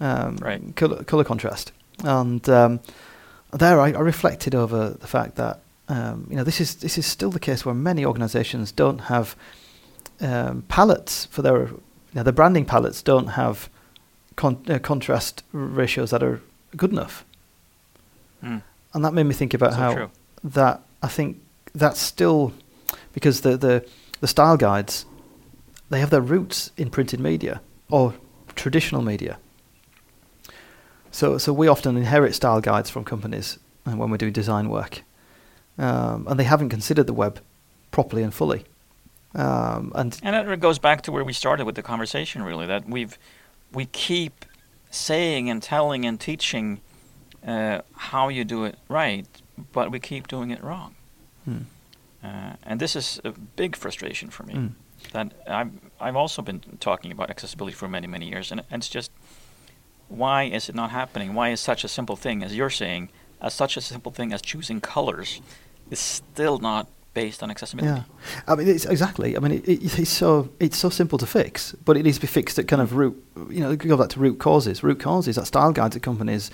um, 0.00 0.36
Right. 0.36 0.76
color, 0.76 1.02
color 1.04 1.24
contrast, 1.24 1.72
and 2.04 2.48
um, 2.48 2.80
there 3.52 3.80
I, 3.80 3.88
I 3.92 4.00
reflected 4.00 4.54
over 4.54 4.90
the 4.90 5.06
fact 5.06 5.36
that 5.36 5.60
um, 5.88 6.26
you 6.30 6.36
know 6.36 6.44
this 6.44 6.60
is 6.60 6.76
this 6.76 6.98
is 6.98 7.06
still 7.06 7.30
the 7.30 7.40
case 7.40 7.64
where 7.66 7.74
many 7.74 8.04
organisations 8.04 8.72
don't 8.72 8.98
have 9.00 9.34
um, 10.20 10.62
palettes 10.68 11.26
for 11.26 11.42
their 11.42 11.68
you 11.68 12.14
know, 12.14 12.22
the 12.22 12.32
branding 12.32 12.64
palettes 12.64 13.02
don't 13.02 13.28
have 13.28 13.68
con- 14.36 14.62
uh, 14.68 14.78
contrast 14.78 15.42
ratios 15.52 16.10
that 16.10 16.22
are 16.22 16.40
good 16.76 16.90
enough, 16.92 17.24
Mm. 18.44 18.62
and 18.94 19.04
that 19.04 19.12
made 19.14 19.24
me 19.26 19.34
think 19.34 19.54
about 19.54 19.72
So 19.72 19.78
how 19.78 19.94
true. 19.94 20.10
that 20.44 20.80
I 21.02 21.08
think 21.08 21.38
that's 21.74 22.00
still 22.00 22.52
because 23.12 23.40
the, 23.40 23.56
the 23.56 23.84
the 24.20 24.26
style 24.28 24.56
guides 24.56 25.06
they 25.90 26.00
have 26.00 26.10
their 26.10 26.20
roots 26.20 26.70
in 26.76 26.90
printed 26.90 27.18
media 27.20 27.60
or 27.90 28.14
traditional 28.54 29.02
media. 29.02 29.38
So 31.10 31.38
so 31.38 31.52
we 31.52 31.68
often 31.68 31.96
inherit 31.96 32.34
style 32.34 32.60
guides 32.60 32.90
from 32.90 33.04
companies 33.04 33.58
uh, 33.86 33.92
when 33.92 34.10
we're 34.10 34.18
doing 34.18 34.32
design 34.32 34.68
work, 34.68 35.02
um, 35.78 36.26
and 36.28 36.38
they 36.38 36.44
haven't 36.44 36.68
considered 36.68 37.06
the 37.06 37.14
web 37.14 37.40
properly 37.90 38.22
and 38.22 38.34
fully. 38.34 38.64
Um, 39.34 39.92
and 39.94 40.18
And 40.22 40.50
it 40.50 40.60
goes 40.60 40.78
back 40.78 41.02
to 41.02 41.12
where 41.12 41.24
we 41.24 41.32
started 41.32 41.64
with 41.66 41.74
the 41.74 41.82
conversation, 41.82 42.42
really, 42.42 42.66
that 42.66 42.88
we've 42.88 43.18
we 43.72 43.86
keep 43.86 44.44
saying 44.90 45.50
and 45.50 45.62
telling 45.62 46.06
and 46.06 46.18
teaching 46.18 46.80
uh, 47.46 47.80
how 47.94 48.28
you 48.28 48.44
do 48.44 48.64
it 48.64 48.76
right, 48.88 49.26
but 49.72 49.90
we 49.90 50.00
keep 50.00 50.28
doing 50.28 50.50
it 50.50 50.62
wrong. 50.62 50.94
Hmm. 51.44 51.58
Uh, 52.22 52.52
and 52.64 52.80
this 52.80 52.96
is 52.96 53.20
a 53.24 53.32
big 53.56 53.76
frustration 53.76 54.30
for 54.30 54.42
me. 54.44 54.54
Mm. 54.54 54.72
That 55.12 55.32
I've 55.46 55.70
I've 56.00 56.16
also 56.16 56.42
been 56.42 56.60
talking 56.80 57.12
about 57.12 57.30
accessibility 57.30 57.76
for 57.76 57.88
many 57.88 58.06
many 58.06 58.28
years, 58.28 58.50
and, 58.50 58.62
and 58.70 58.82
it's 58.82 58.88
just 58.88 59.12
why 60.08 60.44
is 60.44 60.68
it 60.68 60.74
not 60.74 60.90
happening? 60.90 61.34
Why 61.34 61.50
is 61.50 61.60
such 61.60 61.84
a 61.84 61.88
simple 61.88 62.16
thing 62.16 62.42
as 62.42 62.54
you're 62.56 62.70
saying, 62.70 63.10
as 63.40 63.54
such 63.54 63.76
a 63.76 63.80
simple 63.80 64.12
thing 64.12 64.32
as 64.32 64.42
choosing 64.42 64.80
colors, 64.80 65.40
is 65.90 65.98
still 65.98 66.58
not 66.58 66.88
based 67.14 67.42
on 67.42 67.50
accessibility? 67.50 68.00
Yeah, 68.00 68.04
I 68.46 68.54
mean 68.54 68.68
it's 68.68 68.84
exactly. 68.86 69.36
I 69.36 69.40
mean 69.40 69.52
it, 69.52 69.68
it, 69.68 69.98
it's 69.98 70.10
so 70.10 70.48
it's 70.60 70.78
so 70.78 70.88
simple 70.90 71.18
to 71.18 71.26
fix, 71.26 71.72
but 71.84 71.96
it 71.96 72.02
needs 72.04 72.16
to 72.16 72.22
be 72.22 72.26
fixed 72.26 72.58
at 72.58 72.68
kind 72.68 72.82
of 72.82 72.94
root. 72.94 73.22
You 73.50 73.60
know, 73.60 73.76
go 73.76 73.96
back 73.96 74.08
to 74.10 74.20
root 74.20 74.38
causes. 74.38 74.82
Root 74.82 75.00
causes 75.00 75.36
that 75.36 75.46
style 75.46 75.72
guides 75.72 75.96
at 75.96 76.02
companies 76.02 76.50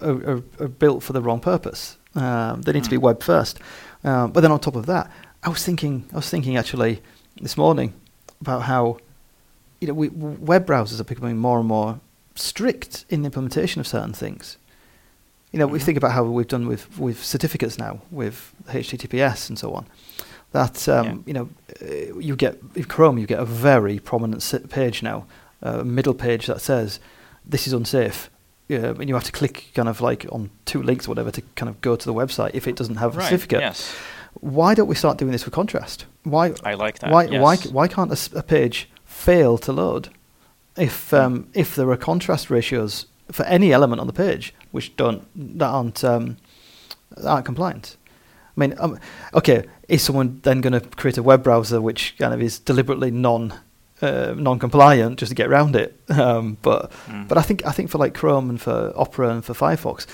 are, 0.00 0.30
are, 0.30 0.42
are 0.60 0.68
built 0.68 1.02
for 1.02 1.12
the 1.12 1.20
wrong 1.22 1.40
purpose. 1.40 1.98
Um, 2.14 2.62
they 2.62 2.72
need 2.72 2.84
to 2.84 2.90
be 2.90 2.96
Mm. 2.96 3.02
web 3.02 3.22
first. 3.22 3.58
Um, 4.04 4.30
but 4.32 4.40
then 4.42 4.52
on 4.52 4.60
top 4.60 4.76
of 4.76 4.86
that, 4.86 5.10
I 5.42 5.48
was 5.48 5.64
thinking. 5.64 6.04
I 6.12 6.16
was 6.16 6.30
thinking 6.30 6.56
actually 6.56 7.02
this 7.40 7.56
morning 7.56 7.92
about 8.40 8.62
how 8.62 8.98
you 9.80 9.88
know 9.88 9.94
we, 9.94 10.08
web 10.08 10.66
browsers 10.66 11.00
are 11.00 11.04
becoming 11.04 11.36
more 11.38 11.58
and 11.58 11.66
more 11.68 12.00
strict 12.34 13.04
in 13.08 13.22
the 13.22 13.26
implementation 13.26 13.80
of 13.80 13.86
certain 13.86 14.12
things. 14.12 14.56
You 15.52 15.58
know, 15.60 15.66
we 15.68 15.78
Mhm. 15.78 15.82
think 15.82 15.98
about 15.98 16.12
how 16.12 16.24
we've 16.24 16.48
done 16.48 16.66
with 16.66 16.98
with 16.98 17.22
certificates 17.24 17.78
now, 17.78 18.00
with 18.10 18.52
HTTPS 18.68 19.48
and 19.48 19.58
so 19.58 19.72
on. 19.72 19.86
That 20.52 20.88
um, 20.88 21.06
Yeah. 21.06 21.14
you 21.26 21.32
know, 21.34 21.48
uh, 21.82 22.18
you 22.18 22.36
get 22.36 22.58
in 22.74 22.84
Chrome, 22.84 23.18
you 23.18 23.26
get 23.26 23.38
a 23.38 23.44
very 23.44 23.98
prominent 23.98 24.42
page 24.70 25.02
now, 25.02 25.26
a 25.62 25.84
middle 25.84 26.14
page 26.14 26.46
that 26.46 26.60
says 26.60 26.98
this 27.48 27.66
is 27.66 27.72
unsafe. 27.72 28.30
Yeah, 28.68 28.94
and 28.98 29.08
you 29.08 29.14
have 29.14 29.24
to 29.24 29.32
click 29.32 29.70
kind 29.74 29.88
of 29.88 30.00
like 30.00 30.26
on 30.32 30.50
two 30.64 30.82
links 30.82 31.06
or 31.06 31.10
whatever 31.10 31.30
to 31.30 31.42
kind 31.54 31.68
of 31.68 31.80
go 31.82 31.96
to 31.96 32.04
the 32.06 32.14
website 32.14 32.50
if 32.54 32.66
it 32.66 32.76
doesn't 32.76 32.96
have 32.96 33.14
a 33.14 33.18
Right. 33.18 33.24
certificate. 33.26 33.60
Yes. 33.60 33.92
Why 34.40 34.74
don't 34.74 34.88
we 34.88 34.94
start 34.94 35.18
doing 35.18 35.32
this 35.32 35.44
with 35.44 35.54
contrast? 35.54 36.06
Why 36.24 36.54
I 36.64 36.74
like 36.74 36.98
that. 37.00 37.10
why 37.12 37.24
yes. 37.26 37.40
why 37.40 37.56
why 37.70 37.86
can't 37.88 38.10
a 38.34 38.42
page 38.42 38.88
fail 39.04 39.58
to 39.58 39.72
load 39.72 40.08
if 40.76 41.12
um, 41.14 41.46
if 41.54 41.74
there 41.76 41.88
are 41.90 41.96
contrast 41.96 42.50
ratios 42.50 43.06
for 43.32 43.44
any 43.46 43.72
element 43.72 44.00
on 44.00 44.06
the 44.06 44.12
page 44.12 44.52
which 44.72 44.94
don't 44.96 45.26
that 45.58 45.66
aren't 45.68 46.02
um, 46.04 46.36
that 47.16 47.26
aren't 47.30 47.46
compliant? 47.46 47.96
I 48.56 48.60
mean, 48.60 48.74
um, 48.78 48.98
okay, 49.34 49.64
is 49.88 50.02
someone 50.02 50.40
then 50.42 50.60
going 50.60 50.72
to 50.80 50.80
create 50.96 51.18
a 51.18 51.22
web 51.22 51.42
browser 51.42 51.80
which 51.80 52.14
kind 52.18 52.32
of 52.34 52.40
is 52.40 52.58
deliberately 52.60 53.10
non 53.10 53.52
uh, 54.02 54.34
non-compliant 54.36 55.18
just 55.18 55.30
to 55.30 55.34
get 55.34 55.46
around 55.48 55.74
it? 55.76 55.98
Um, 56.10 56.56
but 56.62 56.90
Mm. 57.08 57.28
but 57.28 57.38
I 57.38 57.42
think 57.42 57.64
I 57.66 57.72
think 57.72 57.90
for 57.90 57.98
like 57.98 58.14
Chrome 58.14 58.50
and 58.50 58.60
for 58.60 58.92
Opera 58.96 59.28
and 59.30 59.44
for 59.44 59.54
Firefox, 59.54 60.06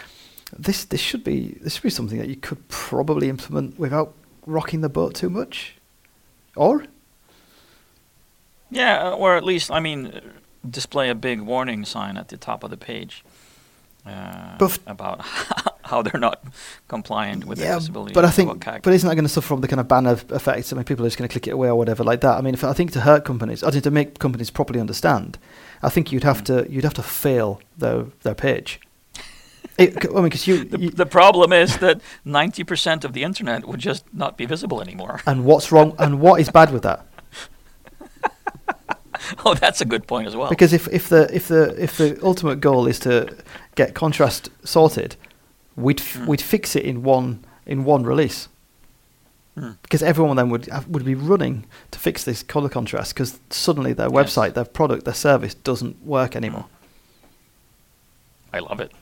this 0.58 0.84
this 0.86 1.00
should 1.00 1.22
be 1.24 1.58
this 1.62 1.74
should 1.74 1.82
be 1.82 1.90
something 1.90 2.18
that 2.18 2.28
you 2.28 2.36
could 2.36 2.66
probably 2.68 3.28
implement 3.28 3.78
without 3.78 4.12
rocking 4.46 4.80
the 4.82 4.88
boat 4.88 5.14
too 5.14 5.28
much, 5.30 5.74
or 6.56 6.84
Yeah, 8.70 9.10
or 9.10 9.36
at 9.36 9.44
least, 9.44 9.70
I 9.70 9.80
mean, 9.80 10.20
display 10.68 11.08
a 11.10 11.14
big 11.14 11.40
warning 11.40 11.84
sign 11.84 12.16
at 12.16 12.28
the 12.28 12.36
top 12.36 12.62
of 12.64 12.70
the 12.70 12.76
page 12.76 13.24
uh, 14.06 14.68
about 14.86 15.20
how 15.84 16.02
they're 16.02 16.20
not 16.20 16.42
compliant 16.88 17.44
with 17.44 17.58
yeah, 17.58 17.66
accessibility. 17.74 18.12
but 18.14 18.24
I 18.24 18.30
think 18.30 18.64
but 18.82 18.92
isn't 18.94 19.08
that 19.08 19.14
going 19.14 19.24
to 19.24 19.28
suffer 19.28 19.48
from 19.48 19.60
the 19.60 19.68
kind 19.68 19.80
of 19.80 19.88
banner 19.88 20.12
effect? 20.30 20.72
I 20.72 20.76
mean, 20.76 20.84
people 20.84 21.04
are 21.04 21.08
just 21.08 21.18
going 21.18 21.28
to 21.28 21.32
click 21.32 21.46
it 21.48 21.52
away 21.52 21.68
or 21.68 21.74
whatever 21.74 22.02
like 22.04 22.20
that. 22.22 22.38
I 22.38 22.40
mean, 22.40 22.54
if, 22.54 22.64
I 22.64 22.72
think 22.72 22.92
to 22.92 23.00
hurt 23.00 23.24
companies, 23.24 23.62
I 23.62 23.70
think 23.70 23.84
to 23.84 23.90
make 23.90 24.18
companies 24.18 24.50
properly 24.50 24.80
understand, 24.80 25.38
I 25.82 25.88
think 25.90 26.12
you'd 26.12 26.24
have 26.24 26.42
Mm. 26.42 26.44
to 26.66 26.72
you'd 26.72 26.84
have 26.84 26.94
to 26.94 27.02
fail 27.02 27.60
their 27.78 28.04
their 28.22 28.34
page. 28.34 28.80
It, 29.78 30.04
I 30.04 30.08
mean, 30.14 30.24
because 30.24 30.46
you, 30.46 30.64
the, 30.64 30.78
you 30.78 30.90
the 30.90 31.06
problem 31.06 31.52
is 31.54 31.78
that 31.78 32.00
90% 32.26 33.04
of 33.04 33.12
the 33.14 33.22
internet 33.22 33.66
would 33.66 33.80
just 33.80 34.04
not 34.12 34.36
be 34.36 34.44
visible 34.46 34.82
anymore. 34.82 35.20
and 35.26 35.44
what's 35.44 35.72
wrong 35.72 35.94
and 35.98 36.20
what 36.20 36.38
is 36.40 36.50
bad 36.50 36.70
with 36.70 36.82
that? 36.82 37.06
oh, 39.44 39.54
that's 39.54 39.80
a 39.80 39.84
good 39.84 40.06
point 40.06 40.26
as 40.26 40.36
well. 40.36 40.48
Because 40.48 40.72
if, 40.72 40.88
if 40.88 41.08
the 41.08 41.28
if 41.34 41.48
the 41.48 41.74
if 41.82 41.96
the 41.96 42.18
ultimate 42.22 42.60
goal 42.60 42.86
is 42.86 42.98
to 43.00 43.36
get 43.74 43.94
contrast 43.94 44.48
sorted, 44.64 45.16
we'd 45.76 46.00
f- 46.00 46.16
Mm. 46.16 46.26
we'd 46.26 46.40
fix 46.42 46.74
it 46.76 46.84
in 46.84 47.02
one 47.02 47.44
in 47.66 47.84
one 47.84 48.04
release. 48.04 48.48
Hmm. 49.56 49.70
Because 49.82 50.02
everyone 50.02 50.36
then 50.36 50.48
would 50.50 50.68
would 50.88 51.04
be 51.04 51.14
running 51.14 51.64
to 51.90 51.98
fix 51.98 52.24
this 52.24 52.42
color 52.42 52.68
contrast 52.68 53.14
because 53.14 53.38
suddenly 53.50 53.92
their 53.92 54.08
Yes. 54.12 54.14
website, 54.14 54.54
their 54.54 54.64
product, 54.64 55.04
their 55.04 55.14
service 55.14 55.54
doesn't 55.54 56.04
work 56.04 56.36
anymore. 56.36 56.66
I 58.52 58.58
love 58.60 58.80
it. 58.80 58.92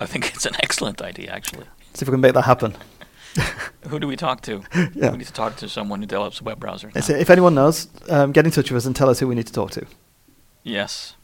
I 0.00 0.06
think 0.06 0.32
it's 0.34 0.44
an 0.46 0.54
excellent 0.62 1.00
idea, 1.00 1.30
actually. 1.30 1.64
See 1.94 2.02
if 2.02 2.08
we 2.08 2.12
can 2.12 2.20
make 2.20 2.34
that 2.34 2.42
happen. 2.44 2.74
Who 3.88 3.98
do 3.98 4.06
we 4.06 4.16
talk 4.16 4.40
to? 4.42 4.62
Yeah. 4.94 5.10
We 5.12 5.18
need 5.18 5.26
to 5.26 5.32
talk 5.32 5.56
to 5.56 5.68
someone 5.68 6.00
who 6.00 6.06
develops 6.06 6.40
web 6.40 6.60
browsers. 6.60 6.94
Now. 6.94 7.16
If 7.16 7.30
anyone 7.30 7.54
knows, 7.54 7.88
um, 8.08 8.32
get 8.32 8.44
in 8.46 8.52
touch 8.52 8.70
with 8.70 8.78
us 8.78 8.86
and 8.86 8.96
tell 8.96 9.10
us 9.10 9.18
who 9.20 9.28
we 9.28 9.34
need 9.34 9.46
to 9.46 9.52
talk 9.52 9.70
to. 9.72 9.86
Yes. 10.62 11.14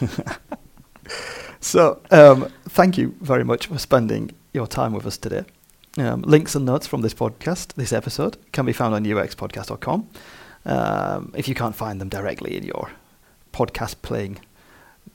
So, 1.60 2.00
um, 2.10 2.50
thank 2.70 2.96
you 2.96 3.14
very 3.20 3.44
much 3.44 3.66
for 3.66 3.78
spending 3.78 4.30
your 4.54 4.66
time 4.66 4.94
with 4.94 5.06
us 5.06 5.18
today. 5.18 5.44
Um, 5.98 6.22
links 6.22 6.54
and 6.54 6.64
notes 6.64 6.86
from 6.86 7.02
this 7.02 7.12
podcast, 7.12 7.74
this 7.74 7.92
episode, 7.92 8.38
can 8.52 8.64
be 8.64 8.72
found 8.72 8.94
on 8.94 9.04
uxpodcast.com. 9.04 10.08
Um, 10.64 11.34
if 11.36 11.48
you 11.48 11.54
can't 11.54 11.76
find 11.76 12.00
them 12.00 12.08
directly 12.08 12.56
in 12.56 12.64
your 12.64 12.90
podcast 13.52 13.96
playing 14.00 14.40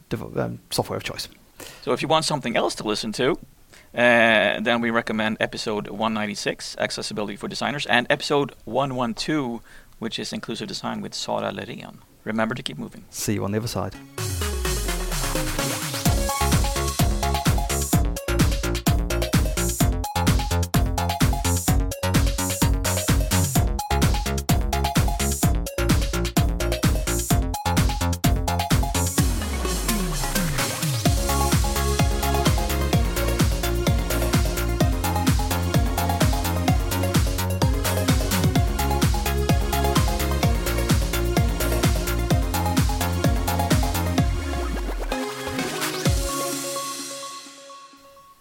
dev- 0.09 0.37
um, 0.37 0.59
software 0.69 0.97
of 0.97 1.03
choice. 1.03 1.27
So 1.81 1.93
if 1.93 2.03
you 2.03 2.07
want 2.07 2.25
something 2.25 2.55
else 2.55 2.75
to 2.75 2.83
listen 2.83 3.11
to, 3.13 3.39
uh, 3.95 4.59
then 4.59 4.81
we 4.81 4.89
recommend 4.89 5.37
episode 5.39 5.87
196, 5.87 6.75
Accessibility 6.79 7.35
for 7.35 7.47
Designers, 7.47 7.85
and 7.85 8.05
episode 8.09 8.53
112, 8.65 9.61
which 9.99 10.19
is 10.19 10.33
Inclusive 10.33 10.67
Design 10.67 11.01
with 11.01 11.13
Sara 11.13 11.51
Lerén. 11.51 11.97
Remember 12.23 12.55
to 12.55 12.63
keep 12.63 12.77
moving. 12.77 13.05
See 13.09 13.35
you 13.35 13.43
on 13.45 13.51
the 13.51 13.57
other 13.59 13.67
side. 13.67 13.95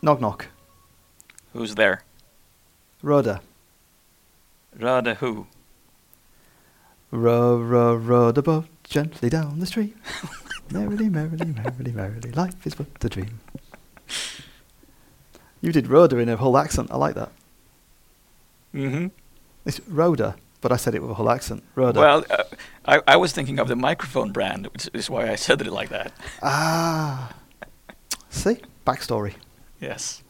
Knock 0.04 0.20
knock. 0.20 0.48
Who's 1.54 1.76
there? 1.76 2.02
Rhoda. 3.00 3.40
Rhoda 4.78 5.14
who? 5.14 5.46
Row, 7.10 7.56
row, 7.56 7.94
row 7.94 8.30
the 8.30 8.42
boat 8.42 8.66
gently 8.82 9.30
down 9.30 9.60
the 9.60 9.66
stream. 9.66 9.94
merrily, 10.70 11.08
merrily, 11.08 11.46
merrily, 11.46 11.92
merrily, 11.92 12.32
life 12.32 12.66
is 12.66 12.74
but 12.74 12.86
a 13.02 13.08
dream. 13.08 13.40
You 15.62 15.72
did 15.72 15.86
Rhoda 15.86 16.18
in 16.18 16.28
a 16.28 16.36
whole 16.36 16.58
accent. 16.58 16.90
I 16.90 16.98
like 16.98 17.14
that. 17.14 17.32
Mm-hmm. 18.74 19.06
It's 19.64 19.80
Rhoda, 19.88 20.36
but 20.60 20.70
I 20.70 20.76
said 20.76 20.94
it 20.94 21.00
with 21.00 21.12
a 21.12 21.14
whole 21.14 21.30
accent. 21.30 21.62
Rhoda. 21.74 21.98
Well, 21.98 22.24
uh, 22.28 22.42
I, 22.84 23.00
I 23.08 23.16
was 23.16 23.32
thinking 23.32 23.58
of 23.58 23.68
the 23.68 23.76
microphone 23.76 24.32
brand, 24.32 24.66
which 24.66 24.90
is 24.92 25.08
why 25.08 25.30
I 25.30 25.36
said 25.36 25.62
it 25.62 25.72
like 25.72 25.88
that. 25.88 26.12
ah. 26.42 27.32
See? 28.28 28.58
Backstory. 28.86 29.36
Yes. 29.84 30.23